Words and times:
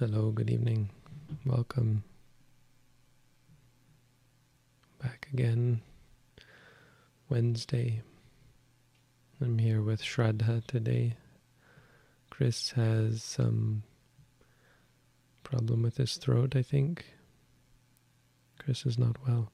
Hello, 0.00 0.30
good 0.30 0.48
evening. 0.48 0.88
Welcome 1.44 2.04
back 5.02 5.28
again. 5.30 5.82
Wednesday. 7.28 8.00
I'm 9.42 9.58
here 9.58 9.82
with 9.82 10.00
Shraddha 10.00 10.66
today. 10.66 11.18
Chris 12.30 12.70
has 12.70 13.22
some 13.22 13.82
problem 15.42 15.82
with 15.82 15.98
his 15.98 16.16
throat, 16.16 16.56
I 16.56 16.62
think. 16.62 17.04
Chris 18.58 18.86
is 18.86 18.96
not 18.96 19.16
well. 19.28 19.52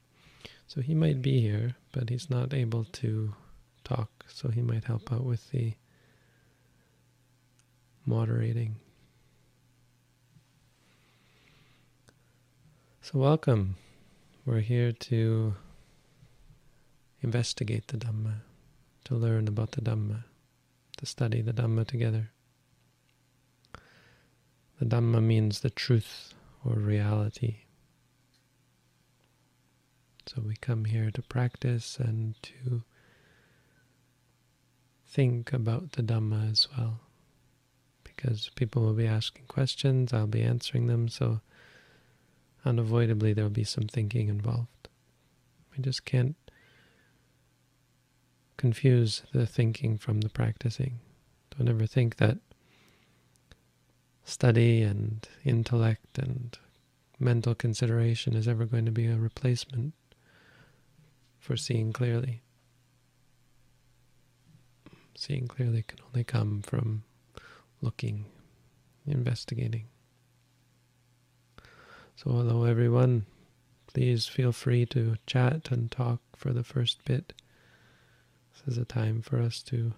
So 0.68 0.80
he 0.80 0.94
might 0.94 1.22
be 1.22 1.40
here, 1.40 1.74
but 1.90 2.08
he's 2.08 2.30
not 2.30 2.54
able 2.54 2.84
to 2.84 3.34
talk, 3.82 4.24
so 4.28 4.50
he 4.50 4.62
might 4.62 4.84
help 4.84 5.12
out 5.12 5.24
with 5.24 5.50
the 5.50 5.74
moderating. 8.04 8.76
So, 13.12 13.20
welcome. 13.20 13.76
We're 14.44 14.62
here 14.62 14.90
to 14.90 15.54
investigate 17.20 17.86
the 17.86 17.98
Dhamma, 17.98 18.38
to 19.04 19.14
learn 19.14 19.46
about 19.46 19.70
the 19.70 19.80
Dhamma, 19.80 20.24
to 20.96 21.06
study 21.06 21.40
the 21.40 21.52
Dhamma 21.52 21.86
together. 21.86 22.32
The 24.80 24.86
Dhamma 24.86 25.22
means 25.22 25.60
the 25.60 25.70
truth 25.70 26.34
or 26.64 26.72
reality. 26.72 27.58
So 30.26 30.42
we 30.44 30.56
come 30.56 30.86
here 30.86 31.12
to 31.12 31.22
practice 31.22 31.98
and 32.00 32.34
to 32.42 32.82
think 35.06 35.52
about 35.52 35.92
the 35.92 36.02
Dhamma 36.02 36.50
as 36.50 36.66
well. 36.76 37.02
Because 38.02 38.50
people 38.56 38.82
will 38.82 38.94
be 38.94 39.06
asking 39.06 39.44
questions, 39.46 40.12
I'll 40.12 40.26
be 40.26 40.42
answering 40.42 40.88
them, 40.88 41.06
so 41.06 41.40
unavoidably 42.66 43.32
there'll 43.32 43.50
be 43.50 43.64
some 43.64 43.86
thinking 43.86 44.28
involved. 44.28 44.88
We 45.76 45.82
just 45.82 46.04
can't 46.04 46.36
confuse 48.56 49.22
the 49.32 49.46
thinking 49.46 49.98
from 49.98 50.20
the 50.20 50.28
practicing. 50.28 51.00
Don't 51.56 51.68
ever 51.68 51.86
think 51.86 52.16
that 52.16 52.38
study 54.24 54.82
and 54.82 55.26
intellect 55.44 56.18
and 56.18 56.58
mental 57.18 57.54
consideration 57.54 58.34
is 58.34 58.48
ever 58.48 58.66
going 58.66 58.84
to 58.84 58.90
be 58.90 59.06
a 59.06 59.16
replacement 59.16 59.94
for 61.38 61.56
seeing 61.56 61.92
clearly. 61.92 62.42
Seeing 65.16 65.46
clearly 65.46 65.82
can 65.82 65.98
only 66.08 66.24
come 66.24 66.60
from 66.62 67.04
looking, 67.80 68.26
investigating. 69.06 69.86
So, 72.18 72.30
hello 72.30 72.64
everyone. 72.64 73.26
Please 73.88 74.26
feel 74.26 74.50
free 74.50 74.86
to 74.86 75.16
chat 75.26 75.70
and 75.70 75.90
talk 75.90 76.22
for 76.34 76.54
the 76.54 76.64
first 76.64 77.04
bit. 77.04 77.34
This 78.54 78.72
is 78.72 78.78
a 78.78 78.86
time 78.86 79.20
for 79.20 79.38
us 79.38 79.62
to 79.64 79.92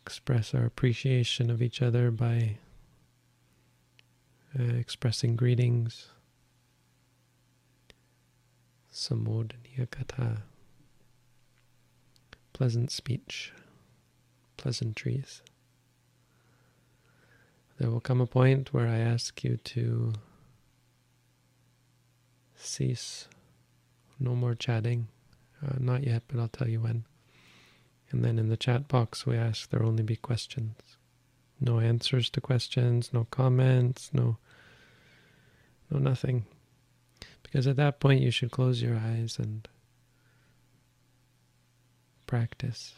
express 0.00 0.54
our 0.54 0.64
appreciation 0.64 1.50
of 1.50 1.60
each 1.60 1.82
other 1.82 2.10
by 2.10 2.56
uh, 4.58 4.62
expressing 4.62 5.36
greetings. 5.36 6.06
Samodaniya 8.90 9.86
Katha. 9.90 10.38
Pleasant 12.54 12.90
speech, 12.90 13.52
pleasantries 14.56 15.42
there 17.78 17.90
will 17.90 18.00
come 18.00 18.20
a 18.20 18.26
point 18.26 18.72
where 18.72 18.88
I 18.88 18.98
ask 18.98 19.44
you 19.44 19.56
to 19.56 20.14
cease, 22.56 23.28
no 24.18 24.34
more 24.34 24.54
chatting. 24.54 25.08
Uh, 25.64 25.76
not 25.78 26.04
yet, 26.04 26.22
but 26.28 26.40
I'll 26.40 26.48
tell 26.48 26.68
you 26.68 26.80
when. 26.80 27.04
And 28.10 28.24
then 28.24 28.38
in 28.38 28.48
the 28.48 28.56
chat 28.56 28.88
box, 28.88 29.26
we 29.26 29.36
ask 29.36 29.70
there 29.70 29.82
only 29.82 30.02
be 30.02 30.16
questions. 30.16 30.76
No 31.60 31.80
answers 31.80 32.28
to 32.30 32.40
questions, 32.40 33.10
no 33.12 33.26
comments, 33.30 34.10
no, 34.12 34.36
no 35.90 35.98
nothing. 35.98 36.44
Because 37.42 37.66
at 37.66 37.76
that 37.76 38.00
point, 38.00 38.22
you 38.22 38.30
should 38.30 38.50
close 38.50 38.82
your 38.82 38.96
eyes 38.96 39.38
and 39.38 39.66
practice. 42.26 42.94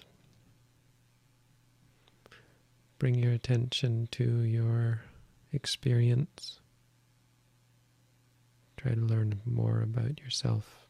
Bring 2.99 3.15
your 3.15 3.33
attention 3.33 4.09
to 4.13 4.43
your 4.43 5.03
experience. 5.53 6.61
Try 8.77 8.95
to 8.95 9.01
learn 9.01 9.41
more 9.45 9.81
about 9.83 10.19
yourself. 10.21 10.89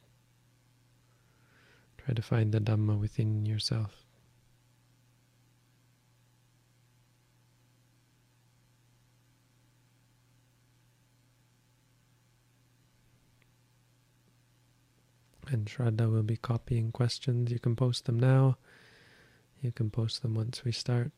Try 1.98 2.14
to 2.14 2.22
find 2.22 2.52
the 2.52 2.60
Dhamma 2.60 2.98
within 2.98 3.44
yourself. 3.44 4.04
And 15.50 15.66
Shraddha 15.66 16.10
will 16.10 16.22
be 16.22 16.36
copying 16.36 16.92
questions. 16.92 17.50
You 17.50 17.58
can 17.58 17.74
post 17.74 18.04
them 18.04 18.18
now. 18.18 18.58
You 19.62 19.72
can 19.72 19.90
post 19.90 20.22
them 20.22 20.34
once 20.34 20.64
we 20.64 20.72
start, 20.72 21.10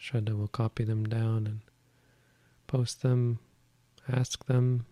Shraddha 0.00 0.36
will 0.36 0.48
copy 0.48 0.84
them 0.84 1.04
down 1.04 1.46
and 1.46 1.60
post 2.66 3.02
them, 3.02 3.38
ask 4.08 4.46
them, 4.46 4.86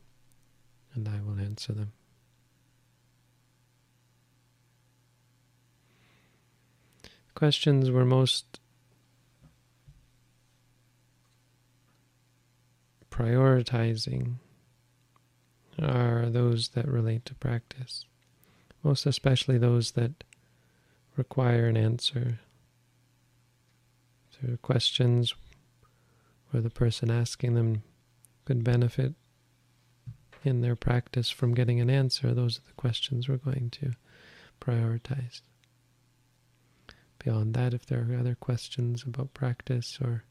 and 0.94 1.08
I 1.08 1.20
will 1.24 1.40
answer 1.40 1.72
them. 1.72 1.92
Questions 7.34 7.90
were 7.90 8.04
most 8.04 8.60
prioritizing 13.10 14.34
are 15.80 16.28
those 16.28 16.70
that 16.70 16.86
relate 16.86 17.24
to 17.24 17.34
practice, 17.36 18.04
most 18.82 19.06
especially 19.06 19.56
those 19.56 19.92
that 19.92 20.24
require 21.16 21.66
an 21.66 21.76
answer 21.76 22.40
questions 24.62 25.34
where 26.50 26.62
the 26.62 26.70
person 26.70 27.10
asking 27.10 27.54
them 27.54 27.82
could 28.44 28.64
benefit 28.64 29.14
in 30.44 30.60
their 30.60 30.76
practice 30.76 31.30
from 31.30 31.54
getting 31.54 31.80
an 31.80 31.90
answer. 31.90 32.32
Those 32.32 32.58
are 32.58 32.66
the 32.66 32.74
questions 32.74 33.28
we're 33.28 33.36
going 33.36 33.70
to 33.70 33.92
prioritize. 34.60 35.40
Beyond 37.18 37.54
that, 37.54 37.74
if 37.74 37.84
there 37.86 38.06
are 38.10 38.18
other 38.18 38.36
questions 38.36 39.02
about 39.02 39.34
practice 39.34 39.98
or 40.00 40.24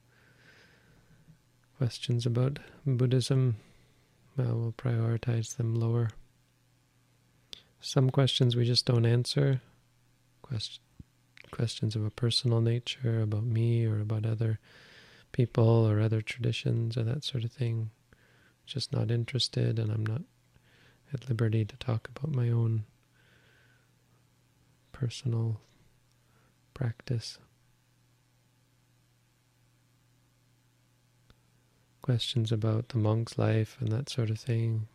questions 1.78 2.26
about 2.26 2.60
Buddhism, 2.86 3.58
well, 4.38 4.56
we'll 4.56 4.72
prioritize 4.72 5.58
them 5.58 5.76
lower. 5.76 6.10
Some 7.82 8.10
questions 8.10 8.56
we 8.56 8.66
just 8.66 8.86
don't 8.86 9.06
answer. 9.06 9.62
Question, 10.42 10.82
questions 11.52 11.96
of 11.96 12.06
a 12.06 12.10
personal 12.10 12.62
nature 12.62 13.22
about 13.22 13.44
me 13.44 13.86
or 13.86 14.00
about 14.00 14.26
other 14.26 14.60
people 15.32 15.88
or 15.88 16.00
other 16.00 16.22
traditions 16.22 16.98
or 16.98 17.04
that 17.04 17.24
sort 17.24 17.44
of 17.44 17.52
thing. 17.52 17.92
Just 18.66 18.92
not 18.92 19.12
interested, 19.12 19.80
and 19.80 19.92
I'm 19.92 20.06
not 20.06 20.24
at 21.14 21.30
liberty 21.30 21.64
to 21.64 21.76
talk 21.78 22.10
about 22.10 22.36
my 22.36 22.50
own 22.50 22.84
personal 24.92 25.62
practice. 26.74 27.38
Questions 32.02 32.52
about 32.52 32.90
the 32.90 32.98
monk's 32.98 33.38
life 33.38 33.78
and 33.80 33.92
that 33.92 34.10
sort 34.10 34.30
of 34.30 34.40
thing 34.40 34.88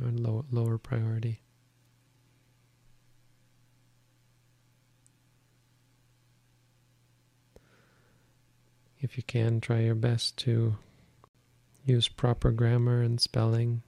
are 0.00 0.10
low, 0.10 0.44
lower 0.50 0.78
priority. 0.78 1.40
If 9.04 9.18
you 9.18 9.22
can, 9.22 9.60
try 9.60 9.80
your 9.80 9.94
best 9.94 10.38
to 10.38 10.76
use 11.84 12.08
proper 12.08 12.50
grammar 12.50 13.02
and 13.02 13.20
spelling. 13.20 13.82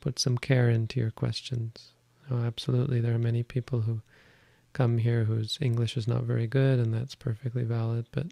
Put 0.00 0.18
some 0.18 0.36
care 0.36 0.68
into 0.68 1.00
your 1.00 1.10
questions. 1.10 1.92
Oh, 2.30 2.42
absolutely, 2.42 3.00
there 3.00 3.14
are 3.14 3.18
many 3.18 3.42
people 3.42 3.80
who 3.80 4.02
come 4.74 4.98
here 4.98 5.24
whose 5.24 5.56
English 5.62 5.96
is 5.96 6.06
not 6.06 6.24
very 6.24 6.46
good, 6.46 6.78
and 6.78 6.92
that's 6.92 7.14
perfectly 7.14 7.64
valid, 7.64 8.06
but 8.12 8.26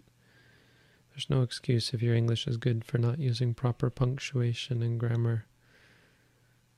there's 1.11 1.29
no 1.29 1.41
excuse 1.41 1.91
if 1.91 2.03
your 2.03 2.13
English 2.13 2.45
is 2.45 2.57
good 2.57 2.85
for 2.85 2.99
not 2.99 3.17
using 3.17 3.55
proper 3.55 3.89
punctuation 3.89 4.83
and 4.83 4.99
grammar 4.99 5.45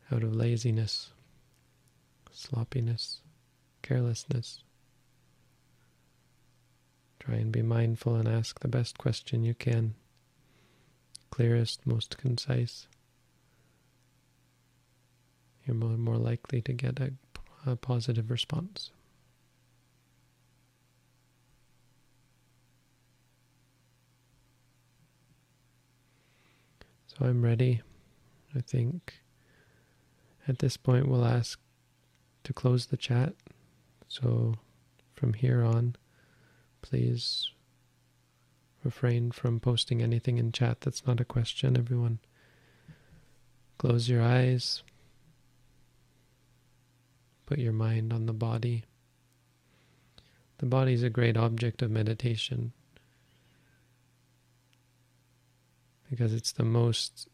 out 0.09 0.23
of 0.23 0.33
laziness, 0.33 1.11
sloppiness, 2.31 3.19
carelessness. 3.81 4.63
Try 7.27 7.35
and 7.35 7.51
be 7.51 7.61
mindful 7.61 8.15
and 8.15 8.25
ask 8.25 8.61
the 8.61 8.69
best 8.69 8.97
question 8.97 9.43
you 9.43 9.53
can. 9.53 9.95
clearest, 11.29 11.85
most 11.85 12.17
concise, 12.17 12.87
you're 15.65 15.75
more, 15.75 15.97
more 15.97 16.17
likely 16.17 16.61
to 16.61 16.73
get 16.73 16.99
a, 16.99 17.11
a 17.65 17.75
positive 17.75 18.31
response. 18.31 18.91
So 27.07 27.25
I'm 27.25 27.43
ready. 27.43 27.81
I 28.55 28.61
think 28.61 29.19
at 30.47 30.59
this 30.59 30.77
point 30.77 31.07
we'll 31.07 31.25
ask 31.25 31.59
to 32.45 32.53
close 32.53 32.85
the 32.87 32.97
chat. 32.97 33.33
So 34.07 34.55
from 35.13 35.33
here 35.33 35.63
on, 35.63 35.95
please 36.89 37.51
refrain 38.83 39.31
from 39.31 39.59
posting 39.59 40.01
anything 40.01 40.37
in 40.37 40.51
chat 40.51 40.81
that's 40.81 41.05
not 41.05 41.19
a 41.19 41.25
question. 41.25 41.77
Everyone, 41.77 42.19
close 43.77 44.07
your 44.07 44.21
eyes. 44.21 44.83
Put 47.45 47.59
your 47.59 47.73
mind 47.73 48.13
on 48.13 48.25
the 48.25 48.33
body. 48.33 48.85
The 50.59 50.65
body 50.65 50.93
is 50.93 51.03
a 51.03 51.09
great 51.09 51.35
object 51.35 51.81
of 51.81 51.91
meditation 51.91 52.71
because 56.09 56.33
it's 56.33 56.53
the 56.53 56.63
most 56.63 57.27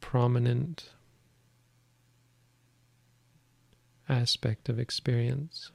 prominent 0.00 0.90
aspect 4.08 4.68
of 4.68 4.78
experience. 4.78 5.70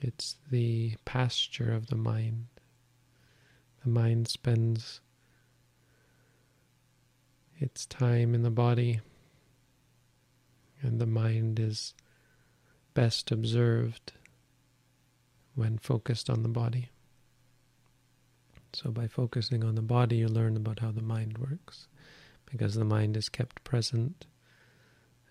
It's 0.00 0.36
the 0.50 0.94
pasture 1.04 1.72
of 1.74 1.88
the 1.88 1.96
mind. 1.96 2.46
The 3.84 3.90
mind 3.90 4.28
spends 4.28 5.00
its 7.58 7.84
time 7.84 8.34
in 8.34 8.42
the 8.42 8.50
body, 8.50 9.00
and 10.80 10.98
the 10.98 11.06
mind 11.06 11.60
is 11.60 11.92
best 12.94 13.30
observed 13.30 14.12
when 15.54 15.76
focused 15.76 16.30
on 16.30 16.42
the 16.42 16.48
body. 16.48 16.88
So, 18.72 18.90
by 18.90 19.06
focusing 19.06 19.64
on 19.64 19.74
the 19.74 19.82
body, 19.82 20.16
you 20.16 20.28
learn 20.28 20.56
about 20.56 20.78
how 20.78 20.92
the 20.92 21.02
mind 21.02 21.36
works, 21.36 21.88
because 22.50 22.74
the 22.74 22.84
mind 22.84 23.16
is 23.16 23.28
kept 23.28 23.62
present 23.64 24.26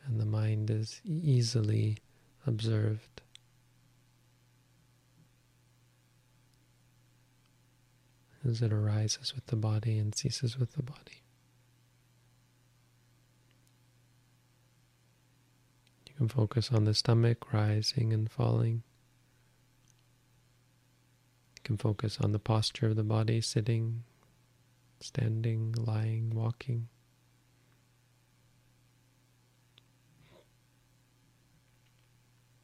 and 0.05 0.19
the 0.19 0.25
mind 0.25 0.69
is 0.69 1.01
easily 1.03 1.97
observed. 2.45 3.21
As 8.47 8.61
it 8.61 8.71
arises 8.71 9.35
with 9.35 9.45
the 9.47 9.55
body 9.55 9.97
and 9.97 10.15
ceases 10.15 10.57
with 10.57 10.73
the 10.73 10.83
body. 10.83 11.23
You 16.07 16.13
can 16.15 16.27
focus 16.27 16.71
on 16.71 16.85
the 16.85 16.93
stomach 16.93 17.51
rising 17.53 18.13
and 18.13 18.29
falling. 18.31 18.83
You 21.55 21.61
can 21.63 21.77
focus 21.77 22.17
on 22.21 22.31
the 22.31 22.39
posture 22.39 22.87
of 22.87 22.95
the 22.95 23.03
body, 23.03 23.41
sitting, 23.41 24.03
standing, 24.99 25.73
lying, 25.77 26.31
walking. 26.33 26.87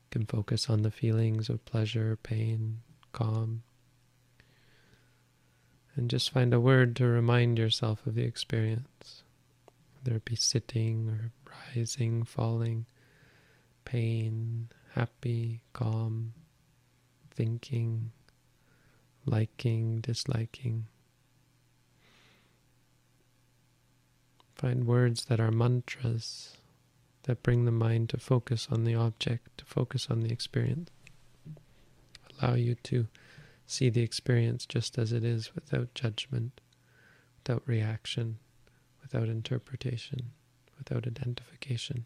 You 0.03 0.21
can 0.21 0.25
focus 0.25 0.69
on 0.69 0.81
the 0.81 0.91
feelings 0.91 1.49
of 1.49 1.65
pleasure, 1.65 2.17
pain, 2.21 2.81
calm. 3.11 3.63
And 5.95 6.09
just 6.09 6.31
find 6.31 6.53
a 6.53 6.59
word 6.59 6.95
to 6.97 7.05
remind 7.05 7.57
yourself 7.57 8.05
of 8.05 8.15
the 8.15 8.23
experience. 8.23 9.23
Whether 9.95 10.17
it 10.17 10.25
be 10.25 10.35
sitting 10.35 11.09
or 11.09 11.31
rising, 11.75 12.23
falling, 12.23 12.85
pain, 13.85 14.69
happy, 14.93 15.61
calm, 15.73 16.33
thinking, 17.33 18.11
liking, 19.25 20.01
disliking. 20.01 20.87
Find 24.55 24.85
words 24.85 25.25
that 25.25 25.39
are 25.39 25.51
mantras 25.51 26.57
that 27.23 27.43
bring 27.43 27.65
the 27.65 27.71
mind 27.71 28.09
to 28.09 28.17
focus 28.17 28.67
on 28.71 28.83
the 28.83 28.95
object, 28.95 29.57
to 29.57 29.65
focus 29.65 30.07
on 30.09 30.21
the 30.21 30.31
experience. 30.31 30.91
Allow 32.41 32.55
you 32.55 32.75
to 32.75 33.07
see 33.65 33.89
the 33.89 34.01
experience 34.01 34.65
just 34.65 34.97
as 34.97 35.11
it 35.11 35.23
is 35.23 35.55
without 35.55 35.93
judgment, 35.93 36.61
without 37.39 37.63
reaction, 37.65 38.37
without 39.01 39.27
interpretation, 39.27 40.31
without 40.77 41.07
identification. 41.07 42.05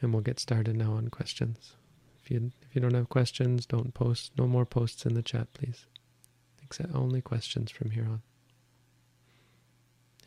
And 0.00 0.12
we'll 0.12 0.22
get 0.22 0.40
started 0.40 0.76
now 0.76 0.92
on 0.92 1.08
questions. 1.08 1.76
If 2.22 2.30
you 2.30 2.52
if 2.62 2.74
you 2.74 2.80
don't 2.80 2.94
have 2.94 3.08
questions, 3.08 3.66
don't 3.66 3.94
post. 3.94 4.32
No 4.36 4.46
more 4.46 4.66
posts 4.66 5.06
in 5.06 5.14
the 5.14 5.22
chat, 5.22 5.52
please. 5.52 5.86
Except 6.62 6.94
only 6.94 7.20
questions 7.20 7.70
from 7.70 7.90
here 7.90 8.04
on. 8.04 8.22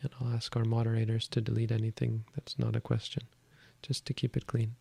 And 0.02 0.10
I'll 0.20 0.34
ask 0.34 0.56
our 0.56 0.64
moderators 0.64 1.26
to 1.28 1.40
delete 1.40 1.72
anything 1.72 2.24
that's 2.34 2.58
not 2.58 2.76
a 2.76 2.80
question, 2.80 3.24
just 3.82 4.04
to 4.06 4.14
keep 4.14 4.36
it 4.36 4.46
clean. 4.46 4.76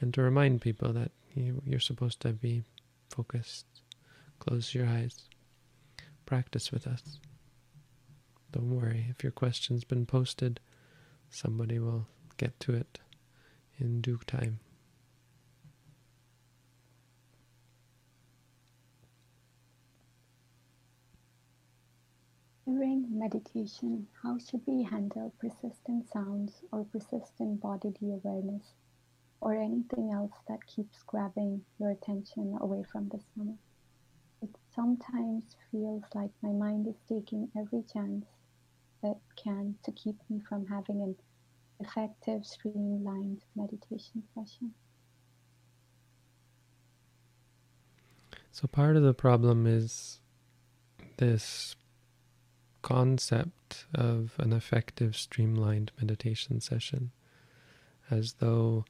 And 0.00 0.12
to 0.14 0.22
remind 0.22 0.60
people 0.60 0.92
that 0.92 1.12
you, 1.34 1.62
you're 1.64 1.80
supposed 1.80 2.20
to 2.20 2.32
be 2.32 2.64
focused. 3.10 3.66
Close 4.38 4.74
your 4.74 4.86
eyes. 4.86 5.28
Practice 6.26 6.72
with 6.72 6.86
us. 6.86 7.18
Don't 8.52 8.70
worry, 8.70 9.06
if 9.10 9.22
your 9.22 9.32
question's 9.32 9.84
been 9.84 10.06
posted, 10.06 10.60
somebody 11.28 11.78
will 11.78 12.06
get 12.36 12.58
to 12.60 12.74
it 12.74 13.00
in 13.78 14.00
due 14.00 14.20
time. 14.26 14.60
During 22.66 23.18
meditation, 23.18 24.06
how 24.22 24.38
should 24.38 24.62
we 24.66 24.84
handle 24.84 25.32
persistent 25.38 26.08
sounds 26.08 26.62
or 26.72 26.84
persistent 26.84 27.60
bodily 27.60 28.12
awareness? 28.12 28.74
Or 29.44 29.54
anything 29.54 30.10
else 30.10 30.32
that 30.48 30.66
keeps 30.66 31.02
grabbing 31.06 31.60
your 31.78 31.90
attention 31.90 32.56
away 32.62 32.82
from 32.90 33.10
the 33.10 33.20
stomach. 33.20 33.58
It 34.40 34.48
sometimes 34.74 35.54
feels 35.70 36.02
like 36.14 36.30
my 36.42 36.48
mind 36.48 36.88
is 36.88 36.96
taking 37.06 37.50
every 37.54 37.84
chance 37.92 38.24
it 39.02 39.18
can 39.36 39.74
to 39.84 39.92
keep 39.92 40.16
me 40.30 40.40
from 40.48 40.66
having 40.66 41.02
an 41.02 41.14
effective, 41.78 42.46
streamlined 42.46 43.42
meditation 43.54 44.22
session. 44.34 44.72
So, 48.50 48.66
part 48.66 48.96
of 48.96 49.02
the 49.02 49.12
problem 49.12 49.66
is 49.66 50.20
this 51.18 51.76
concept 52.80 53.84
of 53.94 54.36
an 54.38 54.54
effective, 54.54 55.16
streamlined 55.16 55.92
meditation 56.00 56.62
session, 56.62 57.10
as 58.10 58.34
though 58.34 58.86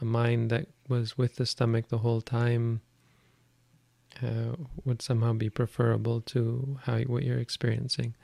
a 0.00 0.04
mind 0.04 0.50
that 0.50 0.68
was 0.88 1.18
with 1.18 1.36
the 1.36 1.46
stomach 1.46 1.88
the 1.88 1.98
whole 1.98 2.20
time 2.20 2.80
uh, 4.22 4.56
would 4.84 5.02
somehow 5.02 5.32
be 5.32 5.50
preferable 5.50 6.20
to 6.20 6.78
how 6.84 6.98
what 7.00 7.24
you're 7.24 7.38
experiencing. 7.38 8.14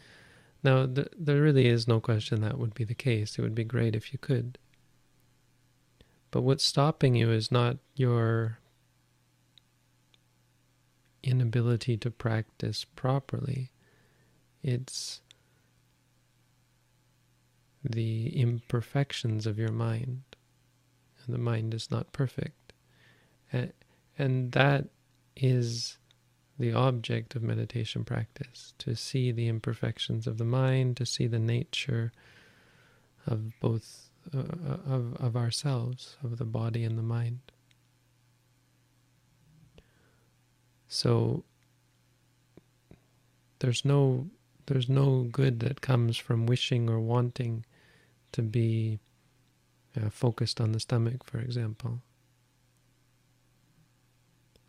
Now, 0.62 0.87
th- 0.87 1.09
there 1.16 1.43
really 1.43 1.66
is 1.66 1.87
no 1.87 2.00
question 2.00 2.40
that 2.40 2.59
would 2.59 2.75
be 2.75 2.85
the 2.85 2.95
case. 2.95 3.38
It 3.38 3.43
would 3.43 3.54
be 3.54 3.64
great 3.64 3.95
if 3.95 4.12
you 4.12 4.19
could. 4.19 4.59
But 6.31 6.43
what's 6.43 6.64
stopping 6.64 7.14
you 7.14 7.31
is 7.31 7.52
not 7.52 7.76
your 7.95 8.59
inability 11.23 11.97
to 11.99 12.11
practice 12.11 12.85
properly. 12.85 13.71
It's 14.62 15.21
the 17.85 18.28
imperfections 18.40 19.47
of 19.47 19.59
your 19.59 19.71
mind 19.73 20.23
and 21.26 21.35
the 21.35 21.38
mind 21.38 21.75
is 21.75 21.90
not 21.90 22.12
perfect. 22.12 22.73
And, 23.52 23.73
and 24.19 24.52
that 24.52 24.87
is 25.37 25.99
the 26.59 26.73
object 26.73 27.35
of 27.35 27.43
meditation 27.43 28.04
practice 28.04 28.75
to 28.78 28.95
see 28.95 29.33
the 29.33 29.49
imperfections 29.49 30.26
of 30.26 30.38
the 30.38 30.45
mind, 30.45 30.97
to 30.97 31.07
see 31.07 31.26
the 31.26 31.38
nature 31.38 32.12
of 33.26 33.59
both 33.61 34.11
uh, 34.35 34.38
of 34.87 35.14
of 35.16 35.37
ourselves, 35.37 36.16
of 36.23 36.38
the 36.38 36.45
body 36.45 36.85
and 36.85 36.97
the 36.97 37.02
mind. 37.02 37.40
So 40.88 41.45
there's 43.59 43.85
no 43.85 44.28
there's 44.66 44.88
no 44.88 45.25
good 45.25 45.61
that 45.61 45.81
comes 45.81 46.16
from 46.16 46.47
wishing 46.47 46.88
or 46.88 47.00
wanting 47.00 47.64
to 48.33 48.43
be 48.43 48.99
uh, 50.01 50.11
focused 50.11 50.61
on 50.61 50.73
the 50.73 50.81
stomach, 50.81 51.25
for 51.25 51.39
example. 51.39 52.01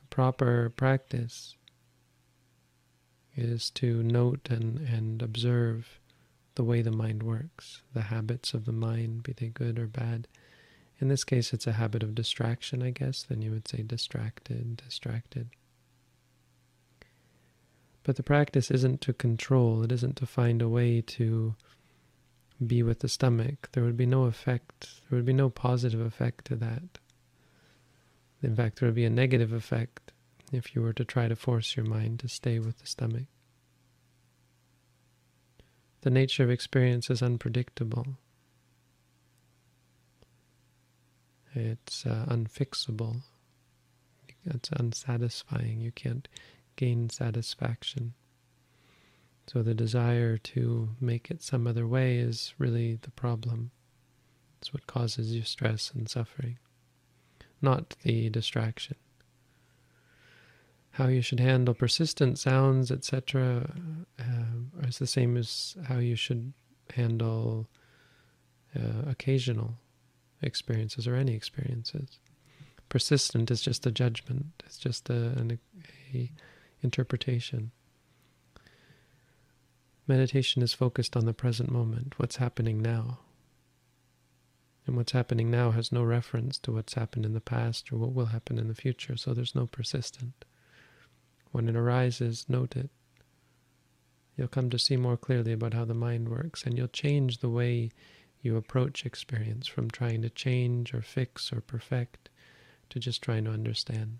The 0.01 0.07
proper 0.09 0.69
practice 0.69 1.55
is 3.35 3.69
to 3.71 4.01
note 4.01 4.47
and, 4.49 4.79
and 4.79 5.21
observe 5.21 5.99
the 6.55 6.63
way 6.63 6.81
the 6.81 6.91
mind 6.91 7.21
works, 7.21 7.81
the 7.93 8.03
habits 8.03 8.53
of 8.53 8.65
the 8.65 8.71
mind, 8.71 9.23
be 9.23 9.33
they 9.33 9.47
good 9.47 9.77
or 9.77 9.87
bad. 9.87 10.27
In 10.99 11.09
this 11.09 11.25
case, 11.25 11.53
it's 11.53 11.67
a 11.67 11.73
habit 11.73 12.01
of 12.01 12.15
distraction, 12.15 12.81
I 12.81 12.91
guess. 12.91 13.23
Then 13.23 13.41
you 13.41 13.51
would 13.51 13.67
say 13.67 13.81
distracted, 13.81 14.77
distracted. 14.77 15.49
But 18.03 18.15
the 18.15 18.23
practice 18.23 18.71
isn't 18.71 19.01
to 19.01 19.13
control, 19.13 19.83
it 19.83 19.91
isn't 19.91 20.15
to 20.17 20.25
find 20.25 20.61
a 20.61 20.69
way 20.69 21.01
to 21.01 21.55
be 22.65 22.83
with 22.83 22.99
the 22.99 23.09
stomach. 23.09 23.69
There 23.71 23.83
would 23.83 23.97
be 23.97 24.05
no 24.05 24.25
effect, 24.25 25.01
there 25.09 25.17
would 25.17 25.25
be 25.25 25.33
no 25.33 25.49
positive 25.49 25.99
effect 25.99 26.45
to 26.45 26.55
that. 26.57 26.99
In 28.41 28.55
fact, 28.55 28.79
there 28.79 28.87
would 28.87 28.95
be 28.95 29.05
a 29.05 29.09
negative 29.09 29.51
effect 29.51 30.11
if 30.51 30.75
you 30.75 30.81
were 30.81 30.93
to 30.93 31.05
try 31.05 31.27
to 31.27 31.35
force 31.35 31.75
your 31.75 31.85
mind 31.85 32.19
to 32.19 32.27
stay 32.27 32.59
with 32.59 32.79
the 32.79 32.87
stomach. 32.87 33.25
The 36.01 36.09
nature 36.11 36.43
of 36.43 36.51
experience 36.51 37.09
is 37.09 37.23
unpredictable. 37.23 38.17
It's 41.55 42.05
uh, 42.05 42.25
unfixable. 42.29 43.21
It's 44.45 44.69
unsatisfying. 44.69 45.81
You 45.81 45.91
can't 45.91 46.27
gain 46.75 47.09
satisfaction. 47.09 48.13
So 49.47 49.61
the 49.61 49.73
desire 49.75 50.37
to 50.37 50.89
make 50.99 51.29
it 51.29 51.43
some 51.43 51.67
other 51.67 51.87
way 51.87 52.17
is 52.17 52.53
really 52.57 52.95
the 52.95 53.11
problem. 53.11 53.71
It's 54.59 54.73
what 54.73 54.87
causes 54.87 55.35
you 55.35 55.43
stress 55.43 55.91
and 55.93 56.09
suffering, 56.09 56.57
not 57.61 57.95
the 58.01 58.29
distraction. 58.29 58.95
How 60.91 61.07
you 61.07 61.21
should 61.21 61.39
handle 61.39 61.73
persistent 61.73 62.39
sounds, 62.39 62.89
etc., 62.89 63.69
uh, 64.19 64.87
is 64.87 64.97
the 64.97 65.05
same 65.05 65.37
as 65.37 65.75
how 65.87 65.99
you 65.99 66.15
should 66.15 66.53
handle 66.95 67.67
uh, 68.75 69.09
occasional 69.09 69.75
experiences 70.41 71.07
or 71.07 71.15
any 71.15 71.33
experiences. 71.35 72.19
Persistent 72.89 73.51
is 73.51 73.61
just 73.61 73.85
a 73.85 73.91
judgment. 73.91 74.63
It's 74.65 74.77
just 74.77 75.09
a, 75.09 75.33
an, 75.37 75.59
a 76.13 76.31
interpretation. 76.81 77.71
Meditation 80.07 80.61
is 80.61 80.73
focused 80.73 81.17
on 81.17 81.25
the 81.25 81.33
present 81.33 81.71
moment, 81.71 82.13
what's 82.17 82.35
happening 82.35 82.81
now. 82.81 83.19
And 84.85 84.95
what's 84.95 85.13
happening 85.13 85.49
now 85.49 85.71
has 85.71 85.91
no 85.91 86.03
reference 86.03 86.59
to 86.59 86.71
what's 86.71 86.93
happened 86.93 87.25
in 87.25 87.33
the 87.33 87.41
past 87.41 87.91
or 87.91 87.97
what 87.97 88.13
will 88.13 88.27
happen 88.27 88.59
in 88.59 88.67
the 88.67 88.75
future, 88.75 89.17
so 89.17 89.33
there's 89.33 89.55
no 89.55 89.65
persistent. 89.65 90.45
When 91.51 91.67
it 91.67 91.75
arises, 91.75 92.45
note 92.47 92.75
it. 92.75 92.91
You'll 94.37 94.47
come 94.47 94.69
to 94.69 94.77
see 94.77 94.95
more 94.97 95.17
clearly 95.17 95.53
about 95.53 95.73
how 95.73 95.85
the 95.85 95.93
mind 95.95 96.29
works, 96.29 96.63
and 96.65 96.77
you'll 96.77 96.87
change 96.87 97.39
the 97.39 97.49
way 97.49 97.89
you 98.41 98.57
approach 98.57 99.07
experience 99.07 99.65
from 99.65 99.89
trying 99.89 100.21
to 100.21 100.29
change 100.29 100.93
or 100.93 101.01
fix 101.01 101.51
or 101.51 101.61
perfect 101.61 102.29
to 102.91 102.99
just 102.99 103.23
trying 103.23 103.45
to 103.45 103.51
understand. 103.51 104.19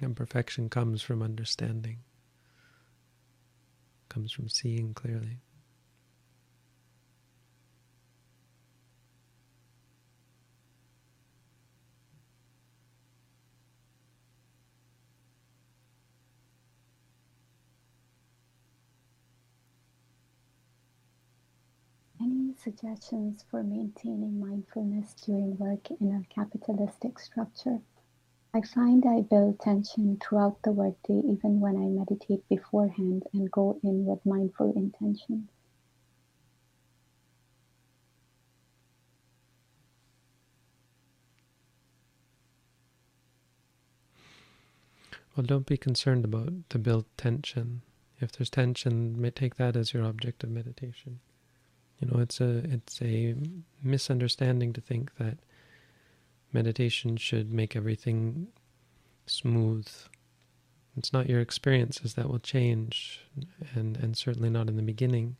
And 0.00 0.14
perfection 0.14 0.68
comes 0.68 1.02
from 1.02 1.20
understanding, 1.20 1.98
comes 4.12 4.30
from 4.32 4.48
seeing 4.48 4.92
clearly. 4.92 5.38
Any 22.18 22.54
suggestions 22.54 23.44
for 23.50 23.62
maintaining 23.62 24.40
mindfulness 24.40 25.12
during 25.12 25.58
work 25.58 25.90
in 25.90 26.10
a 26.14 26.24
capitalistic 26.34 27.18
structure? 27.18 27.80
I 28.54 28.60
find 28.60 29.02
I 29.06 29.22
build 29.22 29.60
tension 29.60 30.18
throughout 30.18 30.60
the 30.62 30.72
workday 30.72 31.22
even 31.24 31.60
when 31.60 31.74
I 31.76 31.86
meditate 31.86 32.46
beforehand 32.50 33.22
and 33.32 33.50
go 33.50 33.80
in 33.82 34.04
with 34.04 34.26
mindful 34.26 34.74
intention. 34.76 35.48
Well, 45.34 45.46
don't 45.46 45.64
be 45.64 45.78
concerned 45.78 46.26
about 46.26 46.52
the 46.68 46.78
built 46.78 47.06
tension. 47.16 47.80
If 48.20 48.32
there's 48.32 48.50
tension, 48.50 49.32
take 49.34 49.56
that 49.56 49.76
as 49.76 49.94
your 49.94 50.04
object 50.04 50.44
of 50.44 50.50
meditation. 50.50 51.20
You 51.98 52.08
know, 52.08 52.20
it's 52.20 52.38
a 52.40 52.58
it's 52.70 53.00
a 53.00 53.34
misunderstanding 53.82 54.74
to 54.74 54.82
think 54.82 55.16
that 55.16 55.38
meditation 56.52 57.16
should 57.16 57.52
make 57.52 57.76
everything 57.76 58.48
smooth. 59.26 59.88
It's 60.96 61.12
not 61.12 61.28
your 61.28 61.40
experiences 61.40 62.14
that 62.14 62.28
will 62.28 62.38
change, 62.38 63.20
and, 63.74 63.96
and 63.96 64.16
certainly 64.16 64.50
not 64.50 64.68
in 64.68 64.76
the 64.76 64.82
beginning. 64.82 65.36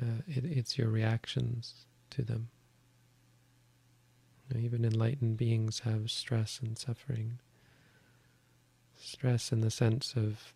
Uh, 0.00 0.22
it, 0.26 0.44
it's 0.44 0.76
your 0.76 0.88
reactions 0.88 1.86
to 2.10 2.22
them. 2.22 2.48
Even 4.56 4.84
enlightened 4.84 5.36
beings 5.36 5.80
have 5.80 6.10
stress 6.10 6.60
and 6.62 6.78
suffering. 6.78 7.38
Stress 8.96 9.52
in 9.52 9.60
the 9.60 9.70
sense 9.70 10.14
of 10.16 10.54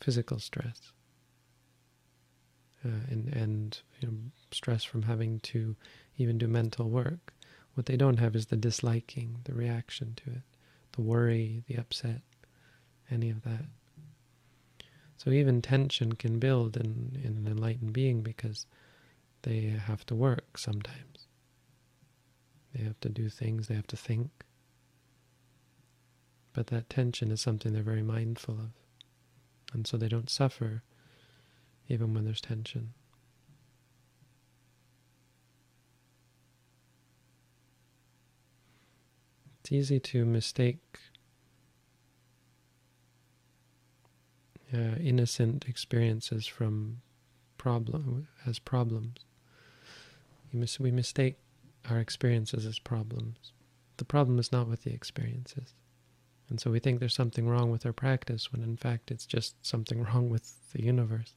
physical 0.00 0.38
stress. 0.38 0.92
Uh, 2.84 3.00
and 3.10 3.28
and 3.34 3.80
you 4.00 4.08
know, 4.08 4.14
stress 4.52 4.84
from 4.84 5.02
having 5.02 5.40
to 5.40 5.74
even 6.16 6.38
do 6.38 6.46
mental 6.46 6.88
work. 6.88 7.32
What 7.74 7.86
they 7.86 7.96
don't 7.96 8.18
have 8.18 8.36
is 8.36 8.46
the 8.46 8.56
disliking, 8.56 9.40
the 9.44 9.54
reaction 9.54 10.14
to 10.24 10.30
it, 10.30 10.42
the 10.92 11.02
worry, 11.02 11.62
the 11.66 11.76
upset, 11.76 12.22
any 13.10 13.30
of 13.30 13.42
that. 13.42 13.64
So 15.16 15.30
even 15.30 15.62
tension 15.62 16.14
can 16.14 16.38
build 16.38 16.76
in, 16.76 17.20
in 17.22 17.36
an 17.36 17.46
enlightened 17.46 17.92
being 17.92 18.22
because 18.22 18.66
they 19.42 19.62
have 19.62 20.04
to 20.06 20.14
work 20.14 20.58
sometimes. 20.58 21.26
They 22.74 22.84
have 22.84 22.98
to 23.00 23.08
do 23.08 23.28
things, 23.28 23.68
they 23.68 23.74
have 23.74 23.86
to 23.88 23.96
think. 23.96 24.30
But 26.52 26.68
that 26.68 26.88
tension 26.88 27.30
is 27.30 27.40
something 27.40 27.72
they're 27.72 27.82
very 27.82 28.02
mindful 28.02 28.54
of. 28.54 28.70
And 29.72 29.86
so 29.86 29.96
they 29.96 30.08
don't 30.08 30.30
suffer 30.30 30.82
even 31.88 32.14
when 32.14 32.24
there's 32.24 32.40
tension. 32.40 32.94
It's 39.64 39.72
easy 39.72 39.98
to 39.98 40.26
mistake 40.26 40.98
uh, 44.74 44.96
innocent 45.00 45.64
experiences 45.66 46.46
from 46.46 47.00
problem 47.56 48.28
as 48.46 48.58
problems. 48.58 49.20
Mis 50.52 50.78
we 50.78 50.90
mistake 50.90 51.38
our 51.88 51.98
experiences 51.98 52.66
as 52.66 52.78
problems. 52.78 53.52
The 53.96 54.04
problem 54.04 54.38
is 54.38 54.52
not 54.52 54.68
with 54.68 54.82
the 54.82 54.92
experiences. 54.92 55.72
And 56.50 56.60
so 56.60 56.70
we 56.70 56.78
think 56.78 57.00
there's 57.00 57.14
something 57.14 57.48
wrong 57.48 57.70
with 57.70 57.86
our 57.86 57.92
practice 57.94 58.52
when 58.52 58.62
in 58.62 58.76
fact 58.76 59.10
it's 59.10 59.24
just 59.24 59.54
something 59.64 60.02
wrong 60.04 60.28
with 60.28 60.72
the 60.74 60.82
universe. 60.82 61.32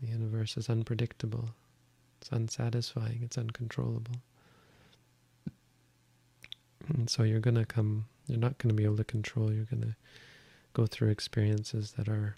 The 0.00 0.06
universe 0.06 0.56
is 0.56 0.70
unpredictable. 0.70 1.48
It's 2.20 2.30
unsatisfying. 2.30 3.22
It's 3.24 3.36
uncontrollable. 3.36 4.22
And 6.88 7.08
so 7.08 7.22
you're 7.22 7.40
going 7.40 7.56
to 7.56 7.64
come, 7.64 8.06
you're 8.26 8.38
not 8.38 8.58
going 8.58 8.70
to 8.70 8.74
be 8.74 8.84
able 8.84 8.96
to 8.96 9.04
control, 9.04 9.52
you're 9.52 9.64
going 9.64 9.82
to 9.82 9.96
go 10.72 10.86
through 10.86 11.10
experiences 11.10 11.92
that 11.92 12.08
are 12.08 12.36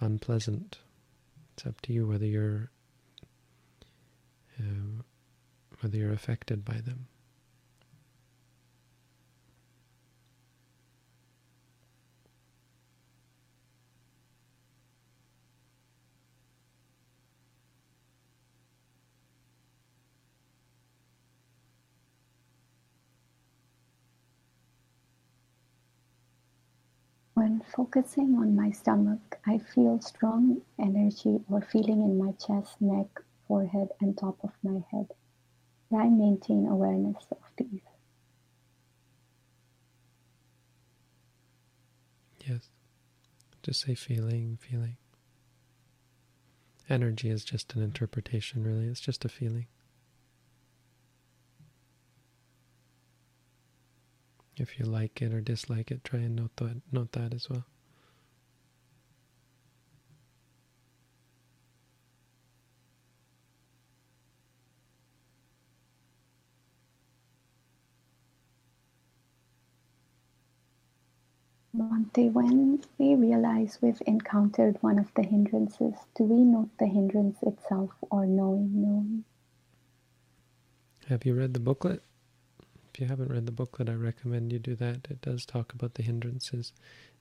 unpleasant. 0.00 0.78
It's 1.54 1.66
up 1.66 1.80
to 1.82 1.92
you 1.92 2.06
whether 2.06 2.26
you're 2.26 2.70
uh, 4.58 5.02
whether 5.80 5.96
you're 5.96 6.12
affected 6.12 6.64
by 6.64 6.80
them. 6.80 7.08
Focusing 27.64 28.34
on 28.36 28.54
my 28.54 28.70
stomach, 28.70 29.38
I 29.46 29.58
feel 29.58 30.00
strong 30.00 30.62
energy 30.78 31.40
or 31.50 31.60
feeling 31.62 32.02
in 32.02 32.18
my 32.18 32.32
chest, 32.32 32.80
neck, 32.80 33.06
forehead, 33.48 33.88
and 34.00 34.16
top 34.16 34.38
of 34.42 34.50
my 34.62 34.82
head. 34.90 35.08
I 35.94 36.08
maintain 36.08 36.66
awareness 36.66 37.24
of 37.30 37.38
these. 37.56 37.80
Yes. 42.46 42.68
Just 43.62 43.82
say 43.82 43.94
feeling, 43.94 44.58
feeling. 44.60 44.96
Energy 46.88 47.30
is 47.30 47.44
just 47.44 47.74
an 47.74 47.82
interpretation, 47.82 48.64
really. 48.64 48.86
It's 48.86 49.00
just 49.00 49.24
a 49.24 49.28
feeling. 49.28 49.66
If 54.62 54.78
you 54.78 54.84
like 54.84 55.20
it 55.20 55.34
or 55.34 55.40
dislike 55.40 55.90
it, 55.90 56.04
try 56.04 56.20
and 56.20 56.36
note 56.36 56.54
that, 56.58 56.80
note 56.92 57.10
that 57.12 57.34
as 57.34 57.50
well. 57.50 57.66
Bhante, 71.76 72.32
when 72.32 72.84
we 72.98 73.16
realize 73.16 73.80
we've 73.82 74.00
encountered 74.06 74.80
one 74.80 75.00
of 75.00 75.12
the 75.14 75.24
hindrances, 75.24 75.94
do 76.14 76.22
we 76.22 76.44
note 76.44 76.70
the 76.78 76.86
hindrance 76.86 77.42
itself 77.42 77.90
or 78.10 78.26
knowing 78.26 78.80
knowing? 78.80 79.24
Have 81.08 81.26
you 81.26 81.34
read 81.34 81.52
the 81.52 81.58
booklet? 81.58 82.04
If 82.92 83.00
you 83.00 83.06
haven't 83.06 83.30
read 83.32 83.46
the 83.46 83.52
booklet, 83.52 83.88
I 83.88 83.94
recommend 83.94 84.52
you 84.52 84.58
do 84.58 84.74
that. 84.76 85.06
It 85.08 85.22
does 85.22 85.46
talk 85.46 85.72
about 85.72 85.94
the 85.94 86.02
hindrances. 86.02 86.72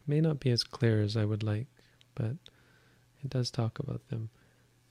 It 0.02 0.10
may 0.10 0.20
not 0.20 0.40
be 0.40 0.50
as 0.50 0.64
clear 0.64 1.02
as 1.02 1.16
I 1.16 1.24
would 1.24 1.44
like, 1.44 1.68
but 2.14 2.36
it 3.24 3.30
does 3.30 3.52
talk 3.52 3.80
about 3.80 4.08
them. 4.10 4.30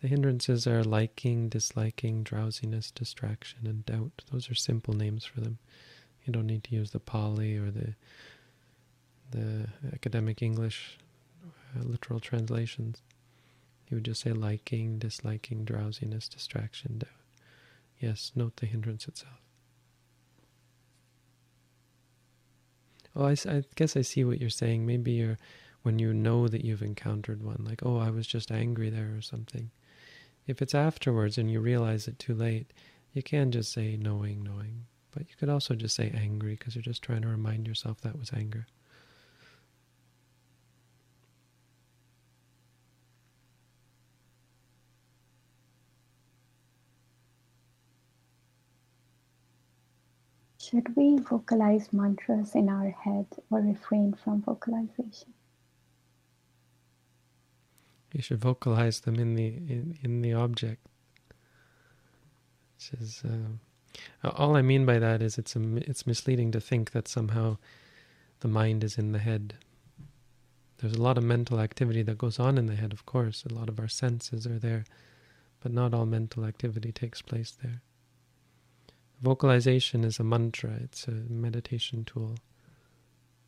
The 0.00 0.08
hindrances 0.08 0.66
are 0.66 0.82
liking, 0.82 1.50
disliking, 1.50 2.22
drowsiness, 2.22 2.90
distraction, 2.90 3.66
and 3.66 3.84
doubt. 3.84 4.22
Those 4.32 4.50
are 4.50 4.54
simple 4.54 4.94
names 4.94 5.26
for 5.26 5.40
them. 5.40 5.58
You 6.25 6.32
don't 6.32 6.46
need 6.46 6.64
to 6.64 6.75
use 6.75 6.92
the 6.92 7.00
Pali 7.00 7.56
or 7.56 7.70
the 7.70 7.94
the 9.30 9.68
academic 9.92 10.42
English 10.42 10.99
uh, 11.44 11.82
literal 11.84 12.18
translations. 12.18 13.02
You 13.88 13.96
would 13.96 14.04
just 14.04 14.22
say 14.22 14.32
liking, 14.32 14.99
disliking, 14.99 15.64
drowsiness, 15.64 16.28
distraction, 16.28 16.99
doubt. 16.99 17.10
Yes, 18.00 18.32
note 18.34 18.56
the 18.56 18.66
hindrance 18.66 19.06
itself. 19.06 19.40
Oh, 23.17 23.25
I, 23.25 23.37
I 23.49 23.64
guess 23.75 23.97
I 23.97 24.02
see 24.02 24.25
what 24.25 24.40
you're 24.40 24.50
saying. 24.50 24.87
Maybe 24.87 25.12
you're 25.12 25.38
when 25.83 25.99
you 25.99 26.12
know 26.12 26.47
that 26.47 26.64
you've 26.64 26.83
encountered 26.83 27.43
one, 27.43 27.64
like, 27.67 27.81
oh, 27.85 27.97
I 27.97 28.11
was 28.11 28.26
just 28.26 28.50
angry 28.50 28.90
there 28.90 29.14
or 29.17 29.23
something. 29.23 29.71
If 30.47 30.61
it's 30.61 30.75
afterwards 30.75 31.38
and 31.38 31.50
you 31.50 31.61
realize 31.61 32.07
it 32.07 32.19
too 32.19 32.35
late, 32.35 32.73
you 33.12 33.23
can 33.23 33.50
just 33.50 33.73
say 33.73 33.97
knowing, 33.97 34.43
knowing. 34.43 34.85
But 35.11 35.23
you 35.29 35.35
could 35.38 35.49
also 35.49 35.75
just 35.75 35.97
say 35.97 36.12
angry 36.14 36.52
because 36.52 36.75
you're 36.75 36.83
just 36.83 37.02
trying 37.02 37.23
to 37.23 37.29
remind 37.29 37.67
yourself 37.67 38.00
that 38.02 38.19
was 38.19 38.33
anger. 38.33 38.67
Should 50.71 50.95
we 50.95 51.19
vocalize 51.19 51.93
mantras 51.93 52.55
in 52.55 52.69
our 52.69 52.91
head 52.91 53.27
or 53.50 53.59
refrain 53.59 54.12
from 54.12 54.43
vocalization? 54.43 55.35
You 58.12 58.23
should 58.23 58.41
vocalize 58.41 59.00
them 59.00 59.17
in 59.17 59.35
the 59.35 59.49
in, 59.49 59.99
in 60.03 60.23
the 60.23 60.33
object. 60.35 60.87
Which 62.77 63.00
is 63.00 63.23
uh, 63.25 64.29
all 64.37 64.54
I 64.54 64.63
mean 64.63 64.87
by 64.87 65.00
that 65.00 65.23
is 65.23 65.39
it's 65.39 65.56
a, 65.56 65.76
it's 65.76 66.06
misleading 66.06 66.52
to 66.52 66.61
think 66.61 66.93
that 66.93 67.09
somehow 67.09 67.56
the 68.39 68.49
mind 68.49 68.85
is 68.85 68.97
in 68.97 69.11
the 69.11 69.19
head. 69.19 69.54
There's 70.78 70.95
a 70.95 71.02
lot 71.02 71.19
of 71.19 71.25
mental 71.25 71.59
activity 71.59 72.02
that 72.02 72.17
goes 72.17 72.39
on 72.39 72.56
in 72.56 72.67
the 72.67 72.76
head, 72.76 72.93
of 72.93 73.04
course. 73.06 73.45
A 73.45 73.52
lot 73.52 73.69
of 73.69 73.80
our 73.80 73.89
senses 73.89 74.47
are 74.47 74.59
there, 74.59 74.85
but 75.61 75.73
not 75.73 75.95
all 75.95 76.06
mental 76.06 76.45
activity 76.45 76.93
takes 76.93 77.23
place 77.23 77.56
there. 77.61 77.83
Vocalization 79.23 80.02
is 80.02 80.19
a 80.19 80.25
mantra, 80.25 80.71
it's 80.83 81.06
a 81.06 81.11
meditation 81.11 82.04
tool. 82.04 82.37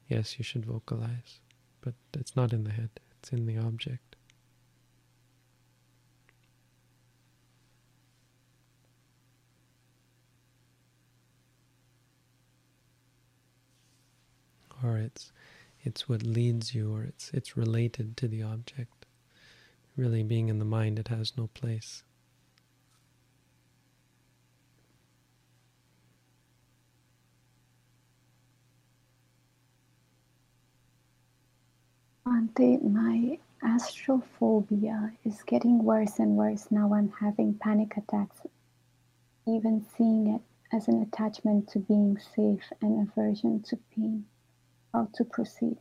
Yes, 0.07 0.39
you 0.39 0.45
should 0.45 0.67
vocalize, 0.67 1.41
but 1.81 1.95
it's 2.13 2.37
not 2.37 2.53
in 2.53 2.65
the 2.65 2.71
head, 2.71 2.91
it's 3.19 3.33
in 3.33 3.47
the 3.47 3.57
object. 3.57 4.17
Or 14.85 14.99
it's 14.99 15.33
it's 15.85 16.09
what 16.09 16.23
leads 16.23 16.75
you, 16.75 16.95
or 16.95 17.05
it's 17.05 17.31
it's 17.33 17.57
related 17.57 18.17
to 18.19 18.29
the 18.29 18.43
object. 18.43 19.07
Really 19.97 20.23
being 20.23 20.49
in 20.49 20.59
the 20.59 20.65
mind, 20.67 20.99
it 20.99 21.09
has 21.09 21.33
no 21.37 21.47
place. 21.55 22.03
Bhante, 32.25 32.81
my 32.83 33.39
astrophobia 33.65 35.13
is 35.25 35.43
getting 35.43 35.83
worse 35.83 36.19
and 36.19 36.37
worse. 36.37 36.71
Now 36.71 36.95
I'm 36.95 37.13
having 37.21 37.55
panic 37.55 37.97
attacks, 37.97 38.43
even 39.47 39.85
seeing 39.97 40.29
it 40.29 40.41
as 40.73 40.89
an 40.89 41.03
attachment 41.03 41.69
to 41.71 41.81
being 41.81 42.19
safe 42.19 42.73
and 42.81 43.09
aversion 43.09 43.63
to 43.63 43.77
pain. 43.95 44.25
How 44.93 45.09
to 45.15 45.25
proceed? 45.25 45.79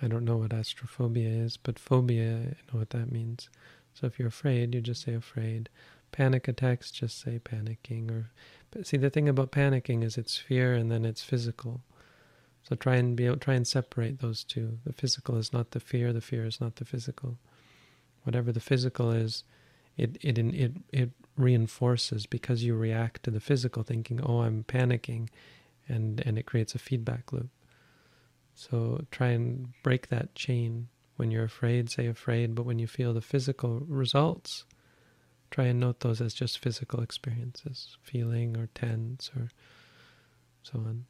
I 0.00 0.08
don't 0.08 0.24
know 0.24 0.36
what 0.36 0.50
astrophobia 0.50 1.44
is, 1.44 1.56
but 1.56 1.78
phobia, 1.78 2.36
I 2.36 2.72
know 2.72 2.78
what 2.80 2.90
that 2.90 3.10
means. 3.12 3.48
So 3.94 4.06
if 4.06 4.18
you're 4.18 4.28
afraid, 4.28 4.74
you 4.74 4.80
just 4.80 5.02
say 5.02 5.14
afraid. 5.14 5.68
Panic 6.12 6.48
attacks, 6.48 6.90
just 6.90 7.20
say 7.20 7.40
panicking, 7.40 8.10
or 8.10 8.30
see, 8.82 8.96
the 8.96 9.10
thing 9.10 9.28
about 9.28 9.52
panicking 9.52 10.02
is 10.02 10.16
it's 10.18 10.36
fear 10.36 10.74
and 10.74 10.90
then 10.90 11.04
it's 11.04 11.22
physical. 11.22 11.82
So 12.62 12.76
try 12.76 12.96
and 12.96 13.16
be 13.16 13.28
try 13.36 13.54
and 13.54 13.66
separate 13.66 14.20
those 14.20 14.44
two. 14.44 14.78
The 14.84 14.92
physical 14.92 15.36
is 15.36 15.52
not 15.52 15.70
the 15.70 15.80
fear. 15.80 16.12
The 16.12 16.20
fear 16.20 16.44
is 16.44 16.60
not 16.60 16.76
the 16.76 16.84
physical. 16.84 17.38
Whatever 18.24 18.52
the 18.52 18.60
physical 18.60 19.10
is, 19.10 19.44
it 19.96 20.18
it 20.20 20.38
it 20.38 20.72
it 20.92 21.10
reinforces 21.36 22.26
because 22.26 22.64
you 22.64 22.74
react 22.74 23.22
to 23.22 23.30
the 23.30 23.40
physical, 23.40 23.82
thinking, 23.82 24.20
"Oh, 24.20 24.40
I'm 24.40 24.64
panicking," 24.64 25.30
and 25.88 26.20
and 26.26 26.38
it 26.38 26.46
creates 26.46 26.74
a 26.74 26.78
feedback 26.78 27.32
loop. 27.32 27.48
So 28.54 29.04
try 29.10 29.28
and 29.28 29.72
break 29.82 30.08
that 30.08 30.34
chain. 30.34 30.88
When 31.16 31.30
you're 31.30 31.44
afraid, 31.44 31.90
say 31.90 32.06
afraid. 32.06 32.54
But 32.54 32.66
when 32.66 32.78
you 32.78 32.86
feel 32.86 33.14
the 33.14 33.22
physical 33.22 33.80
results, 33.80 34.64
Try 35.50 35.66
and 35.66 35.80
note 35.80 36.00
those 36.00 36.20
as 36.20 36.34
just 36.34 36.58
physical 36.58 37.00
experiences, 37.00 37.96
feeling 38.02 38.56
or 38.56 38.68
tense 38.74 39.30
or 39.36 39.48
so 40.62 40.78
on. 40.80 41.06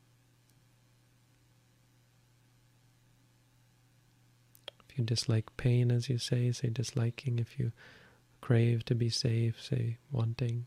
If 4.88 4.96
you 4.98 5.05
dislike 5.05 5.57
pain, 5.57 5.90
as 5.90 6.09
you 6.09 6.18
say, 6.18 6.53
say 6.53 6.68
disliking. 6.70 7.38
If 7.38 7.59
you 7.59 7.72
crave 8.40 8.85
to 8.87 8.94
be 8.94 9.11
safe, 9.11 9.61
say 9.62 9.98
wanting. 10.11 10.66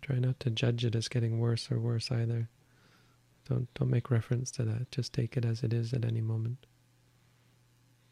Try 0.00 0.18
not 0.18 0.38
to 0.40 0.50
judge 0.50 0.84
it 0.84 0.94
as 0.94 1.08
getting 1.08 1.40
worse 1.40 1.70
or 1.70 1.80
worse 1.80 2.12
either. 2.12 2.48
Don't 3.48 3.72
don't 3.74 3.90
make 3.90 4.10
reference 4.10 4.50
to 4.52 4.64
that. 4.64 4.90
Just 4.90 5.12
take 5.12 5.36
it 5.36 5.44
as 5.44 5.62
it 5.62 5.72
is 5.72 5.92
at 5.92 6.04
any 6.04 6.20
moment. 6.20 6.66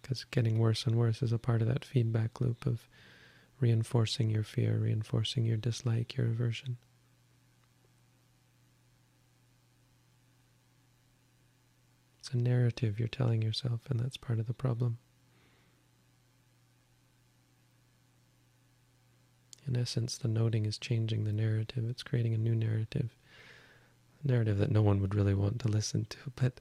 Because 0.01 0.25
getting 0.25 0.59
worse 0.59 0.87
and 0.87 0.97
worse 0.97 1.23
is 1.23 1.33
a 1.33 1.39
part 1.39 1.63
of 1.63 1.69
that 1.69 1.85
feedback 1.85 2.41
loop 2.41 2.67
of 2.67 2.89
reinforcing 3.59 4.31
your 4.31 4.43
fear, 4.43 4.79
reinforcing 4.79 5.45
your 5.45 5.57
dislike, 5.57 6.17
your 6.17 6.27
aversion. 6.27 6.77
It's 12.21 12.31
a 12.31 12.37
narrative 12.37 12.99
you're 12.99 13.09
telling 13.09 13.43
yourself, 13.43 13.81
and 13.89 13.99
that's 13.99 14.17
part 14.17 14.39
of 14.39 14.47
the 14.47 14.55
problem. 14.55 14.99
In 19.67 19.77
essence, 19.77 20.19
the 20.19 20.29
noting 20.29 20.67
is 20.67 20.79
changing 20.79 21.25
the 21.25 21.33
narrative. 21.33 21.85
It's 21.89 22.03
creating 22.03 22.35
a 22.35 22.39
new 22.39 22.55
narrative 22.55 23.17
narrative 24.25 24.59
that 24.59 24.71
no 24.71 24.83
one 24.83 25.01
would 25.01 25.15
really 25.15 25.35
want 25.35 25.61
to 25.61 25.69
listen 25.69 26.07
to, 26.11 26.19
but 26.37 26.61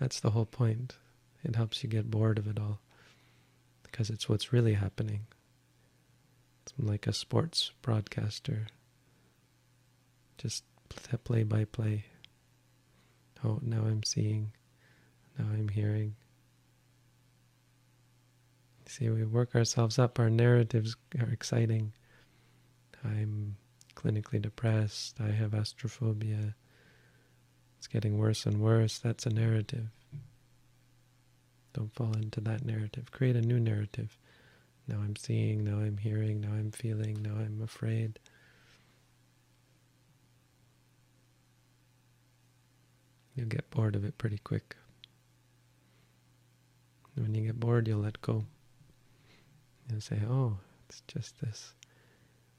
that's 0.00 0.20
the 0.20 0.30
whole 0.30 0.46
point. 0.46 0.96
It 1.44 1.56
helps 1.56 1.82
you 1.82 1.88
get 1.88 2.10
bored 2.10 2.38
of 2.38 2.46
it 2.46 2.58
all 2.58 2.80
because 3.82 4.10
it's 4.10 4.28
what's 4.28 4.52
really 4.52 4.74
happening. 4.74 5.26
It's 6.62 6.72
like 6.78 7.06
a 7.06 7.12
sports 7.12 7.72
broadcaster, 7.82 8.68
just 10.38 10.64
play 11.24 11.42
by 11.42 11.64
play. 11.64 12.04
Oh, 13.44 13.58
now 13.62 13.82
I'm 13.82 14.02
seeing, 14.04 14.52
now 15.38 15.46
I'm 15.52 15.68
hearing. 15.68 16.14
See, 18.86 19.08
we 19.08 19.24
work 19.24 19.54
ourselves 19.54 19.98
up. 19.98 20.18
Our 20.18 20.30
narratives 20.30 20.96
are 21.18 21.30
exciting. 21.30 21.92
I'm 23.04 23.56
clinically 23.96 24.40
depressed. 24.40 25.20
I 25.20 25.30
have 25.30 25.52
astrophobia. 25.52 26.54
It's 27.82 27.88
getting 27.88 28.16
worse 28.16 28.46
and 28.46 28.60
worse. 28.60 29.00
That's 29.00 29.26
a 29.26 29.30
narrative. 29.30 29.88
Don't 31.72 31.92
fall 31.92 32.12
into 32.12 32.40
that 32.42 32.64
narrative. 32.64 33.10
Create 33.10 33.34
a 33.34 33.40
new 33.40 33.58
narrative. 33.58 34.16
Now 34.86 34.98
I'm 34.98 35.16
seeing, 35.16 35.64
now 35.64 35.80
I'm 35.80 35.96
hearing, 35.96 36.40
now 36.40 36.52
I'm 36.52 36.70
feeling, 36.70 37.20
now 37.20 37.32
I'm 37.32 37.60
afraid. 37.60 38.20
You'll 43.34 43.48
get 43.48 43.68
bored 43.70 43.96
of 43.96 44.04
it 44.04 44.16
pretty 44.16 44.38
quick. 44.38 44.76
when 47.16 47.34
you 47.34 47.46
get 47.46 47.58
bored, 47.58 47.88
you'll 47.88 48.02
let 48.02 48.22
go. 48.22 48.44
You'll 49.90 50.00
say, 50.00 50.20
oh, 50.30 50.58
it's 50.88 51.02
just 51.08 51.40
this 51.40 51.72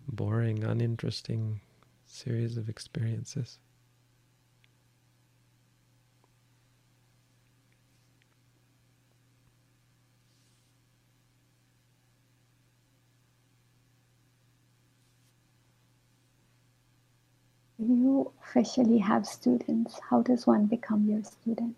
boring, 0.05 0.65
uninteresting 0.65 1.61
series 2.05 2.57
of 2.57 2.67
experiences. 2.67 3.57
You 17.85 18.31
officially 18.41 18.99
have 18.99 19.27
students. 19.27 19.99
How 20.09 20.21
does 20.21 20.47
one 20.47 20.67
become 20.67 21.05
your 21.05 21.21
student? 21.23 21.75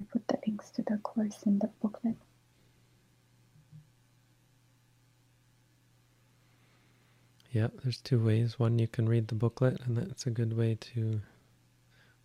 I 0.00 0.04
put 0.10 0.26
the 0.26 0.36
links 0.44 0.70
to 0.70 0.82
the 0.82 0.96
course 0.98 1.44
in 1.44 1.60
the 1.60 1.70
booklet. 1.80 2.16
Yeah, 7.52 7.68
there's 7.82 8.00
two 8.00 8.24
ways. 8.24 8.58
One, 8.58 8.80
you 8.80 8.88
can 8.88 9.08
read 9.08 9.28
the 9.28 9.36
booklet, 9.36 9.80
and 9.84 9.96
that's 9.96 10.26
a 10.26 10.30
good 10.30 10.56
way 10.56 10.74
to 10.94 11.20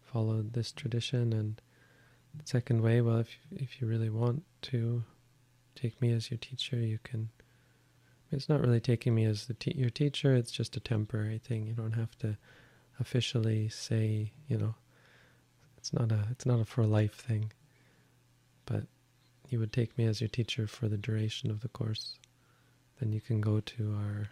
follow 0.01 0.41
this 0.41 0.71
tradition. 0.71 1.33
And 1.33 1.61
the 2.35 2.47
second 2.47 2.81
way, 2.81 3.01
well, 3.01 3.19
if 3.19 3.37
if 3.51 3.79
you 3.79 3.87
really 3.87 4.09
want 4.09 4.43
to 4.63 5.03
take 5.75 6.01
me 6.01 6.11
as 6.13 6.31
your 6.31 6.39
teacher, 6.39 6.77
you 6.77 6.97
can 7.03 7.29
it's 8.33 8.49
not 8.49 8.61
really 8.61 8.79
taking 8.79 9.15
me 9.15 9.25
as 9.25 9.45
the 9.45 9.53
te 9.53 9.73
your 9.75 9.89
teacher. 9.89 10.35
It's 10.35 10.51
just 10.51 10.75
a 10.75 10.79
temporary 10.79 11.37
thing. 11.37 11.67
You 11.67 11.73
don't 11.73 11.93
have 11.93 12.17
to 12.19 12.37
officially 12.99 13.69
say, 13.69 14.31
you 14.47 14.57
know, 14.57 14.75
it's 15.77 15.93
not 15.93 16.11
a 16.11 16.27
it's 16.31 16.45
not 16.45 16.59
a 16.59 16.65
for 16.65 16.85
life 16.85 17.15
thing. 17.15 17.51
But 18.65 18.85
you 19.49 19.59
would 19.59 19.73
take 19.73 19.97
me 19.97 20.05
as 20.05 20.21
your 20.21 20.29
teacher 20.29 20.67
for 20.67 20.87
the 20.87 20.97
duration 20.97 21.51
of 21.51 21.61
the 21.61 21.69
course. 21.69 22.17
Then 22.99 23.13
you 23.13 23.21
can 23.21 23.41
go 23.41 23.59
to 23.59 23.95
our 23.95 24.29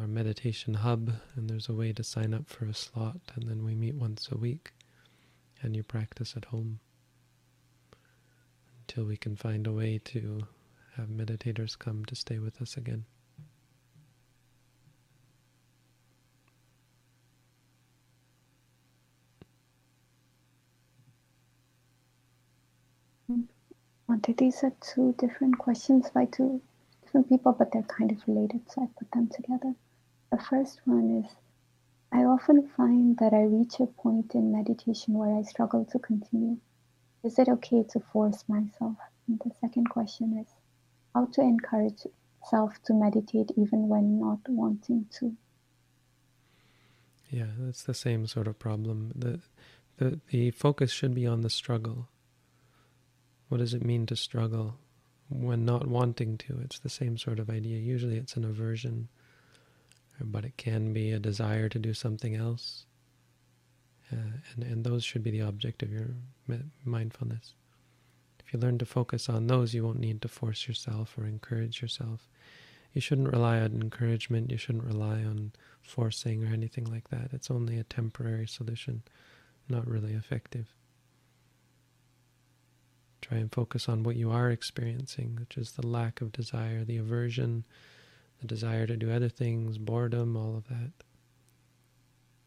our 0.00 0.06
meditation 0.06 0.74
hub 0.74 1.12
and 1.36 1.50
there's 1.50 1.68
a 1.68 1.74
way 1.74 1.92
to 1.92 2.02
sign 2.02 2.32
up 2.32 2.48
for 2.48 2.64
a 2.64 2.74
slot 2.74 3.20
and 3.34 3.48
then 3.48 3.62
we 3.62 3.74
meet 3.74 3.94
once 3.94 4.28
a 4.32 4.38
week 4.38 4.72
and 5.60 5.76
you 5.76 5.82
practice 5.82 6.34
at 6.36 6.46
home 6.46 6.80
until 8.80 9.04
we 9.04 9.16
can 9.16 9.36
find 9.36 9.66
a 9.66 9.72
way 9.72 9.98
to 9.98 10.46
have 10.96 11.08
meditators 11.08 11.78
come 11.78 12.04
to 12.04 12.14
stay 12.14 12.38
with 12.38 12.60
us 12.60 12.76
again. 12.76 13.04
Wanted 24.08 24.36
these 24.36 24.62
are 24.62 24.72
two 24.80 25.14
different 25.18 25.56
questions 25.56 26.10
by 26.10 26.26
two 26.26 26.60
different 27.02 27.30
people, 27.30 27.52
but 27.52 27.72
they're 27.72 27.82
kind 27.82 28.12
of 28.12 28.18
related, 28.26 28.70
so 28.70 28.82
I 28.82 28.86
put 28.98 29.10
them 29.12 29.28
together. 29.28 29.74
The 30.30 30.38
first 30.38 30.82
one 30.84 31.24
is 31.24 31.32
I 32.12 32.24
often 32.24 32.68
find 32.68 33.16
that 33.16 33.32
I 33.32 33.44
reach 33.44 33.80
a 33.80 33.86
point 33.86 34.34
in 34.34 34.52
meditation 34.52 35.14
where 35.14 35.34
I 35.34 35.42
struggle 35.42 35.86
to 35.86 35.98
continue. 35.98 36.58
Is 37.24 37.38
it 37.38 37.48
okay 37.48 37.84
to 37.84 38.00
force 38.00 38.44
myself? 38.48 38.98
And 39.28 39.40
the 39.42 39.54
second 39.62 39.88
question 39.88 40.36
is 40.36 40.52
how 41.14 41.26
to 41.26 41.40
encourage 41.40 42.06
self 42.48 42.82
to 42.84 42.94
meditate 42.94 43.50
even 43.56 43.88
when 43.88 44.18
not 44.18 44.40
wanting 44.48 45.06
to. 45.18 45.36
Yeah, 47.30 47.46
that's 47.58 47.82
the 47.82 47.94
same 47.94 48.26
sort 48.26 48.46
of 48.46 48.58
problem. 48.58 49.12
The, 49.14 49.40
the, 49.96 50.20
the 50.30 50.50
focus 50.50 50.90
should 50.90 51.14
be 51.14 51.26
on 51.26 51.40
the 51.40 51.50
struggle. 51.50 52.08
What 53.48 53.58
does 53.58 53.74
it 53.74 53.84
mean 53.84 54.06
to 54.06 54.16
struggle 54.16 54.76
when 55.28 55.64
not 55.64 55.86
wanting 55.86 56.38
to? 56.38 56.58
It's 56.62 56.78
the 56.78 56.88
same 56.88 57.16
sort 57.16 57.38
of 57.38 57.48
idea. 57.48 57.78
Usually 57.78 58.16
it's 58.16 58.36
an 58.36 58.44
aversion, 58.44 59.08
but 60.20 60.44
it 60.44 60.56
can 60.56 60.92
be 60.92 61.10
a 61.10 61.18
desire 61.18 61.68
to 61.68 61.78
do 61.78 61.94
something 61.94 62.34
else. 62.34 62.84
Uh, 64.12 64.40
and, 64.54 64.64
and 64.64 64.84
those 64.84 65.04
should 65.04 65.22
be 65.22 65.30
the 65.30 65.42
object 65.42 65.82
of 65.82 65.90
your 65.90 66.10
mindfulness 66.84 67.54
you 68.52 68.58
learn 68.58 68.78
to 68.78 68.86
focus 68.86 69.28
on 69.28 69.46
those, 69.46 69.74
you 69.74 69.84
won't 69.84 70.00
need 70.00 70.22
to 70.22 70.28
force 70.28 70.68
yourself 70.68 71.16
or 71.18 71.24
encourage 71.24 71.80
yourself. 71.80 72.28
You 72.92 73.00
shouldn't 73.00 73.32
rely 73.32 73.58
on 73.60 73.80
encouragement. 73.80 74.50
You 74.50 74.58
shouldn't 74.58 74.84
rely 74.84 75.22
on 75.22 75.52
forcing 75.80 76.44
or 76.44 76.52
anything 76.52 76.84
like 76.84 77.08
that. 77.08 77.30
It's 77.32 77.50
only 77.50 77.78
a 77.78 77.84
temporary 77.84 78.46
solution, 78.46 79.02
not 79.68 79.86
really 79.86 80.12
effective. 80.12 80.74
Try 83.22 83.38
and 83.38 83.52
focus 83.52 83.88
on 83.88 84.02
what 84.02 84.16
you 84.16 84.30
are 84.30 84.50
experiencing, 84.50 85.36
which 85.40 85.56
is 85.56 85.72
the 85.72 85.86
lack 85.86 86.20
of 86.20 86.32
desire, 86.32 86.84
the 86.84 86.98
aversion, 86.98 87.64
the 88.40 88.46
desire 88.46 88.86
to 88.86 88.96
do 88.96 89.10
other 89.10 89.28
things, 89.28 89.78
boredom, 89.78 90.36
all 90.36 90.56
of 90.56 90.68
that. 90.68 90.90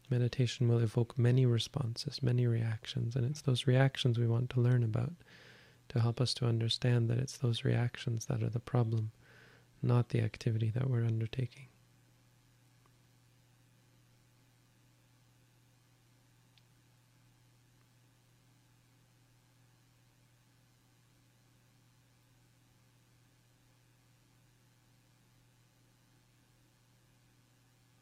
Meditation 0.08 0.68
will 0.68 0.78
evoke 0.78 1.18
many 1.18 1.46
responses, 1.46 2.22
many 2.22 2.46
reactions, 2.46 3.16
and 3.16 3.24
it's 3.28 3.40
those 3.40 3.66
reactions 3.66 4.18
we 4.18 4.28
want 4.28 4.50
to 4.50 4.60
learn 4.60 4.84
about 4.84 5.12
to 5.88 6.00
help 6.00 6.20
us 6.20 6.34
to 6.34 6.46
understand 6.46 7.08
that 7.10 7.18
it's 7.18 7.36
those 7.38 7.64
reactions 7.64 8.26
that 8.26 8.42
are 8.42 8.50
the 8.50 8.60
problem, 8.60 9.12
not 9.82 10.10
the 10.10 10.22
activity 10.22 10.70
that 10.70 10.90
we're 10.90 11.04
undertaking. 11.04 11.68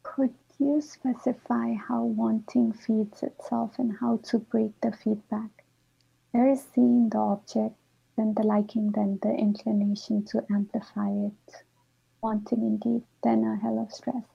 Could 0.03 0.33
you 0.57 0.79
specify 0.79 1.73
how 1.73 2.05
wanting 2.05 2.71
feeds 2.71 3.21
itself 3.23 3.77
and 3.77 3.97
how 3.97 4.19
to 4.23 4.39
break 4.39 4.79
the 4.79 4.93
feedback? 4.93 5.64
There 6.35 6.49
is 6.49 6.61
seeing 6.75 7.07
the 7.07 7.17
object, 7.19 7.77
then 8.17 8.33
the 8.33 8.43
liking, 8.43 8.91
then 8.91 9.19
the 9.21 9.29
inclination 9.29 10.25
to 10.25 10.45
amplify 10.51 11.09
it, 11.09 11.63
wanting 12.21 12.59
indeed, 12.59 13.03
then 13.23 13.45
a 13.45 13.55
hell 13.55 13.79
of 13.79 13.93
stress. 13.93 14.25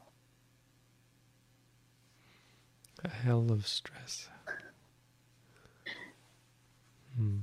A 3.04 3.10
hell 3.10 3.52
of 3.52 3.66
stress. 3.66 4.30
hmm. 7.18 7.40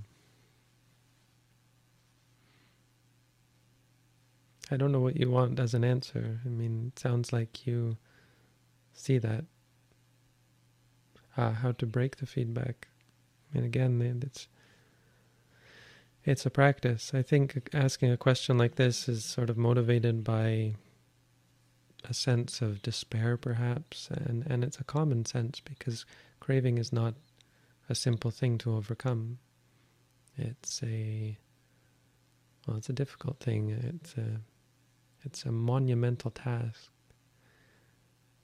I 4.71 4.77
don't 4.77 4.91
know 4.91 5.01
what 5.01 5.17
you 5.17 5.29
want 5.29 5.59
as 5.59 5.75
an 5.75 5.83
answer. 5.83 6.41
I 6.43 6.49
mean, 6.49 6.93
it 6.95 6.99
sounds 6.99 7.31
like 7.31 7.67
you 7.67 7.97
see 8.91 9.19
that. 9.19 9.45
Uh, 11.37 11.51
how 11.51 11.73
to 11.73 11.85
break 11.85 12.15
the 12.15 12.25
feedback. 12.25 12.87
Mean, 13.53 13.63
again, 13.63 14.19
it's 14.23 14.47
it's 16.23 16.45
a 16.45 16.49
practice. 16.49 17.13
I 17.13 17.21
think 17.21 17.69
asking 17.73 18.11
a 18.11 18.17
question 18.17 18.57
like 18.57 18.75
this 18.75 19.07
is 19.07 19.23
sort 19.23 19.49
of 19.49 19.57
motivated 19.57 20.23
by 20.23 20.75
a 22.03 22.13
sense 22.13 22.61
of 22.61 22.81
despair, 22.81 23.37
perhaps, 23.37 24.09
and 24.11 24.45
and 24.47 24.63
it's 24.63 24.79
a 24.79 24.83
common 24.83 25.25
sense 25.25 25.61
because 25.61 26.05
craving 26.39 26.77
is 26.77 26.91
not 26.91 27.15
a 27.89 27.95
simple 27.95 28.31
thing 28.31 28.57
to 28.59 28.75
overcome. 28.75 29.39
It's 30.37 30.81
a 30.83 31.37
well, 32.67 32.77
it's 32.77 32.89
a 32.89 32.93
difficult 32.93 33.39
thing. 33.39 33.69
It's 33.69 34.15
a 34.15 34.41
it's 35.23 35.45
a 35.45 35.51
monumental 35.51 36.31
task. 36.31 36.91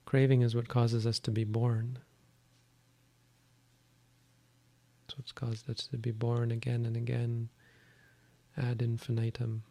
Craving 0.06 0.42
is 0.42 0.54
what 0.54 0.68
causes 0.68 1.06
us 1.06 1.18
to 1.20 1.30
be 1.30 1.44
born. 1.44 1.98
What's 5.16 5.32
caused 5.32 5.70
us 5.70 5.86
to 5.88 5.96
be 5.96 6.10
born 6.10 6.50
again 6.50 6.86
and 6.86 6.96
again 6.96 7.48
ad 8.56 8.82
infinitum. 8.82 9.62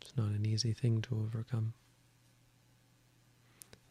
It's 0.00 0.16
not 0.16 0.28
an 0.28 0.46
easy 0.46 0.72
thing 0.72 1.00
to 1.02 1.16
overcome. 1.16 1.74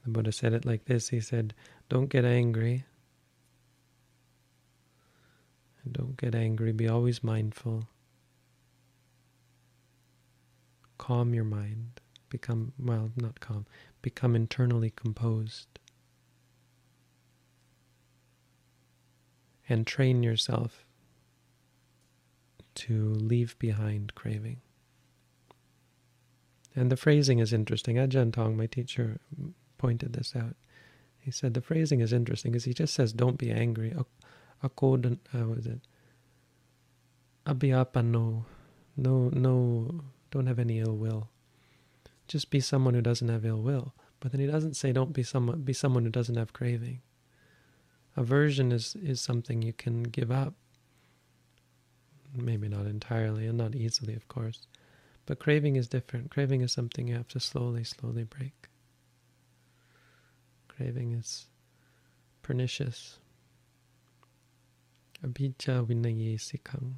The 0.04 0.12
Buddha 0.12 0.32
said 0.32 0.54
it 0.54 0.66
like 0.66 0.86
this 0.86 1.10
He 1.10 1.22
said, 1.22 1.54
Don't 1.90 2.10
get 2.10 2.26
angry. 2.26 2.86
And 5.84 5.94
don't 5.94 6.18
get 6.18 6.36
angry, 6.36 6.72
be 6.72 6.88
always 6.88 7.24
mindful. 7.24 7.88
Calm 10.98 11.34
your 11.34 11.44
mind. 11.44 12.00
Become, 12.30 12.72
well, 12.80 13.12
not 13.18 13.40
calm, 13.40 13.66
become 14.02 14.36
internally 14.36 14.92
composed. 14.96 15.68
And 19.70 19.88
train 19.88 20.22
yourself 20.22 20.86
to 22.76 23.14
leave 23.14 23.58
behind 23.58 24.16
craving. 24.16 24.62
And 26.76 26.92
the 26.92 26.98
phrasing 26.98 27.40
is 27.40 27.54
interesting. 27.54 27.98
Ajahn 27.98 28.34
Tong, 28.34 28.58
my 28.58 28.66
teacher, 28.66 29.20
pointed 29.78 30.14
this 30.14 30.36
out. 30.36 30.56
He 31.20 31.32
said 31.32 31.54
the 31.54 31.62
phrasing 31.62 32.02
is 32.02 32.12
interesting 32.12 32.52
because 32.52 32.66
he 32.66 32.74
just 32.74 32.94
says, 32.94 33.14
don't 33.14 33.38
be 33.38 33.52
angry. 33.52 33.94
Akodan, 34.64 35.20
uh, 35.34 35.46
was 35.46 35.66
it? 35.66 35.82
Abhyapanno. 37.46 38.46
No, 38.98 39.30
no, 39.34 40.02
don't 40.32 40.48
have 40.48 40.60
any 40.60 40.80
ill 40.80 40.96
will. 40.96 41.30
Just 42.32 42.50
be 42.50 42.62
someone 42.62 42.94
who 42.94 43.02
doesn't 43.02 43.28
have 43.28 43.46
ill 43.46 43.62
will. 43.62 43.94
But 44.22 44.32
then 44.32 44.40
he 44.40 44.48
doesn't 44.48 44.78
say 44.78 44.94
don't 44.94 45.12
be 45.12 45.22
someone 45.22 45.64
be 45.64 45.74
someone 45.74 46.06
who 46.06 46.10
doesn't 46.10 46.38
have 46.38 46.54
craving. 46.54 47.02
Aversion 48.16 48.72
is, 48.72 48.96
is 48.96 49.20
something 49.20 49.62
you 49.62 49.74
can 49.74 50.04
give 50.04 50.32
up. 50.32 50.54
Maybe 52.34 52.70
not 52.70 52.86
entirely 52.86 53.48
and 53.48 53.58
not 53.58 53.76
easily, 53.76 54.16
of 54.16 54.30
course. 54.30 54.66
But 55.26 55.40
craving 55.40 55.76
is 55.76 55.90
different. 55.90 56.32
Craving 56.32 56.62
is 56.62 56.72
something 56.72 57.10
you 57.10 57.16
have 57.16 57.28
to 57.30 57.40
slowly, 57.42 57.84
slowly 57.84 58.24
break. 58.24 58.70
Craving 60.70 61.12
is 61.12 61.48
pernicious. 62.44 63.18
Abhijja 65.22 65.86
vinaye 65.86 66.40
sikhang. 66.40 66.94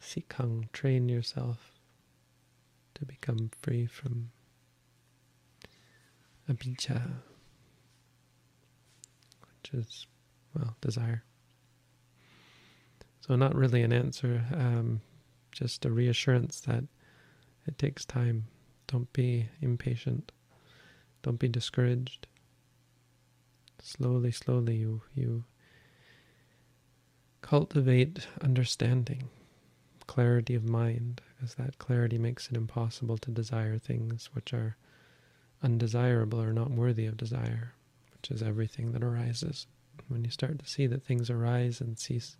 Sikhang, 0.00 0.70
train 0.70 1.08
yourself 1.08 1.77
to 2.98 3.06
become 3.06 3.50
free 3.62 3.86
from 3.86 4.30
abhijja, 6.48 7.02
which 9.40 9.74
is, 9.74 10.06
well, 10.54 10.76
desire. 10.80 11.22
So 13.20 13.36
not 13.36 13.54
really 13.54 13.82
an 13.82 13.92
answer, 13.92 14.44
um, 14.54 15.00
just 15.52 15.84
a 15.84 15.90
reassurance 15.90 16.60
that 16.62 16.84
it 17.66 17.78
takes 17.78 18.04
time. 18.04 18.46
Don't 18.86 19.12
be 19.12 19.48
impatient. 19.60 20.32
Don't 21.22 21.38
be 21.38 21.48
discouraged. 21.48 22.26
Slowly, 23.80 24.32
slowly 24.32 24.76
you 24.76 25.02
you 25.14 25.44
cultivate 27.42 28.26
understanding, 28.40 29.28
clarity 30.06 30.54
of 30.54 30.64
mind, 30.64 31.20
because 31.38 31.54
that 31.54 31.78
clarity 31.78 32.18
makes 32.18 32.48
it 32.48 32.56
impossible 32.56 33.16
to 33.18 33.30
desire 33.30 33.78
things 33.78 34.28
which 34.32 34.52
are 34.52 34.76
undesirable 35.62 36.40
or 36.40 36.52
not 36.52 36.70
worthy 36.70 37.06
of 37.06 37.16
desire, 37.16 37.74
which 38.12 38.30
is 38.30 38.42
everything 38.42 38.92
that 38.92 39.04
arises. 39.04 39.66
When 40.08 40.24
you 40.24 40.30
start 40.30 40.58
to 40.58 40.66
see 40.66 40.86
that 40.88 41.04
things 41.04 41.30
arise 41.30 41.80
and 41.80 41.98
cease, 41.98 42.36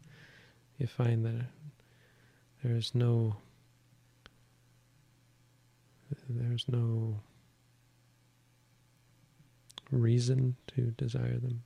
you 0.78 0.87
find 0.87 1.24
that 1.24 1.46
there 2.62 2.76
is 2.76 2.94
no 2.94 3.37
there's 6.28 6.66
no 6.68 7.20
reason 9.90 10.56
to 10.68 10.90
desire 10.92 11.38
them. 11.38 11.62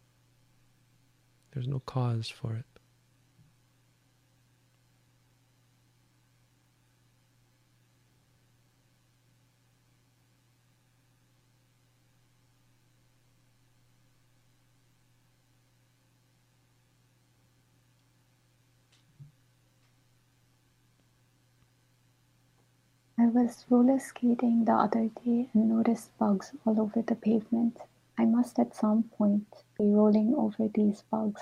There's 1.53 1.69
no 1.69 1.81
cause 1.81 2.29
for 2.29 2.55
it. 2.55 2.72
Was 23.33 23.65
roller 23.71 23.99
skating 23.99 24.65
the 24.65 24.73
other 24.73 25.09
day 25.25 25.49
and 25.55 25.69
noticed 25.69 26.17
bugs 26.19 26.53
all 26.67 26.79
over 26.79 27.01
the 27.01 27.15
pavement. 27.15 27.79
I 28.19 28.27
must 28.27 28.59
at 28.59 28.77
some 28.77 29.05
point 29.05 29.47
be 29.79 29.87
rolling 29.87 30.35
over 30.37 30.69
these 30.69 31.03
bugs. 31.11 31.41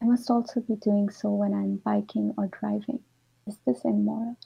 I 0.00 0.06
must 0.06 0.30
also 0.30 0.60
be 0.60 0.76
doing 0.76 1.10
so 1.10 1.30
when 1.30 1.52
I'm 1.52 1.76
biking 1.76 2.32
or 2.38 2.46
driving. 2.46 3.00
Is 3.46 3.58
this 3.66 3.84
immoral? 3.84 4.36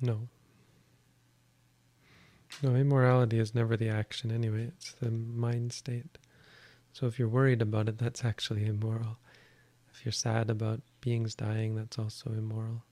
No. 0.00 0.28
No, 2.62 2.74
immorality 2.74 3.38
is 3.38 3.54
never 3.54 3.76
the 3.76 3.88
action 3.88 4.30
anyway, 4.30 4.70
it's 4.76 4.92
the 4.92 5.10
mind 5.10 5.72
state. 5.72 6.18
So 6.92 7.06
if 7.06 7.18
you're 7.18 7.28
worried 7.28 7.62
about 7.62 7.88
it, 7.88 7.98
that's 7.98 8.24
actually 8.24 8.66
immoral. 8.66 9.18
If 9.92 10.04
you're 10.04 10.12
sad 10.12 10.50
about 10.50 10.82
beings 11.00 11.34
dying, 11.34 11.74
that's 11.74 11.98
also 11.98 12.30
immoral. 12.30 12.84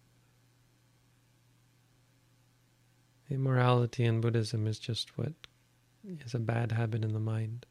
Immorality 3.29 4.05
in 4.05 4.21
Buddhism 4.21 4.67
is 4.67 4.79
just 4.79 5.19
what 5.19 5.33
is 6.25 6.35
a 6.35 6.39
bad 6.39 6.73
habit 6.73 7.05
in 7.05 7.13
the 7.13 7.21
mind. 7.21 7.67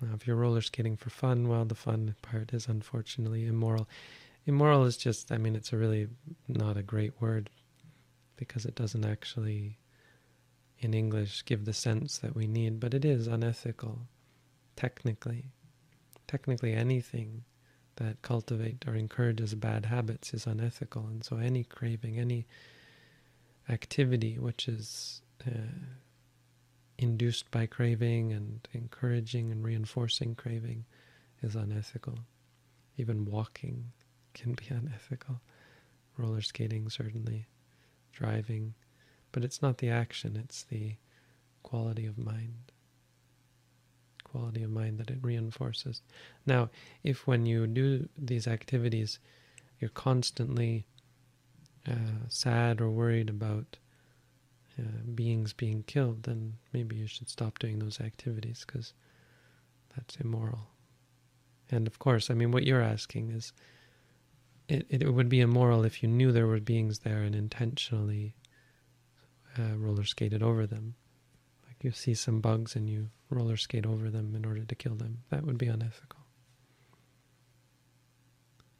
Now, 0.00 0.14
if 0.14 0.26
you're 0.26 0.36
roller 0.36 0.62
skating 0.62 0.96
for 0.96 1.10
fun, 1.10 1.48
well, 1.48 1.64
the 1.64 1.76
fun 1.76 2.16
part 2.22 2.52
is 2.52 2.66
unfortunately 2.66 3.46
immoral. 3.46 3.88
Immoral 4.46 4.84
is 4.84 4.96
just, 4.96 5.30
I 5.30 5.38
mean, 5.38 5.54
it's 5.54 5.72
a 5.72 5.76
really 5.76 6.08
not 6.48 6.76
a 6.76 6.82
great 6.82 7.12
word 7.20 7.50
because 8.36 8.64
it 8.64 8.74
doesn't 8.74 9.04
actually, 9.04 9.78
in 10.78 10.94
English, 10.94 11.44
give 11.44 11.64
the 11.64 11.72
sense 11.72 12.18
that 12.18 12.34
we 12.34 12.48
need, 12.48 12.80
but 12.80 12.94
it 12.94 13.04
is 13.04 13.28
unethical, 13.28 14.00
technically. 14.74 15.52
Technically, 16.26 16.72
anything 16.72 17.44
that 17.96 18.22
cultivate 18.22 18.84
or 18.86 18.94
encourages 18.94 19.54
bad 19.54 19.86
habits 19.86 20.32
is 20.34 20.46
unethical. 20.46 21.06
And 21.06 21.24
so 21.24 21.36
any 21.36 21.64
craving, 21.64 22.18
any 22.18 22.46
activity 23.68 24.38
which 24.38 24.68
is 24.68 25.22
uh, 25.46 25.74
induced 26.98 27.50
by 27.50 27.66
craving 27.66 28.32
and 28.32 28.66
encouraging 28.72 29.50
and 29.50 29.64
reinforcing 29.64 30.34
craving 30.34 30.84
is 31.42 31.54
unethical. 31.54 32.18
Even 32.96 33.24
walking 33.24 33.92
can 34.34 34.54
be 34.54 34.66
unethical. 34.70 35.40
Roller 36.16 36.42
skating, 36.42 36.88
certainly. 36.88 37.46
Driving. 38.12 38.74
But 39.32 39.44
it's 39.44 39.62
not 39.62 39.78
the 39.78 39.88
action, 39.88 40.36
it's 40.36 40.64
the 40.64 40.96
quality 41.62 42.06
of 42.06 42.18
mind 42.18 42.71
quality 44.32 44.62
of 44.62 44.70
mind 44.70 44.98
that 44.98 45.10
it 45.10 45.18
reinforces. 45.20 46.00
Now, 46.46 46.70
if 47.04 47.26
when 47.26 47.46
you 47.46 47.66
do 47.66 48.08
these 48.16 48.46
activities, 48.46 49.18
you're 49.78 49.90
constantly 49.90 50.86
uh, 51.88 52.26
sad 52.28 52.80
or 52.80 52.90
worried 52.90 53.28
about 53.28 53.76
uh, 54.78 55.02
beings 55.14 55.52
being 55.52 55.82
killed, 55.82 56.22
then 56.22 56.54
maybe 56.72 56.96
you 56.96 57.06
should 57.06 57.28
stop 57.28 57.58
doing 57.58 57.78
those 57.78 58.00
activities 58.00 58.64
because 58.66 58.94
that's 59.94 60.16
immoral. 60.16 60.68
And 61.70 61.86
of 61.86 61.98
course, 61.98 62.30
I 62.30 62.34
mean, 62.34 62.52
what 62.52 62.64
you're 62.64 62.82
asking 62.82 63.30
is 63.30 63.52
it, 64.68 64.86
it 64.88 65.12
would 65.12 65.28
be 65.28 65.40
immoral 65.40 65.84
if 65.84 66.02
you 66.02 66.08
knew 66.08 66.32
there 66.32 66.46
were 66.46 66.60
beings 66.60 67.00
there 67.00 67.22
and 67.22 67.34
intentionally 67.34 68.34
uh, 69.58 69.76
roller 69.76 70.04
skated 70.04 70.42
over 70.42 70.66
them 70.66 70.94
you 71.84 71.92
see 71.92 72.14
some 72.14 72.40
bugs 72.40 72.76
and 72.76 72.88
you 72.88 73.08
roller 73.30 73.56
skate 73.56 73.86
over 73.86 74.10
them 74.10 74.34
in 74.34 74.44
order 74.44 74.64
to 74.64 74.74
kill 74.74 74.94
them. 74.94 75.18
That 75.30 75.44
would 75.44 75.58
be 75.58 75.66
unethical. 75.66 76.20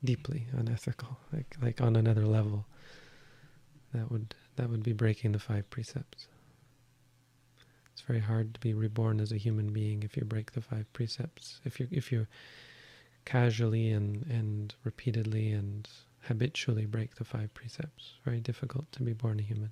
Deeply 0.04 0.46
unethical, 0.52 1.18
like 1.32 1.56
like 1.62 1.80
on 1.80 1.96
another 1.96 2.26
level. 2.26 2.66
That 3.94 4.10
would 4.10 4.34
that 4.56 4.68
would 4.68 4.82
be 4.82 4.92
breaking 4.92 5.32
the 5.32 5.38
five 5.38 5.68
precepts. 5.70 6.26
It's 7.92 8.02
very 8.02 8.20
hard 8.20 8.54
to 8.54 8.60
be 8.60 8.74
reborn 8.74 9.20
as 9.20 9.32
a 9.32 9.36
human 9.36 9.72
being 9.72 10.02
if 10.02 10.16
you 10.16 10.24
break 10.24 10.52
the 10.52 10.60
five 10.60 10.92
precepts. 10.92 11.60
If 11.64 11.78
you 11.78 11.88
if 11.90 12.10
you 12.10 12.26
casually 13.24 13.90
and 13.90 14.26
and 14.28 14.74
repeatedly 14.82 15.52
and 15.52 15.88
habitually 16.22 16.86
break 16.86 17.16
the 17.16 17.24
five 17.24 17.52
precepts, 17.54 18.14
very 18.24 18.40
difficult 18.40 18.90
to 18.92 19.02
be 19.02 19.12
born 19.12 19.38
a 19.40 19.42
human. 19.42 19.70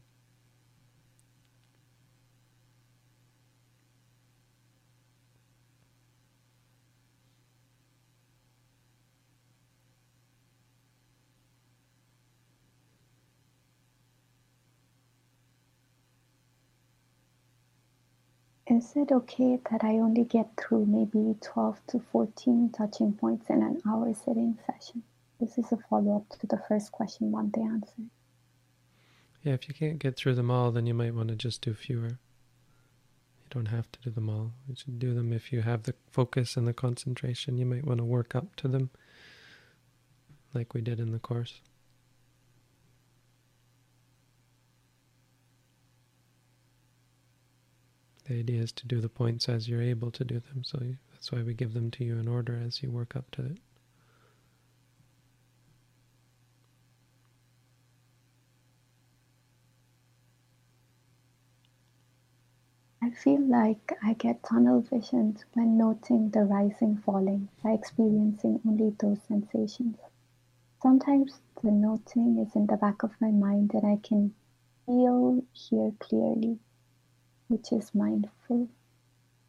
Is 18.80 18.96
it 18.96 19.12
okay 19.12 19.58
that 19.70 19.84
I 19.84 19.98
only 19.98 20.24
get 20.24 20.48
through 20.56 20.86
maybe 20.86 21.36
12 21.42 21.80
to 21.88 22.00
14 22.12 22.70
touching 22.74 23.12
points 23.12 23.50
in 23.50 23.62
an 23.62 23.82
hour 23.86 24.14
sitting 24.14 24.56
session? 24.66 25.02
This 25.38 25.58
is 25.58 25.70
a 25.70 25.76
follow 25.76 26.16
up 26.16 26.38
to 26.38 26.46
the 26.46 26.62
first 26.66 26.90
question 26.90 27.30
one 27.30 27.52
they 27.54 27.60
answered. 27.60 28.08
Yeah, 29.42 29.52
if 29.52 29.68
you 29.68 29.74
can't 29.74 29.98
get 29.98 30.16
through 30.16 30.34
them 30.34 30.50
all, 30.50 30.70
then 30.70 30.86
you 30.86 30.94
might 30.94 31.14
want 31.14 31.28
to 31.28 31.36
just 31.36 31.60
do 31.60 31.74
fewer. 31.74 32.08
You 33.42 33.50
don't 33.50 33.66
have 33.66 33.92
to 33.92 34.00
do 34.00 34.08
them 34.08 34.30
all. 34.30 34.52
You 34.66 34.76
should 34.76 34.98
do 34.98 35.12
them 35.12 35.30
if 35.34 35.52
you 35.52 35.60
have 35.60 35.82
the 35.82 35.94
focus 36.10 36.56
and 36.56 36.66
the 36.66 36.72
concentration. 36.72 37.58
You 37.58 37.66
might 37.66 37.84
want 37.84 37.98
to 37.98 38.04
work 38.04 38.34
up 38.34 38.56
to 38.56 38.68
them, 38.68 38.88
like 40.54 40.72
we 40.72 40.80
did 40.80 41.00
in 41.00 41.12
the 41.12 41.18
course. 41.18 41.60
The 48.30 48.38
idea 48.38 48.62
is 48.62 48.70
to 48.74 48.86
do 48.86 49.00
the 49.00 49.08
points 49.08 49.48
as 49.48 49.68
you're 49.68 49.82
able 49.82 50.12
to 50.12 50.22
do 50.22 50.38
them, 50.38 50.62
so 50.62 50.78
that's 51.10 51.32
why 51.32 51.42
we 51.42 51.52
give 51.52 51.74
them 51.74 51.90
to 51.90 52.04
you 52.04 52.16
in 52.16 52.28
order 52.28 52.56
as 52.64 52.80
you 52.80 52.88
work 52.88 53.16
up 53.16 53.28
to 53.32 53.44
it. 53.44 53.58
I 63.02 63.10
feel 63.10 63.40
like 63.40 63.98
I 64.00 64.12
get 64.12 64.44
tunnel 64.44 64.82
visions 64.82 65.44
when 65.54 65.76
noting 65.76 66.30
the 66.30 66.44
rising 66.44 66.98
falling 66.98 67.48
by 67.64 67.72
experiencing 67.72 68.60
only 68.64 68.90
those 68.90 69.20
sensations. 69.22 69.96
Sometimes 70.80 71.40
the 71.64 71.72
noting 71.72 72.38
is 72.38 72.54
in 72.54 72.68
the 72.68 72.76
back 72.76 73.02
of 73.02 73.20
my 73.20 73.32
mind 73.32 73.74
and 73.74 73.84
I 73.84 73.96
can 73.96 74.32
feel, 74.86 75.42
hear 75.52 75.90
clearly 75.98 76.60
which 77.50 77.72
is 77.72 77.90
mindful. 77.92 78.68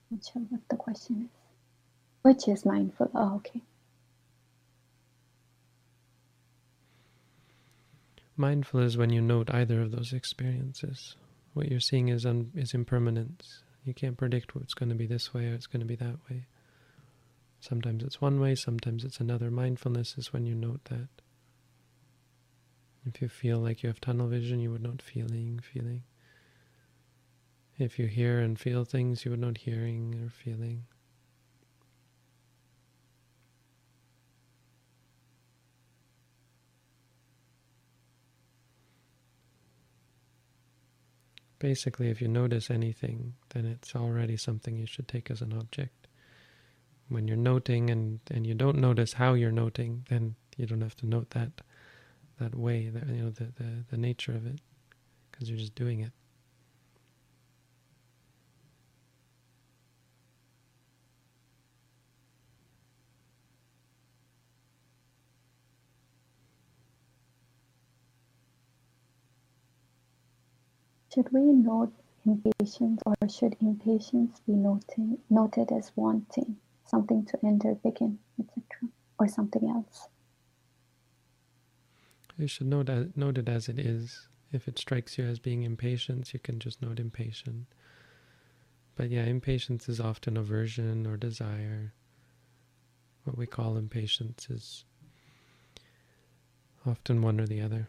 Not 0.10 0.26
sure 0.26 0.42
what 0.50 0.62
the 0.70 0.76
question 0.76 1.30
is. 1.30 1.40
Which 2.24 2.48
is 2.48 2.66
mindful? 2.66 3.12
Oh, 3.14 3.36
okay. 3.36 3.62
Mindful 8.36 8.80
is 8.80 8.98
when 8.98 9.12
you 9.12 9.22
note 9.22 9.52
either 9.54 9.82
of 9.82 9.92
those 9.92 10.14
experiences. 10.14 11.16
What 11.54 11.70
you're 11.70 11.80
seeing 11.80 12.10
is 12.10 12.26
un, 12.26 12.52
is 12.56 12.74
impermanence. 12.74 13.62
You 13.86 13.94
can't 13.94 14.18
predict 14.18 14.56
what's 14.56 14.74
going 14.74 14.90
to 14.90 14.96
be 14.96 15.06
this 15.06 15.32
way 15.32 15.50
or 15.50 15.54
it's 15.54 15.68
going 15.68 15.82
to 15.82 15.86
be 15.86 15.96
that 15.98 16.18
way. 16.28 16.48
Sometimes 17.60 18.04
it's 18.04 18.20
one 18.20 18.40
way, 18.40 18.56
sometimes 18.56 19.04
it's 19.06 19.20
another. 19.20 19.52
Mindfulness 19.52 20.18
is 20.18 20.34
when 20.34 20.48
you 20.48 20.56
note 20.56 20.86
that. 20.86 21.08
If 23.06 23.22
you 23.22 23.30
feel 23.30 23.60
like 23.60 23.84
you 23.84 23.90
have 23.90 24.02
tunnel 24.02 24.28
vision, 24.28 24.60
you 24.60 24.72
would 24.72 24.82
note 24.82 25.04
feeling, 25.04 25.60
feeling. 25.62 26.02
If 27.78 27.98
you 27.98 28.06
hear 28.08 28.40
and 28.40 28.60
feel 28.60 28.86
things 28.86 29.26
you 29.26 29.34
are 29.34 29.38
not 29.38 29.58
hearing 29.58 30.22
or 30.24 30.30
feeling. 30.30 30.84
Basically, 41.58 42.10
if 42.10 42.22
you 42.22 42.28
notice 42.28 42.72
anything, 42.72 43.34
then 43.50 43.66
it's 43.66 43.96
already 43.96 44.36
something 44.36 44.78
you 44.78 44.88
should 44.88 45.08
take 45.08 45.30
as 45.30 45.42
an 45.42 45.54
object. 45.54 46.08
When 47.08 47.28
you're 47.28 47.38
noting 47.38 47.90
and, 47.90 48.20
and 48.32 48.48
you 48.48 48.56
don't 48.56 48.78
notice 48.78 49.14
how 49.14 49.34
you're 49.34 49.52
noting, 49.52 50.06
then 50.10 50.36
you 50.58 50.66
don't 50.66 50.82
have 50.82 50.96
to 50.98 51.06
note 51.06 51.32
that 51.32 51.62
that 52.40 52.56
way, 52.56 52.90
that, 52.90 53.08
you 53.08 53.22
know, 53.22 53.30
the, 53.30 53.46
the, 53.58 53.86
the 53.92 53.98
nature 53.98 54.32
of 54.32 54.48
it, 54.48 54.60
because 55.32 55.50
you're 55.50 55.60
just 55.60 55.76
doing 55.76 56.00
it. 56.00 56.12
Should 71.14 71.34
we 71.34 71.42
note 71.42 71.92
impatience 72.26 73.02
or 73.06 73.16
should 73.28 73.58
impatience 73.60 74.40
be 74.48 74.54
noting, 74.54 75.18
noted 75.30 75.72
as 75.72 75.92
wanting, 75.96 76.56
something 76.86 77.26
to 77.26 77.46
end 77.46 77.64
or 77.66 77.76
begin, 77.76 78.20
etc., 78.40 78.64
or 79.20 79.28
something 79.28 79.70
else? 79.70 80.08
You 82.38 82.48
should 82.48 82.68
note, 82.68 82.90
note 83.16 83.38
it 83.38 83.50
as 83.50 83.68
it 83.68 83.78
is. 83.78 84.30
If 84.54 84.70
it 84.70 84.80
strikes 84.80 85.18
you 85.18 85.26
as 85.26 85.40
being 85.40 85.64
impatience, 85.64 86.34
you 86.34 86.40
can 86.40 86.60
just 86.60 86.82
note 86.82 87.00
impatient. 87.00 87.68
But 88.96 89.10
yeah, 89.10 89.24
impatience 89.24 89.90
is 89.90 90.00
often 90.00 90.38
aversion 90.38 91.06
or 91.06 91.18
desire. 91.18 91.94
What 93.26 93.38
we 93.38 93.48
call 93.48 93.76
impatience 93.76 94.50
is 94.50 94.86
often 96.86 97.22
one 97.22 97.40
or 97.40 97.48
the 97.48 97.62
other. 97.62 97.88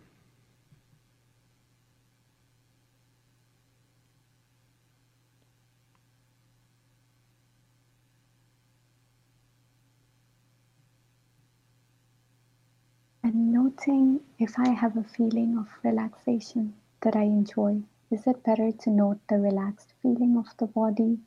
And 13.25 13.53
noting 13.73 14.21
if 14.39 14.59
I 14.59 14.69
have 14.71 14.97
a 14.97 15.05
feeling 15.05 15.57
of 15.57 15.69
relaxation 15.83 16.75
that 17.01 17.17
I 17.17 17.23
enjoy, 17.23 17.83
is 18.11 18.27
it 18.27 18.45
better 18.45 18.71
to 18.71 18.91
note 18.91 19.19
the 19.29 19.39
relaxed 19.39 19.95
feeling 20.03 20.37
of 20.37 20.55
the 20.59 20.67
body, 20.67 21.19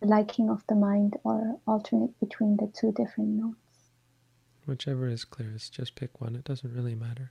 the 0.00 0.06
liking 0.06 0.48
of 0.48 0.66
the 0.68 0.74
mind, 0.74 1.16
or 1.22 1.58
alternate 1.66 2.18
between 2.18 2.56
the 2.56 2.68
two 2.68 2.92
different 2.92 3.30
notes? 3.30 3.90
Whichever 4.64 5.06
is 5.06 5.24
clearest, 5.24 5.74
just 5.74 5.94
pick 5.94 6.20
one. 6.20 6.34
It 6.34 6.44
doesn't 6.44 6.74
really 6.74 6.94
matter. 6.94 7.30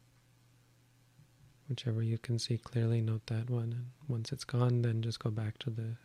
Whichever 1.67 2.04
you 2.04 2.17
can 2.19 2.38
see 2.38 2.58
clearly, 2.58 3.02
note 3.02 3.26
that 3.28 3.50
one. 3.50 3.71
And 3.71 3.86
once 4.08 4.32
it's 4.32 4.43
gone, 4.43 4.84
then 4.84 5.02
just 5.02 5.19
go 5.19 5.32
back 5.32 5.58
to 5.60 5.69
the 5.71 5.95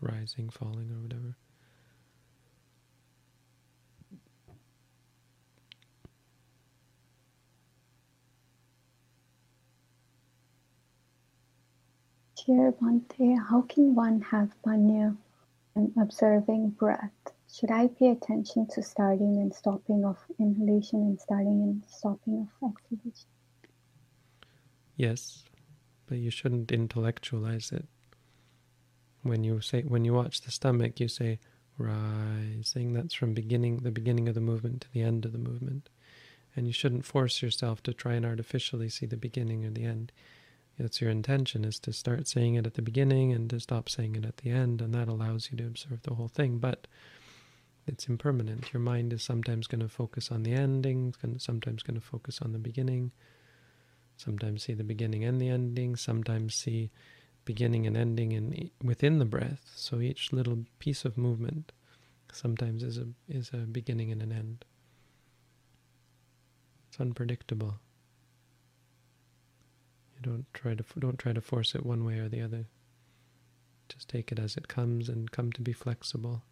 rising, 0.00 0.48
falling, 0.48 0.90
or 0.90 1.00
whatever. 1.02 1.36
Dear 12.50 12.72
Bhante, 12.72 13.38
how 13.48 13.62
can 13.62 13.94
one 13.94 14.22
have 14.22 14.60
panya 14.66 15.16
and 15.76 15.92
observing 15.96 16.70
breath? 16.70 17.12
Should 17.48 17.70
I 17.70 17.86
pay 17.86 18.08
attention 18.10 18.66
to 18.74 18.82
starting 18.82 19.36
and 19.36 19.54
stopping 19.54 20.04
of 20.04 20.18
inhalation 20.36 20.98
and 20.98 21.20
starting 21.20 21.62
and 21.62 21.84
stopping 21.86 22.48
of 22.60 22.74
exhalation? 22.74 23.28
Yes, 24.96 25.44
but 26.08 26.18
you 26.18 26.32
shouldn't 26.32 26.72
intellectualize 26.72 27.70
it. 27.70 27.86
When 29.22 29.44
you 29.44 29.60
say 29.60 29.82
when 29.82 30.04
you 30.04 30.14
watch 30.14 30.40
the 30.40 30.50
stomach, 30.50 30.98
you 30.98 31.06
say 31.06 31.38
rising. 31.78 32.94
That's 32.94 33.14
from 33.14 33.32
beginning 33.32 33.76
the 33.84 33.92
beginning 33.92 34.28
of 34.28 34.34
the 34.34 34.40
movement 34.40 34.80
to 34.80 34.92
the 34.92 35.02
end 35.02 35.24
of 35.24 35.30
the 35.30 35.38
movement, 35.38 35.88
and 36.56 36.66
you 36.66 36.72
shouldn't 36.72 37.04
force 37.04 37.42
yourself 37.42 37.80
to 37.84 37.94
try 37.94 38.14
and 38.14 38.26
artificially 38.26 38.88
see 38.88 39.06
the 39.06 39.16
beginning 39.16 39.64
or 39.64 39.70
the 39.70 39.84
end 39.84 40.10
it's 40.80 41.00
your 41.00 41.10
intention 41.10 41.64
is 41.64 41.78
to 41.80 41.92
start 41.92 42.26
saying 42.26 42.54
it 42.54 42.66
at 42.66 42.74
the 42.74 42.82
beginning 42.82 43.32
and 43.32 43.48
to 43.50 43.60
stop 43.60 43.88
saying 43.88 44.16
it 44.16 44.24
at 44.24 44.38
the 44.38 44.50
end, 44.50 44.80
and 44.80 44.94
that 44.94 45.08
allows 45.08 45.48
you 45.50 45.58
to 45.58 45.66
observe 45.66 46.02
the 46.02 46.14
whole 46.14 46.28
thing. 46.28 46.58
But 46.58 46.86
it's 47.86 48.08
impermanent. 48.08 48.72
Your 48.72 48.80
mind 48.80 49.12
is 49.12 49.22
sometimes 49.22 49.66
going 49.66 49.80
to 49.80 49.88
focus 49.88 50.30
on 50.30 50.42
the 50.42 50.52
ending, 50.52 51.14
sometimes 51.38 51.82
going 51.82 52.00
to 52.00 52.06
focus 52.06 52.40
on 52.40 52.52
the 52.52 52.58
beginning, 52.58 53.12
sometimes 54.16 54.64
see 54.64 54.74
the 54.74 54.84
beginning 54.84 55.24
and 55.24 55.40
the 55.40 55.48
ending, 55.48 55.96
sometimes 55.96 56.54
see 56.54 56.90
beginning 57.44 57.86
and 57.86 57.96
ending 57.96 58.32
in 58.32 58.70
within 58.82 59.18
the 59.18 59.24
breath. 59.24 59.72
So 59.74 60.00
each 60.00 60.32
little 60.32 60.64
piece 60.78 61.04
of 61.04 61.18
movement 61.18 61.72
sometimes 62.32 62.82
is 62.82 62.98
a 62.98 63.08
is 63.28 63.50
a 63.52 63.58
beginning 63.58 64.12
and 64.12 64.22
an 64.22 64.32
end. 64.32 64.64
It's 66.88 67.00
unpredictable. 67.00 67.80
Don't 70.22 70.46
try 70.52 70.74
to 70.74 70.84
don't 70.98 71.18
try 71.18 71.32
to 71.32 71.40
force 71.40 71.74
it 71.74 71.84
one 71.86 72.04
way 72.04 72.18
or 72.18 72.28
the 72.28 72.42
other. 72.42 72.66
Just 73.88 74.08
take 74.08 74.30
it 74.30 74.38
as 74.38 74.56
it 74.56 74.68
comes 74.68 75.08
and 75.08 75.30
come 75.30 75.50
to 75.52 75.62
be 75.62 75.72
flexible. 75.72 76.42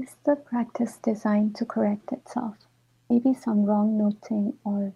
Is 0.00 0.14
the 0.24 0.36
practice 0.36 0.96
designed 0.98 1.56
to 1.56 1.64
correct 1.64 2.12
itself? 2.12 2.56
Maybe 3.10 3.34
some 3.34 3.64
wrong 3.64 3.98
noting 3.98 4.56
or 4.62 4.92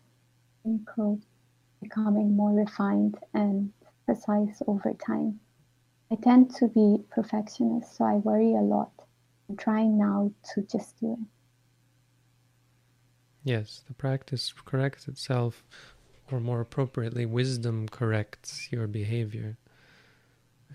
impro 0.65 1.21
becoming 1.81 2.37
more 2.37 2.53
refined 2.53 3.19
and 3.35 3.73
over 4.67 4.95
time. 4.95 5.41
I 6.11 6.17
tend 6.17 6.55
to 6.57 6.69
be 6.69 7.05
perfectionist, 7.11 7.97
so 7.97 8.05
I 8.05 8.15
worry 8.17 8.53
a 8.55 8.61
lot 8.61 8.93
I'm 9.53 9.57
trying 9.59 9.99
now 9.99 10.33
to 10.55 10.63
just 10.63 10.99
do 10.99 11.13
it. 11.13 11.19
Yes, 13.45 13.83
the 13.87 13.93
practice 13.93 14.51
corrects 14.65 15.09
itself, 15.09 15.63
or 16.31 16.41
more 16.41 16.63
appropriately, 16.63 17.27
wisdom 17.27 17.87
corrects 17.87 18.69
your 18.71 18.87
behavior. 18.87 19.59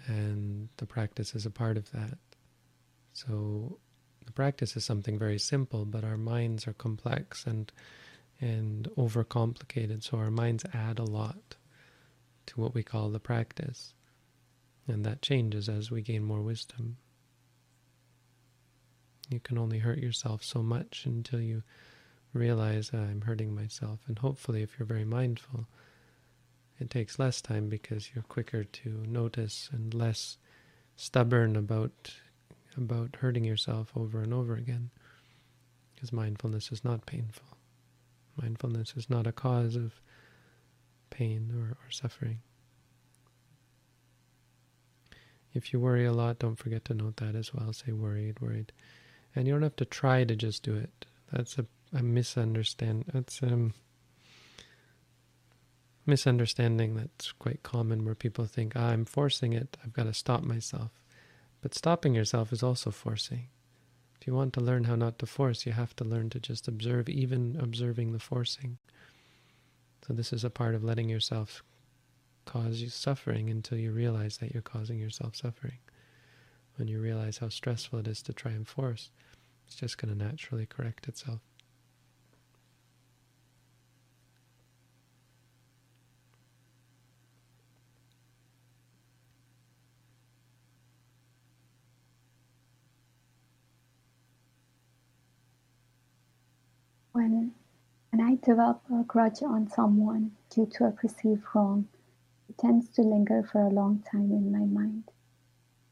And 0.05 0.69
the 0.77 0.85
practice 0.85 1.33
is 1.33 1.45
a 1.45 1.49
part 1.49 1.77
of 1.77 1.89
that. 1.91 2.19
So 3.13 3.79
the 4.25 4.31
practice 4.31 4.77
is 4.77 4.85
something 4.85 5.17
very 5.17 5.39
simple, 5.39 5.83
but 5.83 6.03
our 6.03 6.17
minds 6.17 6.67
are 6.67 6.73
complex 6.73 7.45
and 7.47 7.71
and 8.39 8.87
overcomplicated. 8.95 10.03
So 10.03 10.19
our 10.19 10.29
minds 10.29 10.63
add 10.71 10.99
a 10.99 11.03
lot 11.03 11.55
to 12.47 12.59
what 12.59 12.73
we 12.73 12.83
call 12.83 13.09
the 13.09 13.19
practice. 13.19 13.93
And 14.87 15.05
that 15.05 15.21
changes 15.21 15.69
as 15.69 15.91
we 15.91 16.01
gain 16.01 16.23
more 16.23 16.41
wisdom. 16.41 16.97
You 19.29 19.39
can 19.39 19.57
only 19.57 19.79
hurt 19.79 19.99
yourself 19.99 20.43
so 20.43 20.63
much 20.63 21.03
until 21.05 21.41
you 21.41 21.63
realize 22.33 22.91
ah, 22.93 22.97
I'm 22.97 23.21
hurting 23.21 23.53
myself. 23.53 23.99
And 24.07 24.19
hopefully, 24.19 24.63
if 24.63 24.77
you're 24.77 24.85
very 24.85 25.05
mindful, 25.05 25.67
it 26.79 26.89
takes 26.89 27.19
less 27.19 27.41
time 27.41 27.69
because 27.69 28.11
you're 28.13 28.23
quicker 28.23 28.63
to 28.63 28.89
notice 29.07 29.69
and 29.71 29.93
less 29.93 30.37
stubborn 30.95 31.55
about 31.55 32.13
about 32.77 33.17
hurting 33.19 33.43
yourself 33.43 33.91
over 33.95 34.21
and 34.21 34.33
over 34.33 34.55
again. 34.55 34.91
Because 35.93 36.13
mindfulness 36.13 36.71
is 36.71 36.83
not 36.83 37.07
painful. 37.07 37.57
Mindfulness 38.39 38.93
is 38.95 39.09
not 39.09 39.25
a 39.25 39.31
cause 39.31 39.75
of 39.75 39.99
pain 41.17 41.51
or, 41.55 41.71
or 41.71 41.91
suffering. 41.91 42.39
If 45.53 45.73
you 45.73 45.79
worry 45.79 46.05
a 46.05 46.13
lot, 46.13 46.39
don't 46.39 46.57
forget 46.57 46.85
to 46.85 46.93
note 46.93 47.17
that 47.17 47.35
as 47.35 47.53
well. 47.53 47.73
Say 47.73 47.91
worried, 47.91 48.39
worried. 48.39 48.71
And 49.35 49.47
you 49.47 49.53
don't 49.53 49.63
have 49.63 49.75
to 49.77 49.85
try 49.85 50.23
to 50.23 50.35
just 50.35 50.61
do 50.63 50.75
it. 50.75 51.05
That's 51.31 51.57
a, 51.57 51.65
a 51.93 52.03
misunderstand. 52.03 53.05
That's 53.11 53.41
um 53.41 53.73
misunderstanding 56.05 56.95
that's 56.95 57.33
quite 57.33 57.63
common 57.63 58.05
where 58.05 58.15
people 58.15 58.45
think, 58.45 58.73
ah, 58.75 58.89
I'm 58.89 59.05
forcing 59.05 59.53
it, 59.53 59.77
I've 59.83 59.93
got 59.93 60.03
to 60.03 60.13
stop 60.13 60.43
myself. 60.43 60.91
But 61.61 61.75
stopping 61.75 62.15
yourself 62.15 62.53
is 62.53 62.63
also 62.63 62.91
forcing. 62.91 63.49
If 64.19 64.25
you 64.25 64.33
want 64.33 64.53
to 64.53 64.61
learn 64.61 64.85
how 64.85 64.95
not 64.95 65.19
to 65.19 65.25
force, 65.25 65.65
you 65.65 65.73
have 65.73 65.95
to 65.97 66.05
learn 66.05 66.29
to 66.29 66.39
just 66.39 66.67
observe, 66.67 67.09
even 67.09 67.57
observing 67.61 68.13
the 68.13 68.19
forcing. 68.19 68.77
So 70.07 70.13
this 70.13 70.31
is 70.31 70.45
a 70.45 70.49
part 70.49 70.73
of 70.73 70.85
letting 70.85 71.09
yourself 71.09 71.63
cause 72.45 72.79
you 72.81 72.87
suffering 72.87 73.49
until 73.49 73.77
you 73.77 73.91
realize 73.91 74.37
that 74.37 74.53
you're 74.53 74.61
causing 74.61 74.97
yourself 74.99 75.35
suffering. 75.35 75.79
When 76.77 76.87
you 76.87 77.01
realize 77.01 77.39
how 77.39 77.49
stressful 77.49 77.99
it 77.99 78.07
is 78.07 78.21
to 78.21 78.31
try 78.31 78.51
and 78.53 78.65
force, 78.65 79.11
it's 79.65 79.75
just 79.75 79.97
going 79.97 80.17
to 80.17 80.23
naturally 80.23 80.65
correct 80.65 81.09
itself. 81.09 81.41
When, 97.11 97.51
when 98.11 98.21
I 98.21 98.36
develop 98.47 98.81
a 98.89 99.03
grudge 99.03 99.43
on 99.43 99.69
someone 99.69 100.31
due 100.49 100.65
to 100.65 100.85
a 100.85 100.91
perceived 100.91 101.43
wrong, 101.53 101.85
it 102.47 102.57
tends 102.57 102.87
to 102.87 103.01
linger 103.01 103.43
for 103.51 103.59
a 103.59 103.69
long 103.69 104.01
time 104.09 104.31
in 104.31 104.49
my 104.49 104.63
mind. 104.81 105.03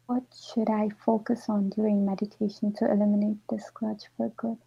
What 0.05 0.23
should 0.33 0.69
I 0.69 0.89
focus 1.05 1.49
on 1.49 1.69
during 1.69 2.05
meditation 2.05 2.71
to 2.77 2.89
eliminate 2.89 3.39
this 3.49 3.69
grudge 3.73 4.05
for 4.15 4.29
good? 4.37 4.57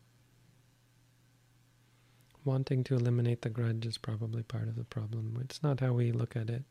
Wanting 2.44 2.84
to 2.84 2.94
eliminate 2.94 3.40
the 3.40 3.48
grudge 3.48 3.86
is 3.86 3.96
probably 3.96 4.42
part 4.42 4.68
of 4.68 4.76
the 4.76 4.84
problem. 4.84 5.38
It's 5.40 5.62
not 5.62 5.80
how 5.80 5.94
we 5.94 6.12
look 6.12 6.36
at 6.36 6.50
it. 6.50 6.64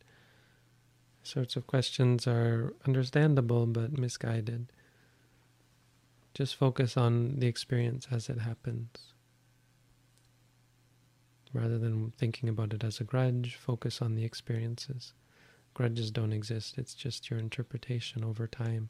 Sorts 1.24 1.56
of 1.56 1.66
questions 1.66 2.28
are 2.28 2.76
understandable 2.86 3.66
but 3.66 3.98
misguided. 3.98 4.72
Just 6.36 6.56
focus 6.56 6.96
on 6.96 7.40
the 7.40 7.48
experience 7.48 8.08
as 8.12 8.30
it 8.30 8.40
happens. 8.40 9.17
Rather 11.58 11.80
than 11.80 12.12
thinking 12.12 12.50
about 12.50 12.72
it 12.72 12.84
as 12.84 13.00
a 13.00 13.04
grudge, 13.04 13.56
focus 13.56 14.00
on 14.00 14.14
the 14.14 14.24
experiences. 14.24 15.14
Grudges 15.74 16.12
don't 16.12 16.32
exist. 16.32 16.78
It's 16.78 16.94
just 16.94 17.32
your 17.32 17.40
interpretation 17.40 18.24
over 18.24 18.46
time 18.46 18.90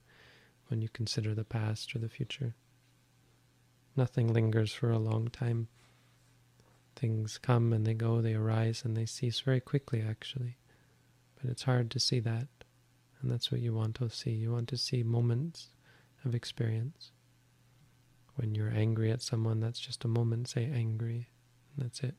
when 0.67 0.81
you 0.81 0.89
consider 0.89 1.33
the 1.33 1.45
past 1.45 1.95
or 1.95 1.99
the 1.99 2.09
future. 2.09 2.55
Nothing 3.95 4.33
lingers 4.33 4.73
for 4.73 4.91
a 4.91 4.99
long 4.99 5.29
time. 5.29 5.69
Things 6.97 7.37
come 7.37 7.71
and 7.71 7.87
they 7.87 7.93
go, 7.93 8.19
they 8.19 8.33
arise 8.33 8.83
and 8.83 8.97
they 8.97 9.05
cease 9.05 9.39
very 9.39 9.61
quickly, 9.61 10.03
actually. 10.05 10.57
But 11.41 11.49
it's 11.49 11.63
hard 11.63 11.89
to 11.91 12.01
see 12.01 12.19
that. 12.19 12.47
And 13.21 13.31
that's 13.31 13.49
what 13.49 13.61
you 13.61 13.73
want 13.73 13.95
to 13.95 14.09
see. 14.09 14.31
You 14.31 14.51
want 14.51 14.67
to 14.69 14.77
see 14.77 15.03
moments 15.03 15.69
of 16.25 16.35
experience. 16.35 17.11
When 18.35 18.55
you're 18.55 18.73
angry 18.75 19.09
at 19.09 19.21
someone, 19.21 19.61
that's 19.61 19.79
just 19.79 20.03
a 20.03 20.09
moment, 20.09 20.49
say 20.49 20.65
angry, 20.65 21.29
and 21.73 21.85
that's 21.85 22.01
it. 22.01 22.15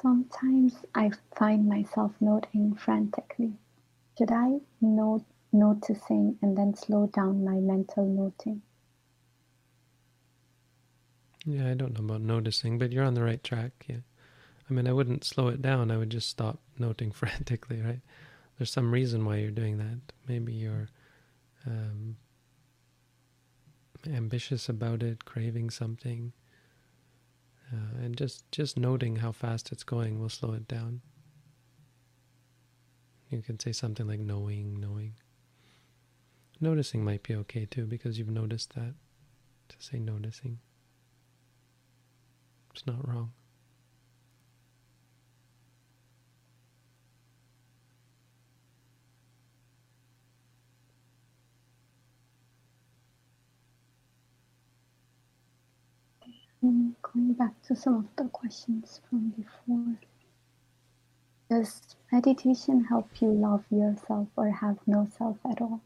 Sometimes 0.00 0.74
I 0.94 1.10
find 1.36 1.68
myself 1.68 2.12
noting 2.20 2.74
frantically. 2.74 3.54
Should 4.16 4.30
I 4.30 4.60
note 4.80 5.24
noticing 5.52 6.38
and 6.42 6.56
then 6.56 6.74
slow 6.74 7.08
down 7.08 7.44
my 7.44 7.54
mental 7.56 8.06
noting? 8.06 8.62
Yeah, 11.44 11.68
I 11.70 11.74
don't 11.74 11.94
know 11.98 12.04
about 12.04 12.20
noticing, 12.20 12.78
but 12.78 12.92
you're 12.92 13.04
on 13.04 13.14
the 13.14 13.22
right 13.22 13.42
track. 13.42 13.86
Yeah. 13.88 14.00
I 14.68 14.74
mean, 14.74 14.86
I 14.86 14.92
wouldn't 14.92 15.24
slow 15.24 15.48
it 15.48 15.62
down. 15.62 15.90
I 15.90 15.96
would 15.96 16.10
just 16.10 16.28
stop 16.28 16.60
noting 16.78 17.10
frantically, 17.12 17.80
right? 17.80 18.00
There's 18.58 18.70
some 18.72 18.92
reason 18.92 19.24
why 19.24 19.36
you're 19.36 19.50
doing 19.50 19.78
that. 19.78 19.98
Maybe 20.28 20.52
you're 20.52 20.88
um, 21.66 22.16
ambitious 24.06 24.68
about 24.68 25.02
it, 25.02 25.24
craving 25.24 25.70
something. 25.70 26.32
Uh, 27.72 28.02
and 28.02 28.16
just, 28.16 28.50
just 28.50 28.78
noting 28.78 29.16
how 29.16 29.32
fast 29.32 29.72
it's 29.72 29.82
going 29.84 30.18
will 30.18 30.28
slow 30.30 30.54
it 30.54 30.66
down. 30.66 31.02
You 33.30 33.42
can 33.42 33.58
say 33.58 33.72
something 33.72 34.06
like 34.06 34.20
knowing, 34.20 34.80
knowing. 34.80 35.14
Noticing 36.60 37.04
might 37.04 37.22
be 37.22 37.34
okay 37.36 37.66
too 37.66 37.84
because 37.86 38.18
you've 38.18 38.30
noticed 38.30 38.74
that. 38.74 38.94
To 39.68 39.76
say 39.78 39.98
noticing. 39.98 40.60
It's 42.74 42.86
not 42.86 43.06
wrong. 43.06 43.32
Going 57.12 57.32
back 57.34 57.60
to 57.62 57.76
some 57.76 57.96
of 57.96 58.06
the 58.16 58.24
questions 58.30 59.00
from 59.08 59.30
before. 59.30 59.94
Does 61.50 61.80
meditation 62.12 62.84
help 62.84 63.08
you 63.20 63.28
love 63.32 63.64
yourself 63.70 64.28
or 64.36 64.50
have 64.50 64.78
no 64.86 65.08
self 65.16 65.38
at 65.50 65.60
all? 65.62 65.80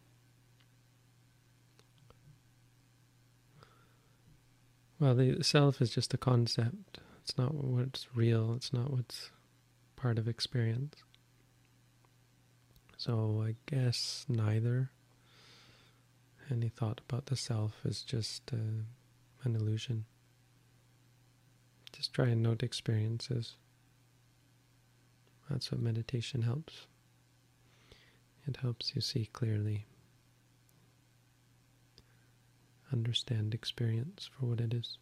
Well, 4.99 5.15
the 5.15 5.43
self 5.43 5.81
is 5.81 5.91
just 5.91 6.15
a 6.15 6.19
concept. 6.19 6.99
It's 7.23 7.37
not 7.37 7.55
what's 7.55 8.07
real. 8.15 8.55
It's 8.55 8.73
not 8.73 8.91
what's 8.93 9.31
part 9.97 10.19
of 10.19 10.29
experience. 10.29 11.03
So 12.97 13.45
I 13.45 13.55
guess 13.67 14.25
neither. 14.29 14.91
Any 16.51 16.69
thought 16.69 17.01
about 17.09 17.27
the 17.27 17.37
self 17.37 17.75
is 17.85 18.03
just 18.03 18.53
uh, 18.53 18.85
an 19.45 19.57
illusion. 19.57 20.05
Just 22.03 22.15
try 22.15 22.27
and 22.27 22.43
note 22.43 22.65
experiences. 22.65 23.55
That's 25.49 25.71
what 25.71 25.81
meditation 25.81 26.43
helps. 26.43 26.89
It 28.45 28.57
helps 28.57 28.97
you 28.97 29.01
see 29.01 29.27
clearly, 29.33 29.87
understand 32.93 33.55
experience 33.55 34.29
for 34.37 34.47
what 34.47 34.61
it 34.61 34.75
is. 34.75 34.99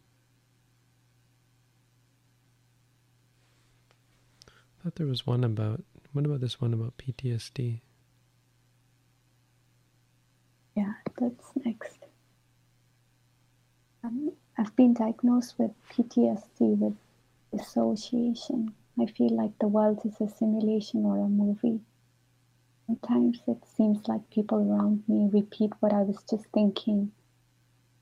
I 4.47 4.83
thought 4.83 4.97
there 4.97 5.07
was 5.07 5.25
one 5.25 5.43
about, 5.43 5.81
what 6.13 6.27
about 6.27 6.41
this 6.41 6.61
one 6.61 6.71
about 6.71 6.99
PTSD? 6.99 7.81
Yeah, 10.75 10.93
that's 11.19 11.51
been 14.91 15.05
diagnosed 15.05 15.57
with 15.57 15.71
PTSD 15.89 16.77
with 16.77 16.97
dissociation. 17.53 18.73
I 18.99 19.05
feel 19.05 19.29
like 19.29 19.57
the 19.59 19.67
world 19.67 20.01
is 20.05 20.19
a 20.19 20.27
simulation 20.27 21.05
or 21.05 21.17
a 21.17 21.29
movie. 21.29 21.79
Sometimes 22.87 23.39
it 23.47 23.63
seems 23.65 24.07
like 24.09 24.29
people 24.29 24.57
around 24.57 25.07
me 25.07 25.29
repeat 25.31 25.71
what 25.79 25.93
I 25.93 26.01
was 26.01 26.23
just 26.29 26.45
thinking, 26.47 27.13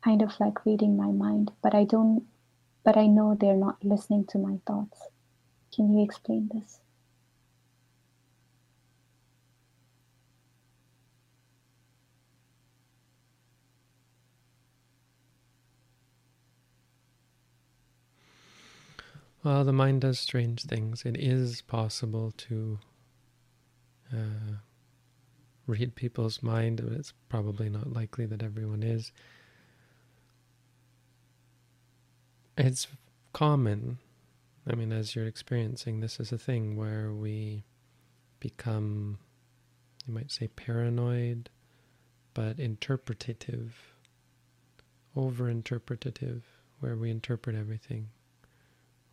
kind 0.04 0.24
of 0.24 0.40
like 0.40 0.66
reading 0.66 0.98
my 0.98 1.12
mind, 1.12 1.52
but 1.62 1.76
I 1.76 1.84
don't 1.84 2.26
but 2.84 2.98
I 2.98 3.06
know 3.06 3.36
they're 3.36 3.56
not 3.56 3.84
listening 3.84 4.26
to 4.28 4.40
my 4.40 4.58
thoughts. 4.66 5.10
Can 5.72 5.96
you 5.96 6.04
explain 6.04 6.50
this? 6.52 6.80
Well, 19.50 19.64
the 19.64 19.74
mind 19.74 20.02
does 20.02 20.20
strange 20.20 20.62
things. 20.62 21.02
It 21.06 21.18
is 21.18 21.64
possible 21.64 22.32
to 22.38 22.78
uh, 24.14 24.58
read 25.66 25.96
people's 25.96 26.44
mind. 26.44 26.84
But 26.84 26.94
it's 26.94 27.14
probably 27.30 27.68
not 27.68 27.92
likely 27.92 28.28
that 28.28 28.44
everyone 28.44 28.84
is. 28.84 29.12
It's 32.60 32.86
common. 33.34 33.98
I 34.72 34.76
mean, 34.76 34.92
as 34.92 35.16
you're 35.16 35.26
experiencing, 35.26 36.00
this 36.00 36.20
is 36.20 36.32
a 36.32 36.38
thing 36.38 36.76
where 36.78 37.12
we 37.12 37.64
become, 38.40 39.18
you 40.06 40.14
might 40.14 40.30
say, 40.30 40.50
paranoid, 40.50 41.50
but 42.36 42.60
interpretative, 42.60 43.96
over 45.16 45.50
interpretative, 45.50 46.44
where 46.82 46.96
we 46.96 47.10
interpret 47.10 47.56
everything 47.56 48.10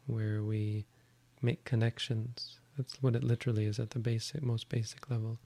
where 0.06 0.42
we 0.42 0.86
make 1.42 1.64
connections. 1.64 2.58
That's 2.76 3.02
what 3.02 3.16
it 3.16 3.24
literally 3.24 3.64
is 3.64 3.78
at 3.78 3.90
the 3.90 3.98
basic, 3.98 4.42
most 4.42 4.68
basic 4.68 5.10
level. 5.10 5.38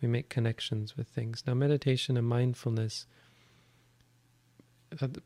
We 0.00 0.08
make 0.08 0.28
connections 0.28 0.96
with 0.96 1.08
things. 1.08 1.42
Now, 1.46 1.54
meditation 1.54 2.16
and 2.16 2.26
mindfulness, 2.26 3.06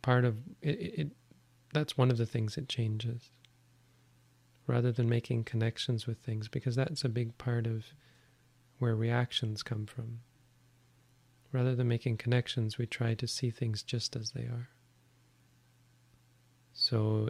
part 0.01 0.25
of 0.25 0.39
it, 0.61 0.69
it 0.71 1.09
that's 1.73 1.97
one 1.97 2.11
of 2.11 2.19
the 2.19 2.27
things 2.27 2.57
it 2.57 2.69
changes. 2.69 3.31
Rather 4.67 4.93
than 4.93 5.09
making 5.09 5.45
connections 5.45 6.07
with 6.07 6.19
things, 6.19 6.49
because 6.49 6.77
that's 6.77 7.05
a 7.05 7.09
big 7.09 7.37
part 7.39 7.67
of 7.67 7.87
where 8.79 8.95
reactions 8.95 9.63
come 9.63 9.87
from. 9.87 10.21
Rather 11.51 11.75
than 11.75 11.89
making 11.89 12.17
connections, 12.17 12.79
we 12.79 12.87
try 12.87 13.15
to 13.15 13.27
see 13.27 13.51
things 13.51 13.83
just 13.83 14.17
as 14.17 14.31
they 14.31 14.43
are. 14.43 14.69
So 16.73 17.29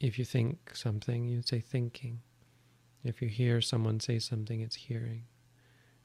if 0.00 0.18
you 0.18 0.24
think 0.24 0.74
something, 0.74 1.28
you'd 1.28 1.46
say 1.46 1.60
thinking. 1.60 2.20
If 3.04 3.20
you 3.22 3.28
hear 3.28 3.60
someone 3.60 4.00
say 4.00 4.18
something, 4.18 4.60
it's 4.60 4.76
hearing. 4.76 5.24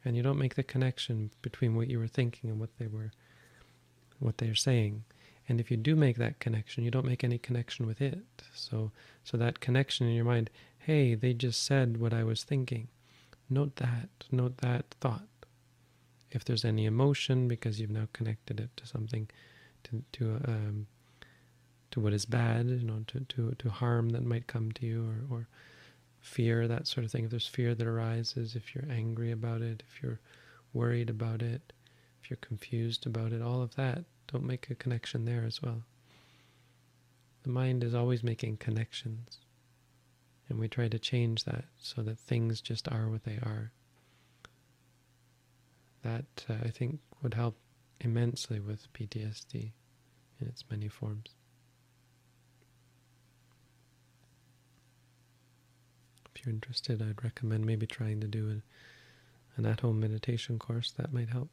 And 0.03 0.15
you 0.15 0.21
don't 0.21 0.37
make 0.37 0.55
the 0.55 0.63
connection 0.63 1.31
between 1.41 1.75
what 1.75 1.87
you 1.87 1.97
were 1.97 2.07
thinking 2.07 2.49
and 2.49 2.59
what 2.59 2.77
they 2.77 2.87
were 2.87 3.11
what 4.19 4.37
they're 4.37 4.55
saying. 4.55 5.03
And 5.47 5.59
if 5.59 5.69
you 5.69 5.77
do 5.77 5.95
make 5.95 6.17
that 6.17 6.39
connection, 6.39 6.83
you 6.83 6.91
don't 6.91 7.05
make 7.05 7.23
any 7.23 7.37
connection 7.37 7.85
with 7.85 8.01
it. 8.01 8.23
So 8.53 8.91
so 9.23 9.37
that 9.37 9.59
connection 9.59 10.07
in 10.07 10.13
your 10.13 10.25
mind, 10.25 10.49
hey, 10.77 11.15
they 11.15 11.33
just 11.33 11.63
said 11.65 11.97
what 11.97 12.13
I 12.13 12.23
was 12.23 12.43
thinking. 12.43 12.87
Note 13.49 13.75
that, 13.77 14.09
note 14.31 14.57
that 14.57 14.85
thought. 15.01 15.27
If 16.31 16.43
there's 16.43 16.65
any 16.65 16.85
emotion, 16.85 17.47
because 17.47 17.79
you've 17.79 17.91
now 17.91 18.07
connected 18.11 18.59
it 18.59 18.69
to 18.77 18.87
something, 18.87 19.29
to, 19.83 20.03
to 20.13 20.41
um, 20.47 20.87
to 21.95 22.01
what 22.01 22.11
is 22.11 22.25
bad, 22.25 22.67
you 22.67 22.83
know, 22.85 23.05
to, 23.07 23.21
to, 23.21 23.55
to 23.57 23.69
harm 23.69 24.09
that 24.09 24.25
might 24.25 24.47
come 24.47 24.69
to 24.69 24.85
you 24.85 25.05
or, 25.05 25.37
or 25.37 25.47
fear, 26.19 26.67
that 26.67 26.87
sort 26.87 27.05
of 27.05 27.11
thing. 27.11 27.23
If 27.23 27.31
there's 27.31 27.47
fear 27.47 27.73
that 27.73 27.87
arises, 27.87 28.53
if 28.53 28.75
you're 28.75 28.91
angry 28.91 29.31
about 29.31 29.61
it, 29.61 29.81
if 29.87 30.03
you're 30.03 30.19
worried 30.73 31.09
about 31.09 31.41
it, 31.41 31.71
if 32.21 32.29
you're 32.29 32.37
confused 32.41 33.05
about 33.05 33.31
it, 33.31 33.41
all 33.41 33.61
of 33.61 33.75
that, 33.77 34.03
don't 34.27 34.43
make 34.43 34.69
a 34.69 34.75
connection 34.75 35.23
there 35.23 35.45
as 35.45 35.61
well. 35.61 35.83
The 37.43 37.49
mind 37.49 37.81
is 37.81 37.95
always 37.95 38.23
making 38.23 38.57
connections. 38.57 39.37
And 40.49 40.59
we 40.59 40.67
try 40.67 40.89
to 40.89 40.99
change 40.99 41.45
that 41.45 41.63
so 41.79 42.01
that 42.01 42.19
things 42.19 42.59
just 42.59 42.89
are 42.89 43.07
what 43.07 43.23
they 43.23 43.37
are. 43.37 43.71
That, 46.03 46.25
uh, 46.49 46.55
I 46.61 46.71
think, 46.71 46.99
would 47.23 47.35
help 47.35 47.55
immensely 48.01 48.59
with 48.59 48.91
PTSD 48.91 49.71
in 50.41 50.47
its 50.47 50.65
many 50.69 50.89
forms. 50.89 51.29
You're 56.45 56.53
interested, 56.53 57.01
I'd 57.01 57.23
recommend 57.23 57.65
maybe 57.65 57.87
trying 57.87 58.21
to 58.21 58.27
do 58.27 58.49
a, 58.49 59.59
an 59.59 59.65
at-home 59.65 59.99
meditation 59.99 60.59
course. 60.59 60.91
That 60.91 61.13
might 61.13 61.29
help. 61.29 61.49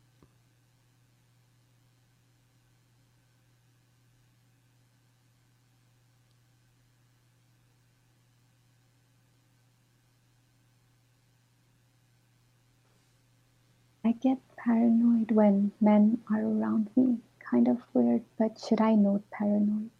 I 14.04 14.12
get 14.12 14.38
paranoid 14.56 15.30
when 15.30 15.72
men 15.80 16.18
are 16.28 16.42
around 16.42 16.90
me. 16.96 17.18
Kind 17.38 17.68
of 17.68 17.78
weird, 17.94 18.22
but 18.38 18.58
should 18.58 18.80
I 18.80 18.94
note 18.94 19.22
paranoid? 19.30 19.90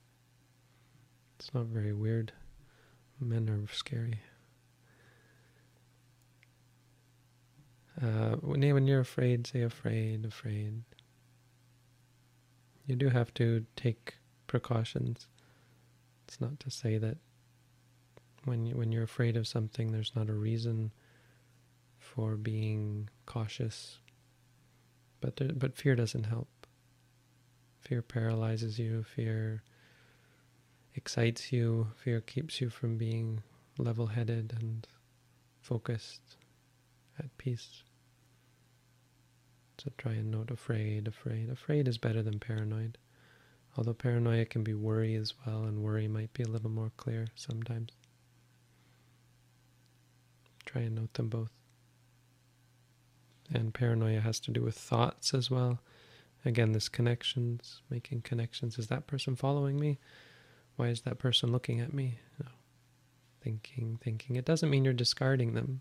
It's 1.38 1.52
not 1.54 1.66
very 1.66 1.92
weird. 1.92 2.32
Men 3.20 3.48
are 3.48 3.72
scary. 3.72 4.20
Uh, 8.00 8.36
when, 8.36 8.62
you're 8.86 9.00
afraid, 9.00 9.46
say 9.46 9.62
afraid, 9.62 10.24
afraid. 10.24 10.82
You 12.86 12.96
do 12.96 13.10
have 13.10 13.32
to 13.34 13.66
take 13.76 14.14
precautions. 14.46 15.28
It's 16.26 16.40
not 16.40 16.58
to 16.60 16.70
say 16.70 16.98
that 16.98 17.18
when 18.44 18.66
you, 18.66 18.76
when 18.76 18.92
you're 18.92 19.02
afraid 19.02 19.36
of 19.36 19.46
something, 19.46 19.92
there's 19.92 20.12
not 20.16 20.28
a 20.28 20.34
reason 20.34 20.92
for 21.98 22.36
being 22.36 23.08
cautious. 23.26 23.98
But 25.20 25.36
there, 25.36 25.52
but 25.54 25.76
fear 25.76 25.94
doesn't 25.94 26.24
help. 26.24 26.48
Fear 27.82 28.02
paralyzes 28.02 28.78
you. 28.78 29.04
Fear 29.04 29.62
excites 30.94 31.52
you. 31.52 31.88
Fear 31.96 32.20
keeps 32.22 32.60
you 32.60 32.70
from 32.70 32.96
being 32.96 33.42
level-headed 33.78 34.54
and 34.58 34.86
focused, 35.60 36.36
at 37.22 37.36
peace. 37.38 37.82
So 39.78 39.90
try 39.98 40.12
and 40.12 40.30
note 40.30 40.50
afraid, 40.50 41.08
afraid. 41.08 41.50
Afraid 41.50 41.88
is 41.88 41.98
better 41.98 42.22
than 42.22 42.38
paranoid. 42.38 42.98
Although 43.76 43.94
paranoia 43.94 44.44
can 44.44 44.62
be 44.62 44.74
worry 44.74 45.14
as 45.14 45.32
well, 45.46 45.64
and 45.64 45.82
worry 45.82 46.06
might 46.06 46.32
be 46.34 46.42
a 46.42 46.48
little 46.48 46.70
more 46.70 46.92
clear 46.96 47.28
sometimes. 47.34 47.90
Try 50.64 50.82
and 50.82 50.94
note 50.94 51.14
them 51.14 51.28
both. 51.28 51.50
And 53.52 53.74
paranoia 53.74 54.20
has 54.20 54.40
to 54.40 54.50
do 54.50 54.62
with 54.62 54.76
thoughts 54.76 55.34
as 55.34 55.50
well. 55.50 55.80
Again, 56.44 56.72
this 56.72 56.88
connections, 56.88 57.82
making 57.90 58.22
connections. 58.22 58.78
Is 58.78 58.88
that 58.88 59.06
person 59.06 59.36
following 59.36 59.78
me? 59.78 59.98
Why 60.76 60.88
is 60.88 61.02
that 61.02 61.18
person 61.18 61.52
looking 61.52 61.80
at 61.80 61.92
me? 61.92 62.18
No. 62.40 62.48
Thinking, 63.42 63.98
thinking. 64.02 64.36
It 64.36 64.44
doesn't 64.44 64.70
mean 64.70 64.84
you're 64.84 64.94
discarding 64.94 65.54
them. 65.54 65.80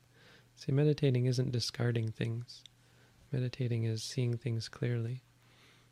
See, 0.56 0.72
meditating 0.72 1.26
isn't 1.26 1.52
discarding 1.52 2.12
things. 2.12 2.64
Meditating 3.32 3.84
is 3.86 4.04
seeing 4.04 4.38
things 4.38 4.70
clearly. 4.70 5.24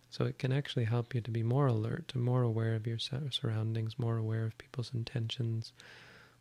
So 0.09 0.25
it 0.25 0.39
can 0.39 0.51
actually 0.51 0.85
help 0.85 1.13
you 1.13 1.21
to 1.21 1.31
be 1.31 1.43
more 1.43 1.67
alert, 1.67 2.07
to 2.09 2.17
more 2.17 2.41
aware 2.41 2.75
of 2.75 2.87
your 2.87 2.97
surroundings, 2.99 3.99
more 3.99 4.17
aware 4.17 4.45
of 4.45 4.57
people's 4.57 4.93
intentions, 4.93 5.71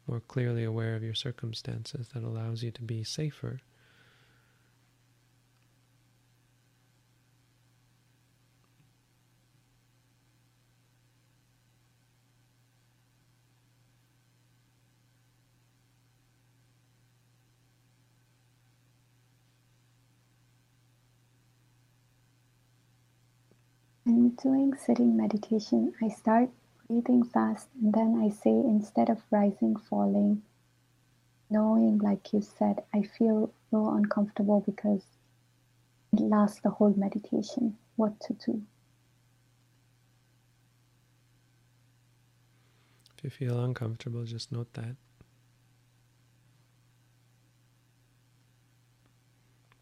more 0.06 0.20
clearly 0.20 0.64
aware 0.64 0.96
of 0.96 1.02
your 1.02 1.14
circumstances. 1.14 2.08
That 2.14 2.22
allows 2.22 2.62
you 2.62 2.70
to 2.70 2.82
be 2.82 3.04
safer 3.04 3.60
doing 24.42 24.74
sitting 24.76 25.16
meditation, 25.16 25.92
I 26.02 26.08
start 26.08 26.50
breathing 26.86 27.24
fast 27.24 27.68
and 27.80 27.92
then 27.92 28.20
I 28.22 28.30
say 28.30 28.50
instead 28.50 29.10
of 29.10 29.22
rising, 29.30 29.76
falling, 29.76 30.42
knowing, 31.50 31.98
like 31.98 32.32
you 32.32 32.40
said, 32.40 32.82
I 32.94 33.02
feel 33.02 33.52
little 33.70 33.94
uncomfortable 33.94 34.60
because 34.60 35.02
it 36.12 36.20
lasts 36.20 36.60
the 36.60 36.70
whole 36.70 36.94
meditation. 36.96 37.76
What 37.96 38.20
to 38.20 38.32
do? 38.34 38.62
If 43.18 43.24
you 43.24 43.30
feel 43.30 43.64
uncomfortable, 43.64 44.24
just 44.24 44.52
note 44.52 44.72
that. 44.74 44.94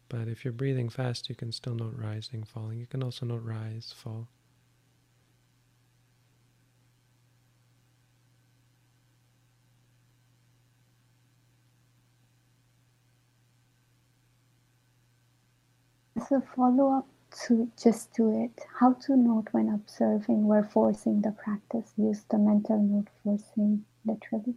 But 0.09 0.27
if 0.27 0.43
you're 0.43 0.53
breathing 0.53 0.89
fast, 0.89 1.29
you 1.29 1.35
can 1.35 1.51
still 1.51 1.75
note 1.75 1.95
rising, 1.95 2.43
falling. 2.43 2.79
You 2.79 2.87
can 2.87 3.03
also 3.03 3.25
note 3.25 3.43
rise, 3.43 3.93
fall. 3.95 4.27
As 16.29 16.31
a 16.33 16.41
follow-up 16.41 17.07
to 17.45 17.71
just 17.81 18.13
to 18.15 18.29
it, 18.43 18.65
how 18.79 18.93
to 18.93 19.15
note 19.15 19.47
when 19.51 19.69
observing 19.69 20.45
where 20.45 20.63
forcing 20.63 21.21
the 21.21 21.31
practice, 21.31 21.93
use 21.95 22.23
the 22.29 22.37
mental 22.37 22.77
note 22.81 23.07
forcing 23.23 23.85
literally? 24.05 24.55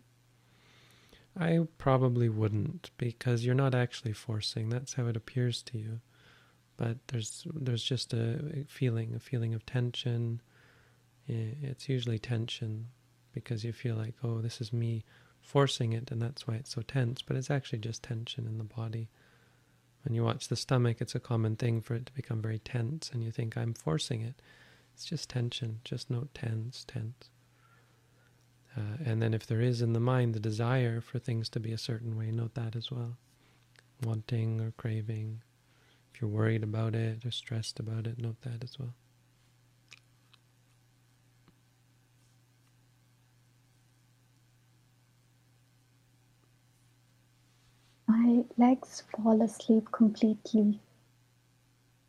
I 1.38 1.60
probably 1.78 2.28
wouldn't 2.28 2.90
because 2.96 3.44
you're 3.44 3.54
not 3.54 3.76
actually 3.76 4.14
forcing. 4.14 4.68
That's 4.68 4.94
how 4.94 5.06
it 5.06 5.16
appears 5.16 5.62
to 5.64 5.78
you. 5.78 6.00
But 6.76 6.96
there's 7.06 7.46
there's 7.54 7.84
just 7.84 8.12
a 8.14 8.64
feeling, 8.66 9.14
a 9.14 9.20
feeling 9.20 9.54
of 9.54 9.64
tension. 9.64 10.42
It's 11.28 11.88
usually 11.88 12.18
tension 12.18 12.88
because 13.32 13.64
you 13.64 13.72
feel 13.72 13.94
like, 13.94 14.14
oh, 14.24 14.40
this 14.40 14.60
is 14.60 14.72
me 14.72 15.04
forcing 15.40 15.92
it, 15.92 16.10
and 16.10 16.20
that's 16.20 16.48
why 16.48 16.54
it's 16.54 16.74
so 16.74 16.82
tense. 16.82 17.22
But 17.22 17.36
it's 17.36 17.50
actually 17.50 17.78
just 17.78 18.02
tension 18.02 18.48
in 18.48 18.58
the 18.58 18.64
body. 18.64 19.08
When 20.04 20.14
you 20.14 20.24
watch 20.24 20.48
the 20.48 20.56
stomach, 20.56 20.98
it's 21.00 21.14
a 21.14 21.20
common 21.20 21.56
thing 21.56 21.82
for 21.82 21.94
it 21.94 22.06
to 22.06 22.12
become 22.12 22.40
very 22.40 22.58
tense, 22.58 23.10
and 23.12 23.22
you 23.22 23.30
think, 23.30 23.56
I'm 23.56 23.74
forcing 23.74 24.22
it. 24.22 24.40
It's 24.94 25.04
just 25.04 25.28
tension. 25.30 25.80
Just 25.84 26.10
note 26.10 26.34
tense, 26.34 26.84
tense. 26.86 27.30
Uh, 28.76 28.96
and 29.04 29.20
then 29.20 29.34
if 29.34 29.46
there 29.46 29.60
is 29.60 29.82
in 29.82 29.92
the 29.92 30.00
mind 30.00 30.34
the 30.34 30.40
desire 30.40 31.00
for 31.00 31.18
things 31.18 31.48
to 31.50 31.60
be 31.60 31.72
a 31.72 31.78
certain 31.78 32.16
way, 32.16 32.30
note 32.30 32.54
that 32.54 32.76
as 32.76 32.90
well. 32.90 33.16
Wanting 34.02 34.60
or 34.60 34.72
craving. 34.72 35.42
If 36.14 36.20
you're 36.20 36.30
worried 36.30 36.62
about 36.62 36.94
it 36.94 37.24
or 37.24 37.30
stressed 37.30 37.78
about 37.80 38.06
it, 38.06 38.18
note 38.18 38.40
that 38.42 38.64
as 38.64 38.78
well. 38.78 38.94
My 48.06 48.44
legs 48.60 49.02
fall 49.10 49.40
asleep 49.40 49.90
completely. 49.90 50.78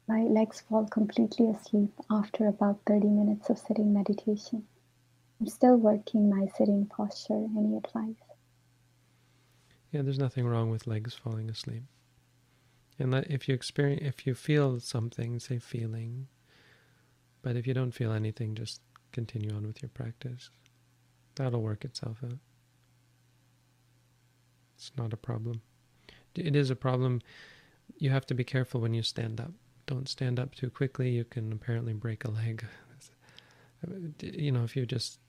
My 0.05 0.23
legs 0.23 0.59
fall 0.59 0.85
completely 0.85 1.47
asleep 1.47 1.93
after 2.09 2.45
about 2.45 2.81
30 2.85 3.07
minutes 3.07 3.49
of 3.49 3.57
sitting 3.57 3.93
meditation. 3.93 4.67
I'm 5.39 5.47
still 5.47 5.77
working 5.77 6.29
my 6.29 6.47
sitting 6.57 6.87
posture. 6.87 7.47
Any 7.57 7.77
advice? 7.77 8.21
Yeah, 9.91 10.01
there's 10.01 10.19
nothing 10.19 10.45
wrong 10.45 10.69
with 10.69 10.87
legs 10.87 11.13
falling 11.13 11.49
asleep. 11.49 11.83
And 12.99 13.15
if 13.15 13.47
you 13.47 13.55
experience, 13.55 14.01
if 14.03 14.27
you 14.27 14.35
feel 14.35 14.81
something, 14.81 15.39
say 15.39 15.57
feeling, 15.57 16.27
but 17.41 17.55
if 17.55 17.65
you 17.65 17.73
don't 17.73 17.93
feel 17.93 18.11
anything, 18.11 18.55
just 18.55 18.81
continue 19.13 19.55
on 19.55 19.65
with 19.65 19.81
your 19.81 19.89
practice. 19.89 20.49
That'll 21.35 21.61
work 21.61 21.85
itself 21.85 22.17
out. 22.25 22.39
It's 24.75 24.91
not 24.97 25.13
a 25.13 25.17
problem. 25.17 25.61
It 26.35 26.55
is 26.55 26.69
a 26.69 26.75
problem. 26.75 27.21
You 27.97 28.09
have 28.09 28.25
to 28.27 28.33
be 28.33 28.43
careful 28.43 28.81
when 28.81 28.93
you 28.93 29.03
stand 29.03 29.39
up. 29.39 29.51
Don't 29.85 30.07
stand 30.07 30.39
up 30.39 30.55
too 30.55 30.69
quickly. 30.69 31.09
You 31.09 31.25
can 31.25 31.51
apparently 31.51 31.93
break 31.93 32.23
a 32.23 32.31
leg. 32.31 32.65
You 34.21 34.51
know, 34.51 34.63
if 34.63 34.75
you 34.75 34.85
just 34.85 35.19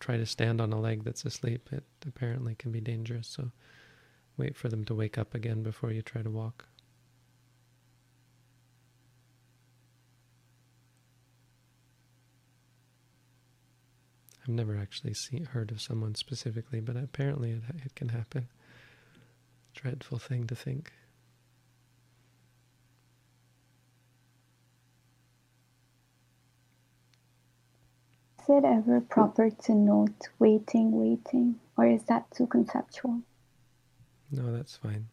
try 0.00 0.16
to 0.16 0.26
stand 0.26 0.60
on 0.60 0.72
a 0.72 0.80
leg 0.80 1.04
that's 1.04 1.24
asleep, 1.24 1.68
it 1.72 1.84
apparently 2.06 2.54
can 2.54 2.72
be 2.72 2.80
dangerous. 2.80 3.28
So 3.28 3.50
wait 4.36 4.56
for 4.56 4.68
them 4.68 4.84
to 4.86 4.94
wake 4.94 5.16
up 5.16 5.34
again 5.34 5.62
before 5.62 5.92
you 5.92 6.02
try 6.02 6.22
to 6.22 6.30
walk. 6.30 6.66
I've 14.42 14.54
never 14.54 14.76
actually 14.76 15.14
seen 15.14 15.44
heard 15.44 15.72
of 15.72 15.80
someone 15.80 16.14
specifically, 16.14 16.80
but 16.80 16.96
apparently 16.96 17.50
it, 17.52 17.62
it 17.84 17.94
can 17.96 18.10
happen. 18.10 18.48
Dreadful 19.76 20.18
thing 20.18 20.46
to 20.46 20.56
think. 20.56 20.90
Is 28.40 28.48
it 28.48 28.64
ever 28.64 29.02
proper 29.02 29.50
to 29.50 29.74
note 29.74 30.28
waiting, 30.38 30.92
waiting, 30.92 31.60
or 31.76 31.86
is 31.86 32.04
that 32.04 32.30
too 32.30 32.46
conceptual? 32.46 33.20
No, 34.30 34.50
that's 34.56 34.76
fine. 34.76 35.08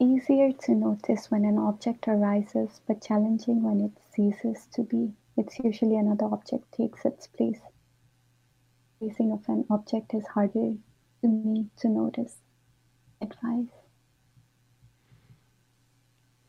Easier 0.00 0.50
to 0.50 0.74
notice 0.74 1.30
when 1.30 1.44
an 1.44 1.56
object 1.56 2.08
arises, 2.08 2.80
but 2.88 3.00
challenging 3.00 3.62
when 3.62 3.80
it 3.80 3.92
ceases 4.12 4.66
to 4.72 4.82
be. 4.82 5.12
It's 5.36 5.58
usually 5.58 5.96
another 5.96 6.26
object 6.26 6.72
takes 6.72 7.04
its 7.04 7.26
place. 7.26 7.60
Facing 8.98 9.32
of 9.32 9.48
an 9.48 9.64
object 9.70 10.12
is 10.14 10.26
harder 10.26 10.74
to 11.22 11.28
me 11.28 11.66
to 11.78 11.88
notice. 11.88 12.36
Advice. 13.22 13.68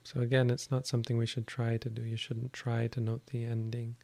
So 0.03 0.19
again, 0.19 0.49
it's 0.49 0.69
not 0.69 0.87
something 0.87 1.17
we 1.17 1.25
should 1.25 1.47
try 1.47 1.77
to 1.77 1.89
do. 1.89 2.01
You 2.01 2.17
shouldn't 2.17 2.51
try 2.51 2.87
to 2.87 2.99
note 2.99 3.27
the 3.27 3.45
ending. 3.45 3.95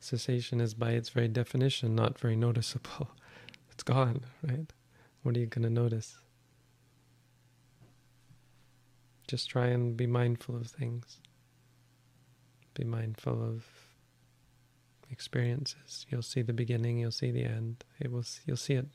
Cessation 0.00 0.60
is 0.60 0.74
by 0.74 0.92
its 0.92 1.10
very 1.10 1.28
definition 1.28 1.94
not 1.94 2.18
very 2.18 2.36
noticeable. 2.36 3.10
It's 3.70 3.82
gone, 3.82 4.20
right? 4.42 4.70
What 5.22 5.34
are 5.34 5.40
you 5.40 5.46
going 5.46 5.62
to 5.62 5.70
notice? 5.70 6.18
Just 9.26 9.48
try 9.48 9.68
and 9.68 9.96
be 9.96 10.06
mindful 10.06 10.56
of 10.56 10.66
things. 10.66 11.18
Be 12.74 12.84
mindful 12.84 13.42
of 13.42 13.64
experiences. 15.10 16.06
You'll 16.08 16.22
see 16.22 16.42
the 16.42 16.52
beginning, 16.52 16.98
you'll 16.98 17.10
see 17.10 17.30
the 17.30 17.44
end. 17.44 17.84
It 18.00 18.10
will 18.10 18.24
you'll 18.46 18.56
see 18.56 18.74
it 18.74 18.86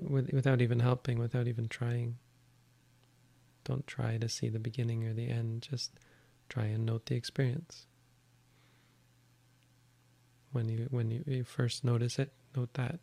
without 0.00 0.60
even 0.60 0.80
helping, 0.80 1.18
without 1.18 1.46
even 1.46 1.68
trying. 1.68 2.18
Don't 3.64 3.86
try 3.86 4.18
to 4.18 4.28
see 4.28 4.48
the 4.48 4.58
beginning 4.58 5.04
or 5.04 5.14
the 5.14 5.28
end, 5.28 5.62
just 5.62 5.92
try 6.48 6.64
and 6.64 6.84
note 6.84 7.06
the 7.06 7.14
experience. 7.14 7.86
When 10.50 10.68
you 10.68 10.88
when 10.90 11.10
you, 11.10 11.22
you 11.26 11.44
first 11.44 11.84
notice 11.84 12.18
it, 12.18 12.32
note 12.56 12.74
that. 12.74 12.98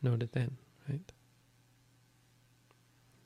Note 0.00 0.22
it 0.22 0.32
then, 0.32 0.56
right? 0.88 1.12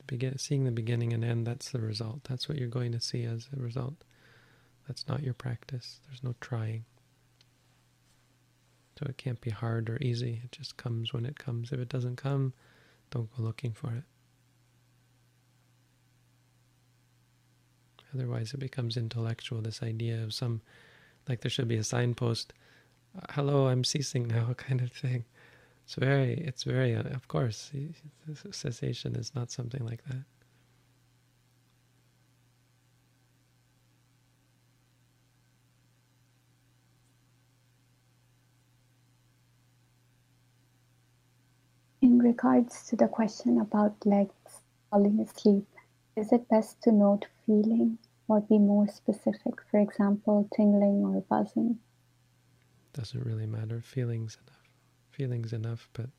Begin, 0.07 0.39
seeing 0.39 0.65
the 0.65 0.71
beginning 0.71 1.13
and 1.13 1.25
end, 1.25 1.47
that's 1.47 1.71
the 1.71 1.81
result. 1.81 2.25
That's 2.25 2.49
what 2.49 2.59
you're 2.59 2.69
going 2.69 2.93
to 2.93 3.01
see 3.01 3.25
as 3.25 3.49
a 3.57 3.61
result. 3.61 4.03
That's 4.93 5.09
not 5.09 5.23
your 5.23 5.33
practice. 5.33 6.01
There's 6.07 6.23
no 6.23 6.35
trying. 6.43 6.85
So 8.99 9.07
it 9.09 9.17
can't 9.17 9.41
be 9.41 9.49
hard 9.49 9.89
or 9.89 9.97
easy. 10.03 10.43
It 10.45 10.53
just 10.53 10.77
comes 10.77 11.15
when 11.15 11.25
it 11.25 11.39
comes. 11.39 11.73
If 11.73 11.81
it 11.81 11.89
doesn't 11.89 12.17
come, 12.17 12.53
don't 13.11 13.35
go 13.35 13.43
looking 13.43 13.73
for 13.73 13.91
it. 13.91 14.03
Otherwise, 18.15 18.53
it 18.53 18.61
becomes 18.61 18.99
intellectual, 18.99 19.63
this 19.63 19.83
idea 19.83 20.23
of 20.23 20.35
some, 20.35 20.61
like 21.27 21.41
there 21.41 21.51
should 21.51 21.69
be 21.69 21.79
a 21.79 21.85
signpost, 21.85 22.53
hello, 23.31 23.69
I'm 23.69 23.85
ceasing 23.85 24.29
now, 24.29 24.53
kind 24.59 24.83
of 24.83 24.93
thing. 24.93 25.25
It's 25.87 25.95
very, 25.95 26.35
it's 26.35 26.65
very, 26.65 26.95
uh, 26.95 27.05
of 27.15 27.29
course, 27.29 27.73
cessation 28.51 29.17
is 29.17 29.35
not 29.35 29.51
something 29.51 29.87
like 29.87 30.05
that. 30.05 30.25
Regards 42.23 42.87
to 42.89 42.97
the 42.97 43.09
question 43.09 43.61
about 43.61 43.95
legs 44.07 44.63
falling 44.91 45.21
asleep, 45.21 45.67
is 46.17 46.33
it 46.33 46.49
best 46.49 46.83
to 46.83 46.93
note 46.93 47.27
feeling 47.47 47.99
or 48.29 48.41
be 48.41 48.59
more 48.59 48.89
specific, 48.89 49.55
for 49.71 49.81
example, 49.81 50.49
tingling 50.55 51.05
or 51.05 51.21
buzzing? 51.23 51.79
Doesn't 52.93 53.25
really 53.25 53.47
matter. 53.47 53.81
Feeling's 53.81 54.37
enough. 54.47 54.69
Feeling's 55.11 55.53
enough, 55.53 55.89
but 55.93 56.11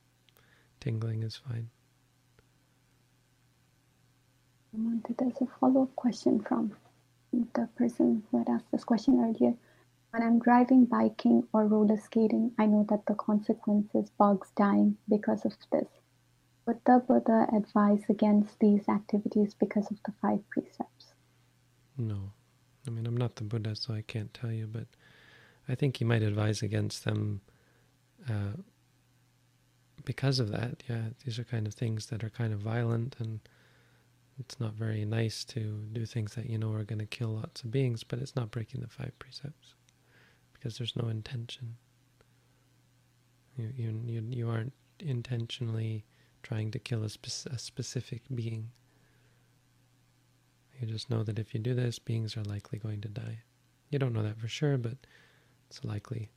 tingling 0.79 1.23
is 1.23 1.35
fine. 1.37 1.69
There's 5.17 5.41
a 5.41 5.45
follow-up 5.59 5.95
question 5.95 6.39
from 6.41 6.73
the 7.31 7.69
person 7.75 8.23
who 8.31 8.39
had 8.39 8.49
asked 8.49 8.71
this 8.71 8.83
question 8.83 9.19
earlier. 9.19 9.53
When 10.13 10.21
I'm 10.21 10.37
driving, 10.37 10.85
biking, 10.85 11.47
or 11.51 11.65
roller 11.65 11.97
skating, 11.97 12.51
I 12.59 12.67
know 12.67 12.85
that 12.87 13.07
the 13.07 13.15
consequence 13.15 13.95
is 13.95 14.11
bugs 14.11 14.51
dying 14.55 14.95
because 15.09 15.43
of 15.43 15.53
this. 15.71 15.87
The 16.67 17.03
Buddha 17.07 17.47
advise 17.51 18.03
against 18.07 18.59
these 18.59 18.87
activities 18.87 19.55
because 19.55 19.89
of 19.89 19.97
the 20.05 20.13
five 20.21 20.47
precepts? 20.51 21.15
No. 21.97 22.31
I 22.85 22.91
mean, 22.91 23.07
I'm 23.07 23.17
not 23.17 23.37
the 23.37 23.43
Buddha, 23.43 23.75
so 23.75 23.95
I 23.95 24.03
can't 24.03 24.31
tell 24.35 24.51
you, 24.51 24.67
but 24.67 24.85
I 25.67 25.73
think 25.73 25.97
he 25.97 26.05
might 26.05 26.21
advise 26.21 26.61
against 26.61 27.05
them 27.05 27.41
uh, 28.29 28.57
because 30.05 30.39
of 30.39 30.51
that. 30.51 30.83
Yeah, 30.87 31.05
these 31.25 31.39
are 31.39 31.43
kind 31.43 31.65
of 31.65 31.73
things 31.73 32.05
that 32.07 32.23
are 32.23 32.29
kind 32.29 32.53
of 32.53 32.59
violent, 32.59 33.15
and 33.17 33.39
it's 34.37 34.59
not 34.59 34.75
very 34.75 35.05
nice 35.05 35.43
to 35.45 35.87
do 35.91 36.05
things 36.05 36.35
that 36.35 36.51
you 36.51 36.59
know 36.59 36.71
are 36.73 36.83
going 36.83 36.99
to 36.99 37.07
kill 37.07 37.29
lots 37.29 37.63
of 37.63 37.71
beings, 37.71 38.03
but 38.03 38.19
it's 38.19 38.35
not 38.35 38.51
breaking 38.51 38.81
the 38.81 38.87
five 38.87 39.17
precepts 39.17 39.73
because 40.63 40.77
there's 40.77 40.95
no 40.95 41.09
intention. 41.09 41.75
You, 43.57 43.69
you, 43.75 44.01
you, 44.05 44.23
you 44.29 44.49
aren't 44.49 44.71
intentionally 44.99 46.05
trying 46.41 46.71
to 46.71 46.79
kill 46.79 47.03
a, 47.03 47.09
spe 47.09 47.27
a 47.51 47.59
specific 47.59 48.21
being. 48.33 48.69
You 50.79 50.87
just 50.87 51.09
know 51.09 51.21
that 51.23 51.37
if 51.37 51.53
you 51.53 51.59
do 51.59 51.73
this, 51.73 51.99
beings 51.99 52.37
are 52.37 52.43
likely 52.43 52.79
going 52.79 53.01
to 53.01 53.09
die. 53.09 53.39
You 53.89 53.99
don't 53.99 54.13
know 54.13 54.23
that 54.23 54.39
for 54.39 54.47
sure, 54.47 54.77
but 54.77 54.95
it's 55.69 55.83
likely. 55.83 56.29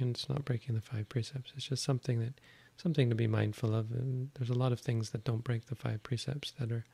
And 0.00 0.10
it's 0.10 0.28
not 0.28 0.44
breaking 0.44 0.74
the 0.74 0.80
five 0.80 1.08
precepts. 1.08 1.52
It's 1.56 1.68
just 1.68 1.84
something 1.84 2.18
that 2.18 2.40
something 2.76 3.08
to 3.08 3.14
be 3.14 3.28
mindful 3.28 3.72
of. 3.72 3.92
And 3.92 4.30
there's 4.34 4.50
a 4.50 4.54
lot 4.54 4.72
of 4.72 4.80
things 4.80 5.10
that 5.10 5.22
don't 5.22 5.44
break 5.44 5.66
the 5.66 5.76
five 5.76 6.02
precepts 6.02 6.52
that 6.58 6.72
are 6.72 6.84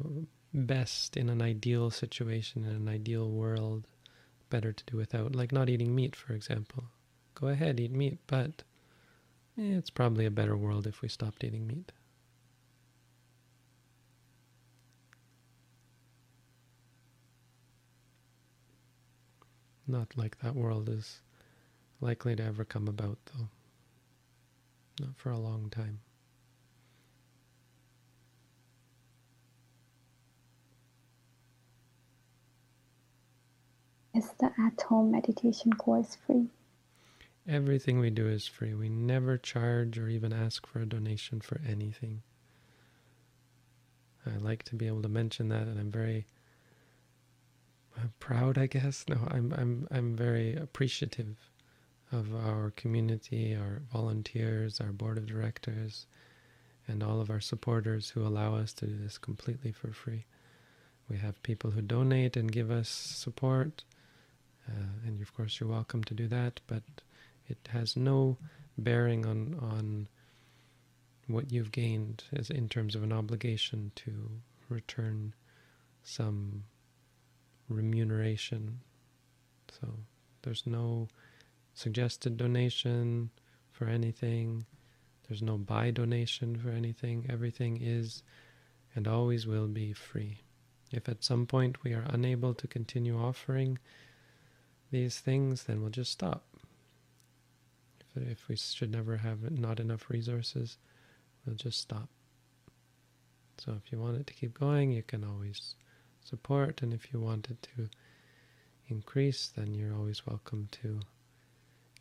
you 0.00 0.10
know, 0.10 0.26
best 0.52 1.16
in 1.16 1.28
an 1.28 1.42
ideal 1.42 1.90
situation, 1.90 2.64
in 2.64 2.70
an 2.70 2.88
ideal 2.88 3.30
world, 3.30 3.86
better 4.50 4.72
to 4.72 4.84
do 4.84 4.96
without. 4.96 5.34
Like 5.34 5.52
not 5.52 5.68
eating 5.68 5.94
meat, 5.94 6.16
for 6.16 6.32
example. 6.32 6.84
Go 7.34 7.48
ahead, 7.48 7.78
eat 7.80 7.92
meat, 7.92 8.18
but 8.26 8.62
eh, 9.58 9.76
it's 9.76 9.90
probably 9.90 10.24
a 10.24 10.30
better 10.30 10.56
world 10.56 10.86
if 10.86 11.02
we 11.02 11.08
stopped 11.08 11.44
eating 11.44 11.66
meat. 11.66 11.92
Not 19.86 20.16
like 20.16 20.38
that 20.40 20.56
world 20.56 20.88
is 20.88 21.20
likely 22.00 22.34
to 22.36 22.42
ever 22.42 22.64
come 22.64 22.88
about, 22.88 23.18
though. 23.26 23.48
Not 25.00 25.16
for 25.16 25.30
a 25.30 25.38
long 25.38 25.70
time. 25.70 26.00
Is 34.16 34.32
the 34.40 34.50
at-home 34.58 35.10
meditation 35.10 35.74
course 35.74 36.16
free? 36.26 36.46
Everything 37.46 37.98
we 37.98 38.08
do 38.08 38.26
is 38.26 38.46
free. 38.46 38.72
We 38.72 38.88
never 38.88 39.36
charge 39.36 39.98
or 39.98 40.08
even 40.08 40.32
ask 40.32 40.66
for 40.66 40.80
a 40.80 40.86
donation 40.86 41.40
for 41.42 41.60
anything. 41.68 42.22
I 44.24 44.38
like 44.38 44.62
to 44.64 44.74
be 44.74 44.86
able 44.86 45.02
to 45.02 45.08
mention 45.10 45.50
that, 45.50 45.62
and 45.66 45.78
I'm 45.78 45.90
very 45.90 46.26
I'm 48.00 48.14
proud, 48.18 48.56
I 48.56 48.66
guess. 48.66 49.04
No, 49.06 49.18
I'm 49.30 49.52
I'm 49.52 49.86
I'm 49.90 50.16
very 50.16 50.54
appreciative 50.56 51.36
of 52.10 52.34
our 52.34 52.70
community, 52.70 53.54
our 53.54 53.82
volunteers, 53.92 54.80
our 54.80 54.92
board 54.92 55.18
of 55.18 55.26
directors, 55.26 56.06
and 56.88 57.02
all 57.02 57.20
of 57.20 57.28
our 57.28 57.40
supporters 57.40 58.10
who 58.10 58.26
allow 58.26 58.54
us 58.54 58.72
to 58.74 58.86
do 58.86 58.96
this 58.96 59.18
completely 59.18 59.72
for 59.72 59.92
free. 59.92 60.24
We 61.08 61.18
have 61.18 61.42
people 61.42 61.72
who 61.72 61.82
donate 61.82 62.34
and 62.34 62.50
give 62.50 62.70
us 62.70 62.88
support. 62.88 63.84
Uh, 64.68 65.06
and 65.06 65.20
of 65.20 65.34
course, 65.34 65.60
you're 65.60 65.68
welcome 65.68 66.02
to 66.04 66.14
do 66.14 66.26
that, 66.28 66.60
but 66.66 66.82
it 67.48 67.58
has 67.70 67.96
no 67.96 68.36
bearing 68.78 69.24
on 69.26 69.56
on 69.60 70.08
what 71.28 71.50
you've 71.50 71.72
gained 71.72 72.24
as 72.32 72.50
in 72.50 72.68
terms 72.68 72.94
of 72.94 73.02
an 73.02 73.12
obligation 73.12 73.90
to 73.96 74.12
return 74.68 75.34
some 76.02 76.64
remuneration. 77.68 78.80
So 79.80 79.88
there's 80.42 80.66
no 80.66 81.08
suggested 81.74 82.36
donation 82.36 83.30
for 83.70 83.86
anything. 83.86 84.66
There's 85.28 85.42
no 85.42 85.58
buy 85.58 85.90
donation 85.90 86.56
for 86.56 86.70
anything. 86.70 87.26
Everything 87.28 87.80
is 87.82 88.22
and 88.94 89.08
always 89.08 89.46
will 89.46 89.66
be 89.66 89.92
free. 89.92 90.38
If 90.92 91.08
at 91.08 91.24
some 91.24 91.46
point 91.46 91.82
we 91.82 91.92
are 91.92 92.04
unable 92.08 92.54
to 92.54 92.66
continue 92.68 93.18
offering 93.18 93.78
these 94.90 95.18
things, 95.18 95.64
then 95.64 95.80
we'll 95.80 95.90
just 95.90 96.12
stop. 96.12 96.44
If, 98.00 98.22
if 98.30 98.48
we 98.48 98.56
should 98.56 98.90
never 98.90 99.18
have 99.18 99.50
not 99.50 99.80
enough 99.80 100.08
resources, 100.08 100.78
we'll 101.44 101.56
just 101.56 101.80
stop. 101.80 102.08
So 103.58 103.72
if 103.72 103.90
you 103.90 103.98
want 103.98 104.18
it 104.18 104.26
to 104.26 104.34
keep 104.34 104.58
going, 104.58 104.92
you 104.92 105.02
can 105.02 105.24
always 105.24 105.74
support, 106.24 106.82
and 106.82 106.92
if 106.92 107.12
you 107.12 107.20
want 107.20 107.48
it 107.50 107.68
to 107.76 107.88
increase, 108.88 109.50
then 109.56 109.74
you're 109.74 109.94
always 109.94 110.26
welcome 110.26 110.68
to 110.82 111.00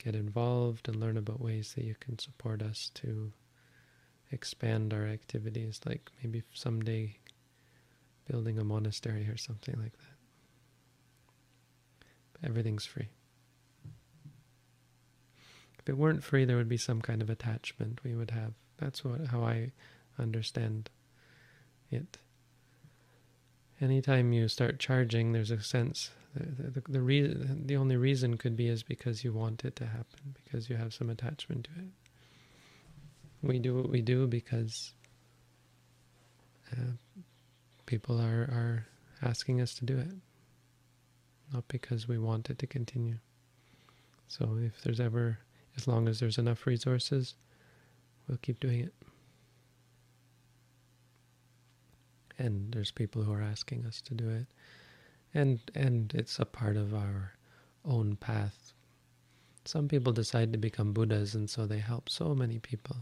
get 0.03 0.15
involved 0.15 0.87
and 0.87 0.97
learn 0.97 1.17
about 1.17 1.41
ways 1.41 1.73
that 1.75 1.85
you 1.85 1.95
can 1.99 2.19
support 2.19 2.61
us 2.61 2.91
to 2.95 3.31
expand 4.31 4.93
our 4.93 5.07
activities, 5.07 5.79
like 5.85 6.11
maybe 6.21 6.43
someday 6.53 7.17
building 8.29 8.59
a 8.59 8.63
monastery 8.63 9.27
or 9.29 9.37
something 9.37 9.75
like 9.79 9.93
that 9.93 10.14
everything's 12.43 12.85
free. 12.85 13.09
If 15.79 15.89
it 15.89 15.97
weren't 15.97 16.23
free, 16.23 16.45
there 16.45 16.57
would 16.57 16.69
be 16.69 16.77
some 16.77 17.01
kind 17.01 17.21
of 17.21 17.29
attachment 17.29 17.99
we 18.03 18.15
would 18.15 18.31
have. 18.31 18.53
That's 18.77 19.03
what 19.03 19.27
how 19.27 19.43
I 19.43 19.71
understand 20.17 20.89
it. 21.91 22.17
Anytime 23.79 24.33
you 24.33 24.47
start 24.47 24.79
charging, 24.79 25.31
there's 25.31 25.51
a 25.51 25.61
sense 25.61 26.09
the 26.33 26.81
the, 26.81 26.99
the, 26.99 27.57
the 27.65 27.75
only 27.77 27.97
reason 27.97 28.37
could 28.37 28.55
be 28.55 28.67
is 28.67 28.83
because 28.83 29.23
you 29.23 29.31
want 29.31 29.63
it 29.63 29.75
to 29.77 29.85
happen, 29.85 30.35
because 30.43 30.69
you 30.69 30.75
have 30.75 30.93
some 30.93 31.09
attachment 31.09 31.65
to 31.65 31.81
it. 31.81 31.89
We 33.41 33.59
do 33.59 33.75
what 33.75 33.89
we 33.89 34.01
do 34.01 34.27
because 34.27 34.93
uh, 36.71 36.93
people 37.85 38.19
are 38.19 38.49
are 38.51 38.87
asking 39.21 39.61
us 39.61 39.75
to 39.75 39.85
do 39.85 39.97
it 39.97 40.15
not 41.53 41.67
because 41.67 42.07
we 42.07 42.17
want 42.17 42.49
it 42.49 42.59
to 42.59 42.67
continue. 42.67 43.17
So 44.27 44.57
if 44.61 44.81
there's 44.81 44.99
ever, 44.99 45.39
as 45.77 45.87
long 45.87 46.07
as 46.07 46.19
there's 46.19 46.37
enough 46.37 46.65
resources, 46.65 47.35
we'll 48.27 48.37
keep 48.37 48.59
doing 48.59 48.81
it. 48.81 48.93
And 52.37 52.73
there's 52.73 52.91
people 52.91 53.23
who 53.23 53.33
are 53.33 53.41
asking 53.41 53.85
us 53.85 54.01
to 54.01 54.13
do 54.13 54.29
it. 54.29 54.47
And 55.33 55.59
and 55.73 56.13
it's 56.13 56.39
a 56.39 56.45
part 56.45 56.75
of 56.75 56.93
our 56.93 57.33
own 57.85 58.15
path. 58.17 58.73
Some 59.63 59.87
people 59.87 60.13
decide 60.13 60.51
to 60.53 60.59
become 60.59 60.93
Buddhas 60.93 61.33
and 61.35 61.49
so 61.49 61.65
they 61.65 61.79
help 61.79 62.09
so 62.09 62.35
many 62.35 62.59
people. 62.59 62.97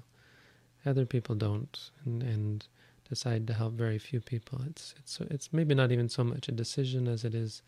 Other 0.86 1.06
people 1.06 1.36
don't 1.36 1.92
and, 2.06 2.22
and 2.22 2.68
decide 3.10 3.48
to 3.48 3.54
help 3.54 3.74
very 3.74 4.00
few 4.00 4.22
people. 4.22 4.62
It's 4.68 4.94
it's 4.98 5.20
it's 5.22 5.54
maybe 5.54 5.76
not 5.76 5.92
even 5.92 6.10
so 6.10 6.24
much 6.24 6.48
a 6.48 6.52
decision 6.52 7.08
as 7.08 7.24
it 7.24 7.34
is 7.34 7.62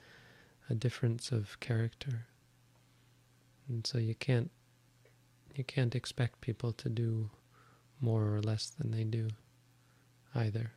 a 0.70 0.76
difference 0.76 1.32
of 1.32 1.60
character. 1.60 2.28
And 3.68 3.86
so 3.86 3.98
you 3.98 4.16
can't 4.16 4.52
you 5.56 5.64
can't 5.64 5.96
expect 5.96 6.42
people 6.42 6.74
to 6.74 6.90
do 6.90 7.30
more 8.02 8.36
or 8.36 8.42
less 8.42 8.70
than 8.70 8.92
they 8.92 9.06
do 9.06 9.30
either. 10.36 10.74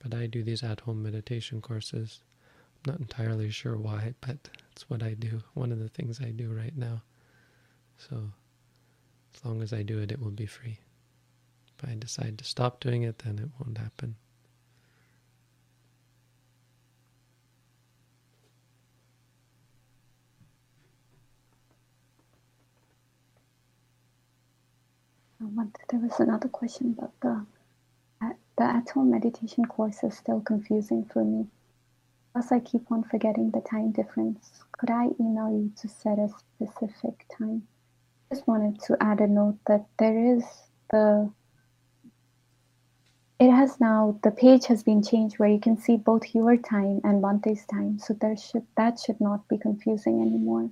But 0.00 0.14
I 0.14 0.26
do 0.26 0.42
these 0.42 0.62
at-home 0.62 1.02
meditation 1.02 1.60
courses. 1.62 2.20
I'm 2.74 2.92
not 2.92 3.00
entirely 3.00 3.50
sure 3.50 3.76
why, 3.78 4.14
but 4.20 4.36
it's 4.72 4.90
what 4.90 5.02
I 5.02 5.14
do. 5.14 5.42
One 5.54 5.72
of 5.72 5.78
the 5.78 5.88
things 5.88 6.20
I 6.20 6.30
do 6.30 6.52
right 6.52 6.76
now. 6.76 7.02
So 7.96 8.32
as 9.34 9.44
long 9.44 9.62
as 9.62 9.72
I 9.72 9.82
do 9.82 10.00
it, 10.00 10.12
it 10.12 10.20
will 10.20 10.30
be 10.30 10.46
free. 10.46 10.78
If 11.78 11.88
I 11.88 11.94
decide 11.94 12.38
to 12.38 12.44
stop 12.44 12.80
doing 12.80 13.02
it, 13.04 13.20
then 13.20 13.38
it 13.38 13.48
won't 13.58 13.78
happen. 13.78 14.16
There 25.90 26.00
was 26.00 26.20
another 26.20 26.48
question, 26.48 26.96
about 26.96 27.12
the 27.20 27.46
uh, 28.22 28.32
the 28.56 28.64
at-home 28.64 29.10
meditation 29.10 29.64
course 29.64 30.02
is 30.02 30.16
still 30.16 30.40
confusing 30.40 31.04
for 31.04 31.24
me. 31.24 31.46
Plus, 32.32 32.50
I 32.50 32.60
keep 32.60 32.90
on 32.90 33.04
forgetting 33.04 33.50
the 33.50 33.60
time 33.60 33.92
difference. 33.92 34.64
Could 34.72 34.90
I 34.90 35.10
email 35.20 35.50
you 35.50 35.72
to 35.80 35.88
set 35.88 36.18
a 36.18 36.28
specific 36.28 37.26
time? 37.36 37.66
Just 38.32 38.46
wanted 38.48 38.80
to 38.82 38.96
add 39.00 39.20
a 39.20 39.26
note 39.26 39.58
that 39.66 39.86
there 39.98 40.36
is 40.36 40.44
the 40.90 41.30
it 43.38 43.50
has 43.50 43.80
now 43.80 44.18
the 44.22 44.30
page 44.30 44.66
has 44.66 44.82
been 44.82 45.02
changed 45.02 45.38
where 45.38 45.48
you 45.48 45.60
can 45.60 45.76
see 45.76 45.96
both 45.96 46.34
your 46.34 46.56
time 46.56 47.00
and 47.04 47.22
Bhante's 47.22 47.66
time. 47.66 47.98
So 47.98 48.14
there 48.14 48.36
should 48.36 48.66
that 48.76 48.98
should 48.98 49.20
not 49.20 49.46
be 49.48 49.58
confusing 49.58 50.20
anymore. 50.20 50.70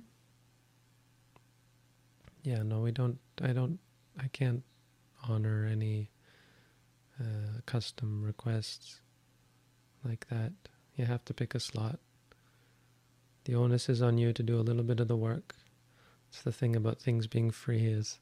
Yeah, 2.43 2.63
no, 2.63 2.81
we 2.81 2.91
don't. 2.91 3.19
I 3.41 3.53
don't. 3.53 3.79
I 4.19 4.27
can't 4.27 4.63
honor 5.27 5.67
any 5.71 6.09
uh, 7.19 7.61
custom 7.65 8.23
requests 8.23 8.99
like 10.03 10.27
that. 10.29 10.51
You 10.95 11.05
have 11.05 11.25
to 11.25 11.33
pick 11.33 11.55
a 11.55 11.59
slot. 11.59 11.99
The 13.45 13.55
onus 13.55 13.89
is 13.89 14.01
on 14.01 14.17
you 14.17 14.31
to 14.33 14.43
do 14.43 14.59
a 14.59 14.61
little 14.61 14.83
bit 14.83 14.99
of 14.99 15.07
the 15.07 15.17
work. 15.17 15.55
It's 16.29 16.41
the 16.41 16.51
thing 16.51 16.75
about 16.75 16.99
things 16.99 17.27
being 17.27 17.51
free 17.51 17.85
is 17.85 18.19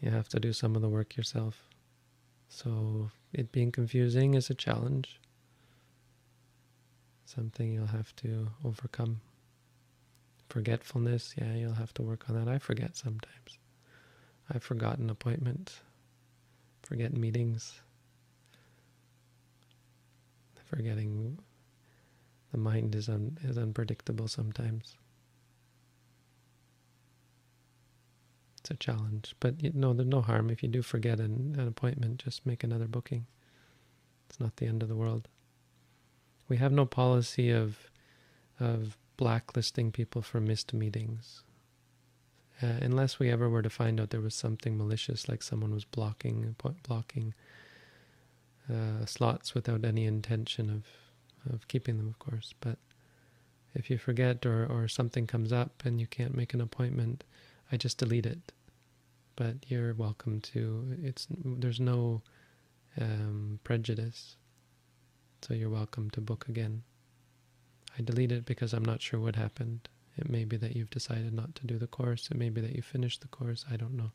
you 0.00 0.10
have 0.10 0.28
to 0.30 0.40
do 0.40 0.52
some 0.52 0.76
of 0.76 0.82
the 0.82 0.88
work 0.88 1.16
yourself. 1.16 1.62
So 2.48 3.10
it 3.32 3.52
being 3.52 3.72
confusing 3.72 4.34
is 4.34 4.50
a 4.50 4.54
challenge. 4.54 5.20
Something 7.24 7.72
you'll 7.72 7.86
have 7.86 8.14
to 8.16 8.48
overcome. 8.64 9.20
Forgetfulness, 10.48 11.34
yeah, 11.36 11.54
you'll 11.54 11.74
have 11.74 11.92
to 11.94 12.02
work 12.02 12.30
on 12.30 12.36
that. 12.36 12.48
I 12.50 12.58
forget 12.58 12.96
sometimes. 12.96 13.58
I've 14.52 14.62
forgotten 14.62 15.10
appointments, 15.10 15.80
forget 16.82 17.12
meetings, 17.12 17.80
forgetting 20.64 21.38
the 22.52 22.58
mind 22.58 22.94
is 22.94 23.08
un, 23.08 23.38
is 23.42 23.58
unpredictable 23.58 24.28
sometimes. 24.28 24.96
It's 28.58 28.70
a 28.70 28.74
challenge, 28.74 29.34
but 29.40 29.62
you 29.62 29.72
know, 29.74 29.92
there's 29.92 30.08
no 30.08 30.22
harm 30.22 30.50
if 30.50 30.62
you 30.62 30.68
do 30.68 30.82
forget 30.82 31.20
an, 31.20 31.54
an 31.58 31.68
appointment. 31.68 32.22
Just 32.24 32.46
make 32.46 32.64
another 32.64 32.88
booking. 32.88 33.26
It's 34.28 34.40
not 34.40 34.56
the 34.56 34.66
end 34.66 34.82
of 34.82 34.88
the 34.88 34.96
world. 34.96 35.28
We 36.48 36.56
have 36.58 36.72
no 36.72 36.86
policy 36.86 37.50
of 37.50 37.90
of 38.58 38.96
blacklisting 39.16 39.92
people 39.92 40.22
for 40.22 40.40
missed 40.40 40.72
meetings. 40.74 41.42
Uh, 42.62 42.78
unless 42.80 43.18
we 43.18 43.30
ever 43.30 43.50
were 43.50 43.62
to 43.62 43.68
find 43.70 44.00
out 44.00 44.10
there 44.10 44.20
was 44.20 44.34
something 44.34 44.78
malicious, 44.78 45.28
like 45.28 45.42
someone 45.42 45.74
was 45.74 45.84
blocking 45.84 46.56
blocking 46.82 47.34
uh, 48.72 49.04
slots 49.04 49.54
without 49.54 49.84
any 49.84 50.06
intention 50.06 50.70
of 50.70 50.84
of 51.52 51.68
keeping 51.68 51.98
them, 51.98 52.08
of 52.08 52.18
course. 52.18 52.54
But 52.60 52.78
if 53.74 53.90
you 53.90 53.98
forget 53.98 54.46
or 54.46 54.66
or 54.66 54.88
something 54.88 55.26
comes 55.26 55.52
up 55.52 55.82
and 55.84 56.00
you 56.00 56.06
can't 56.06 56.34
make 56.36 56.54
an 56.54 56.60
appointment, 56.60 57.24
I 57.70 57.76
just 57.76 57.98
delete 57.98 58.26
it. 58.26 58.52
But 59.36 59.56
you're 59.68 59.92
welcome 59.94 60.40
to. 60.52 60.96
It's 61.02 61.26
there's 61.30 61.80
no 61.80 62.22
um, 62.98 63.60
prejudice, 63.64 64.36
so 65.42 65.52
you're 65.52 65.68
welcome 65.68 66.10
to 66.10 66.20
book 66.22 66.48
again. 66.48 66.82
I 67.98 68.02
delete 68.02 68.32
it 68.32 68.46
because 68.46 68.72
I'm 68.72 68.84
not 68.84 69.02
sure 69.02 69.20
what 69.20 69.36
happened. 69.36 69.88
It 70.16 70.30
may 70.30 70.44
be 70.44 70.56
that 70.56 70.74
you've 70.74 70.90
decided 70.90 71.34
not 71.34 71.54
to 71.56 71.66
do 71.66 71.78
the 71.78 71.86
course. 71.86 72.30
It 72.30 72.36
may 72.36 72.48
be 72.48 72.60
that 72.62 72.74
you 72.74 72.82
finished 72.82 73.20
the 73.20 73.28
course. 73.28 73.64
I 73.70 73.76
don't 73.76 73.96
know. 73.96 74.12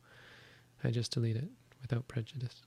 I 0.82 0.90
just 0.90 1.12
delete 1.12 1.36
it 1.36 1.48
without 1.80 2.08
prejudice. 2.08 2.62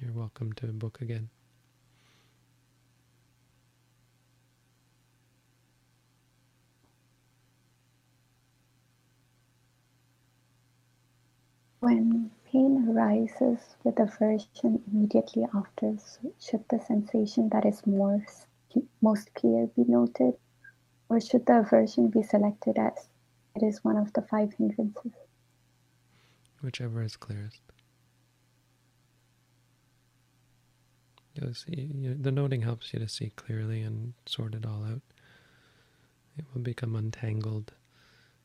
You're 0.00 0.12
welcome 0.12 0.52
to 0.54 0.66
book 0.68 1.00
again. 1.00 1.28
When 11.80 12.30
pain 12.50 12.88
arises 12.88 13.76
with 13.84 14.00
aversion 14.00 14.82
immediately 14.90 15.46
after, 15.54 15.96
should 16.40 16.64
the 16.70 16.80
sensation 16.80 17.50
that 17.50 17.66
is 17.66 17.86
most, 17.86 18.46
most 19.00 19.34
clear 19.34 19.66
be 19.76 19.84
noted, 19.86 20.34
or 21.08 21.20
should 21.20 21.46
the 21.46 21.60
aversion 21.60 22.08
be 22.08 22.22
selected 22.22 22.78
as 22.78 23.08
it 23.54 23.62
is 23.62 23.84
one 23.84 23.96
of 23.96 24.12
the 24.12 24.22
five 24.22 24.52
hindrances? 24.54 25.12
Whichever 26.62 27.02
is 27.02 27.16
clearest. 27.16 27.60
You'll 31.34 31.54
see, 31.54 31.90
you, 31.94 32.14
the 32.14 32.30
noting 32.30 32.62
helps 32.62 32.92
you 32.92 33.00
to 33.00 33.08
see 33.08 33.30
clearly 33.34 33.82
and 33.82 34.14
sort 34.24 34.54
it 34.54 34.64
all 34.64 34.84
out. 34.84 35.02
It 36.38 36.44
will 36.54 36.62
become 36.62 36.94
untangled, 36.94 37.72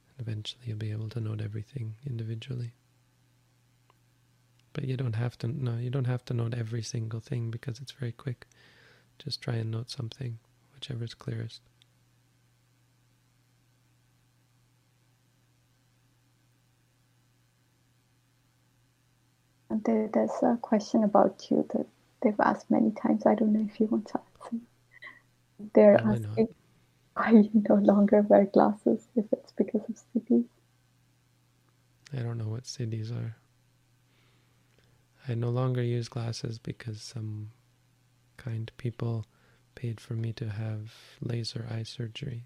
and 0.09 0.27
eventually 0.27 0.63
you'll 0.65 0.77
be 0.77 0.91
able 0.91 1.09
to 1.09 1.19
note 1.19 1.41
everything 1.41 1.95
individually. 2.05 2.73
But 4.73 4.85
you 4.85 4.97
don't 4.97 5.15
have 5.15 5.37
to 5.39 5.47
no, 5.47 5.77
you 5.77 5.89
don't 5.89 6.05
have 6.05 6.25
to 6.25 6.33
note 6.33 6.53
every 6.53 6.81
single 6.83 7.19
thing 7.19 7.51
because 7.51 7.79
it's 7.79 7.91
very 7.91 8.11
quick. 8.11 8.47
Just 9.19 9.41
try 9.41 9.55
and 9.55 9.69
note 9.69 9.91
something, 9.91 10.39
whichever 10.73 11.03
is 11.03 11.13
clearest. 11.13 11.61
There, 19.69 20.09
there's 20.11 20.31
a 20.41 20.57
question 20.61 21.03
about 21.03 21.45
you 21.51 21.65
that 21.73 21.85
they've 22.21 22.39
asked 22.39 22.71
many 22.71 22.91
times. 22.91 23.25
I 23.25 23.35
don't 23.35 23.53
know 23.53 23.67
if 23.71 23.79
you 23.79 23.85
want 23.87 24.07
to 24.07 24.19
answer. 24.19 24.57
They're 25.73 25.97
Probably 25.97 26.25
asking 26.25 26.47
not. 27.15 27.25
why 27.25 27.31
you 27.41 27.49
no 27.69 27.75
longer 27.75 28.21
wear 28.21 28.45
glasses, 28.45 29.07
if 29.15 29.25
it's 29.31 29.51
because 29.51 29.81
of 29.87 29.95
siddhis. 30.15 30.45
I 32.13 32.21
don't 32.21 32.37
know 32.37 32.47
what 32.47 32.63
siddhis 32.63 33.11
are. 33.11 33.35
I 35.27 35.35
no 35.35 35.49
longer 35.49 35.83
use 35.83 36.09
glasses 36.09 36.57
because 36.57 37.01
some 37.01 37.51
kind 38.39 38.71
people 38.77 39.25
paid 39.75 39.99
for 39.99 40.13
me 40.13 40.33
to 40.33 40.49
have 40.49 40.93
laser 41.21 41.67
eye 41.69 41.83
surgery. 41.83 42.45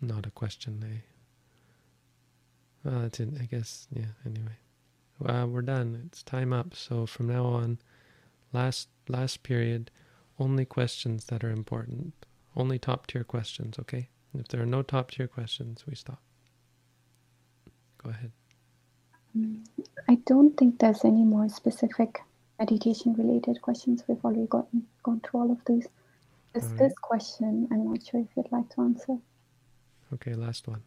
Not 0.00 0.26
a 0.26 0.30
question, 0.30 0.80
they. 0.80 1.02
Well, 2.84 3.02
that's 3.02 3.20
it, 3.20 3.30
I 3.40 3.44
guess, 3.44 3.86
yeah, 3.90 4.12
anyway. 4.26 4.56
Well, 5.18 5.48
we're 5.48 5.62
done. 5.62 6.02
It's 6.06 6.22
time 6.22 6.52
up. 6.52 6.74
So 6.74 7.06
from 7.06 7.28
now 7.28 7.46
on, 7.46 7.78
last 8.52 8.88
last 9.08 9.42
period, 9.42 9.90
only 10.38 10.64
questions 10.64 11.26
that 11.26 11.42
are 11.42 11.50
important. 11.50 12.12
Only 12.56 12.78
top 12.78 13.06
tier 13.06 13.24
questions, 13.24 13.78
okay? 13.78 14.08
If 14.38 14.48
there 14.48 14.62
are 14.62 14.66
no 14.66 14.82
top 14.82 15.10
tier 15.12 15.28
questions, 15.28 15.84
we 15.86 15.94
stop. 15.94 16.20
Go 18.02 18.10
ahead. 18.10 18.32
I 20.08 20.14
don't 20.26 20.56
think 20.56 20.78
there's 20.78 21.04
any 21.04 21.24
more 21.24 21.48
specific 21.48 22.22
meditation 22.58 23.14
related 23.14 23.60
questions. 23.62 24.04
We've 24.06 24.24
already 24.24 24.46
gotten 24.46 24.86
gone 25.02 25.20
through 25.20 25.40
all 25.40 25.50
of 25.50 25.64
these. 25.66 25.88
There's 26.52 26.66
right. 26.66 26.78
this 26.78 26.94
question, 27.00 27.68
I'm 27.72 27.90
not 27.90 28.06
sure 28.06 28.20
if 28.20 28.28
you'd 28.36 28.52
like 28.52 28.68
to 28.74 28.82
answer. 28.82 29.18
Okay, 30.12 30.34
last 30.34 30.68
one. 30.68 30.82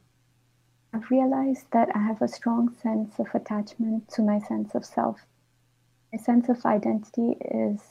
I've 0.94 1.12
realized 1.12 1.66
that 1.72 1.90
I 1.94 2.00
have 2.00 2.22
a 2.22 2.28
strong 2.30 2.74
sense 2.82 3.20
of 3.20 3.28
attachment 3.34 4.08
to 4.12 4.22
my 4.22 4.40
sense 4.40 4.74
of 4.74 4.86
self. 4.86 5.26
My 6.14 6.20
sense 6.20 6.48
of 6.48 6.66
identity 6.66 7.38
is 7.42 7.82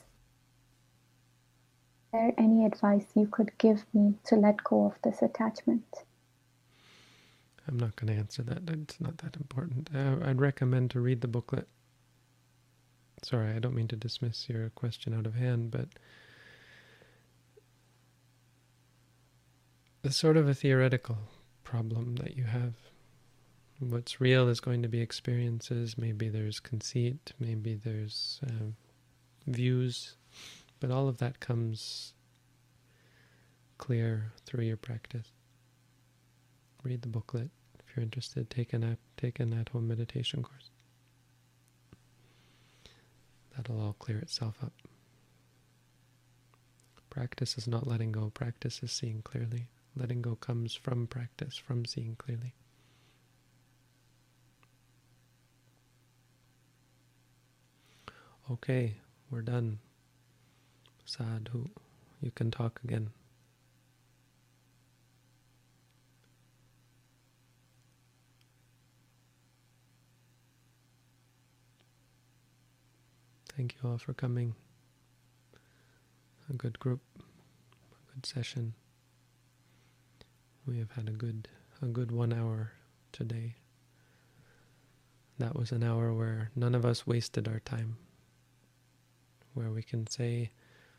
there 2.11 2.33
any 2.37 2.65
advice 2.65 3.05
you 3.13 3.27
could 3.27 3.51
give 3.59 3.85
me 3.93 4.15
to 4.25 4.35
let 4.35 4.63
go 4.63 4.85
of 4.85 4.99
this 5.03 5.21
attachment? 5.21 5.85
I'm 7.67 7.77
not 7.77 7.95
going 7.95 8.13
to 8.13 8.19
answer 8.19 8.43
that. 8.43 8.69
It's 8.69 8.99
not 9.01 9.17
that 9.19 9.35
important. 9.35 9.89
Uh, 9.93 10.17
I'd 10.23 10.39
recommend 10.39 10.91
to 10.91 10.99
read 10.99 11.21
the 11.21 11.27
booklet. 11.27 11.67
Sorry, 13.23 13.53
I 13.53 13.59
don't 13.59 13.75
mean 13.75 13.87
to 13.89 13.95
dismiss 13.95 14.47
your 14.47 14.69
question 14.69 15.13
out 15.13 15.25
of 15.25 15.35
hand, 15.35 15.71
but 15.71 15.89
it's 20.03 20.15
sort 20.15 20.37
of 20.37 20.47
a 20.47 20.53
theoretical 20.53 21.17
problem 21.63 22.15
that 22.17 22.37
you 22.37 22.45
have. 22.45 22.75
What's 23.79 24.21
real 24.21 24.47
is 24.47 24.59
going 24.59 24.81
to 24.83 24.87
be 24.87 25.01
experiences. 25.01 25.97
Maybe 25.97 26.29
there's 26.29 26.59
conceit. 26.59 27.33
Maybe 27.39 27.75
there's 27.75 28.39
uh, 28.45 28.71
views 29.45 30.15
but 30.79 30.91
all 30.91 31.07
of 31.07 31.17
that 31.17 31.39
comes 31.39 32.13
clear 33.77 34.31
through 34.45 34.65
your 34.65 34.77
practice. 34.77 35.31
Read 36.87 37.01
the 37.01 37.09
booklet 37.09 37.49
if 37.81 37.93
you're 37.93 38.03
interested. 38.03 38.49
Take 38.49 38.71
an 38.71 38.81
app, 38.81 38.99
take 39.17 39.41
an 39.41 39.51
at-home 39.51 39.89
meditation 39.89 40.41
course. 40.41 40.69
That'll 43.53 43.81
all 43.81 43.95
clear 43.99 44.19
itself 44.19 44.55
up. 44.63 44.71
Practice 47.09 47.57
is 47.57 47.67
not 47.67 47.87
letting 47.87 48.13
go. 48.13 48.29
Practice 48.33 48.81
is 48.81 48.93
seeing 48.93 49.21
clearly. 49.21 49.67
Letting 49.97 50.21
go 50.21 50.35
comes 50.35 50.75
from 50.75 51.07
practice, 51.07 51.57
from 51.57 51.83
seeing 51.83 52.15
clearly. 52.15 52.53
Okay, 58.49 58.93
we're 59.29 59.41
done. 59.41 59.79
Sadhu, 61.03 61.67
you 62.21 62.31
can 62.31 62.49
talk 62.49 62.79
again. 62.81 63.09
Thank 73.57 73.73
you 73.81 73.89
all 73.89 73.97
for 73.97 74.13
coming. 74.13 74.53
A 76.47 76.53
good 76.53 76.77
group, 76.77 77.01
a 77.19 78.13
good 78.13 78.23
session. 78.23 78.75
We 80.67 80.77
have 80.77 80.91
had 80.91 81.09
a 81.09 81.13
good 81.13 81.47
a 81.81 81.87
good 81.87 82.11
one 82.11 82.31
hour 82.31 82.73
today. 83.11 83.55
That 85.39 85.55
was 85.55 85.71
an 85.71 85.81
hour 85.81 86.13
where 86.13 86.51
none 86.55 86.75
of 86.75 86.85
us 86.85 87.07
wasted 87.07 87.47
our 87.47 87.59
time. 87.61 87.97
Where 89.55 89.71
we 89.71 89.81
can 89.81 90.05
say 90.05 90.51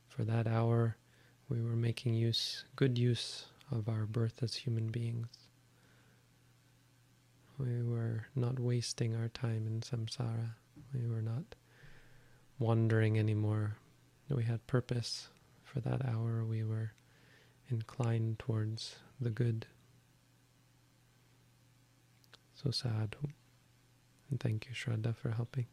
for 0.08 0.24
that 0.24 0.48
hour 0.48 0.96
we 1.48 1.62
were 1.62 1.76
making 1.76 2.14
use 2.14 2.64
good 2.74 2.98
use 2.98 3.46
of 3.70 3.88
our 3.88 4.04
birth 4.04 4.42
as 4.42 4.56
human 4.56 4.88
beings. 4.88 5.28
We 7.56 7.84
were 7.84 8.26
not 8.34 8.58
wasting 8.58 9.14
our 9.14 9.28
time 9.28 9.68
in 9.68 9.80
samsara. 9.80 10.54
We 10.92 11.06
were 11.06 11.22
not 11.22 11.54
wandering 12.58 13.18
anymore. 13.18 13.76
We 14.28 14.44
had 14.44 14.66
purpose 14.66 15.28
for 15.64 15.80
that 15.80 16.04
hour. 16.04 16.44
We 16.44 16.62
were 16.64 16.92
inclined 17.70 18.38
towards 18.38 18.96
the 19.20 19.30
good. 19.30 19.66
So 22.54 22.70
sadhu. 22.70 23.28
And 24.30 24.40
thank 24.40 24.66
you, 24.66 24.74
Shraddha, 24.74 25.16
for 25.16 25.30
helping. 25.30 25.66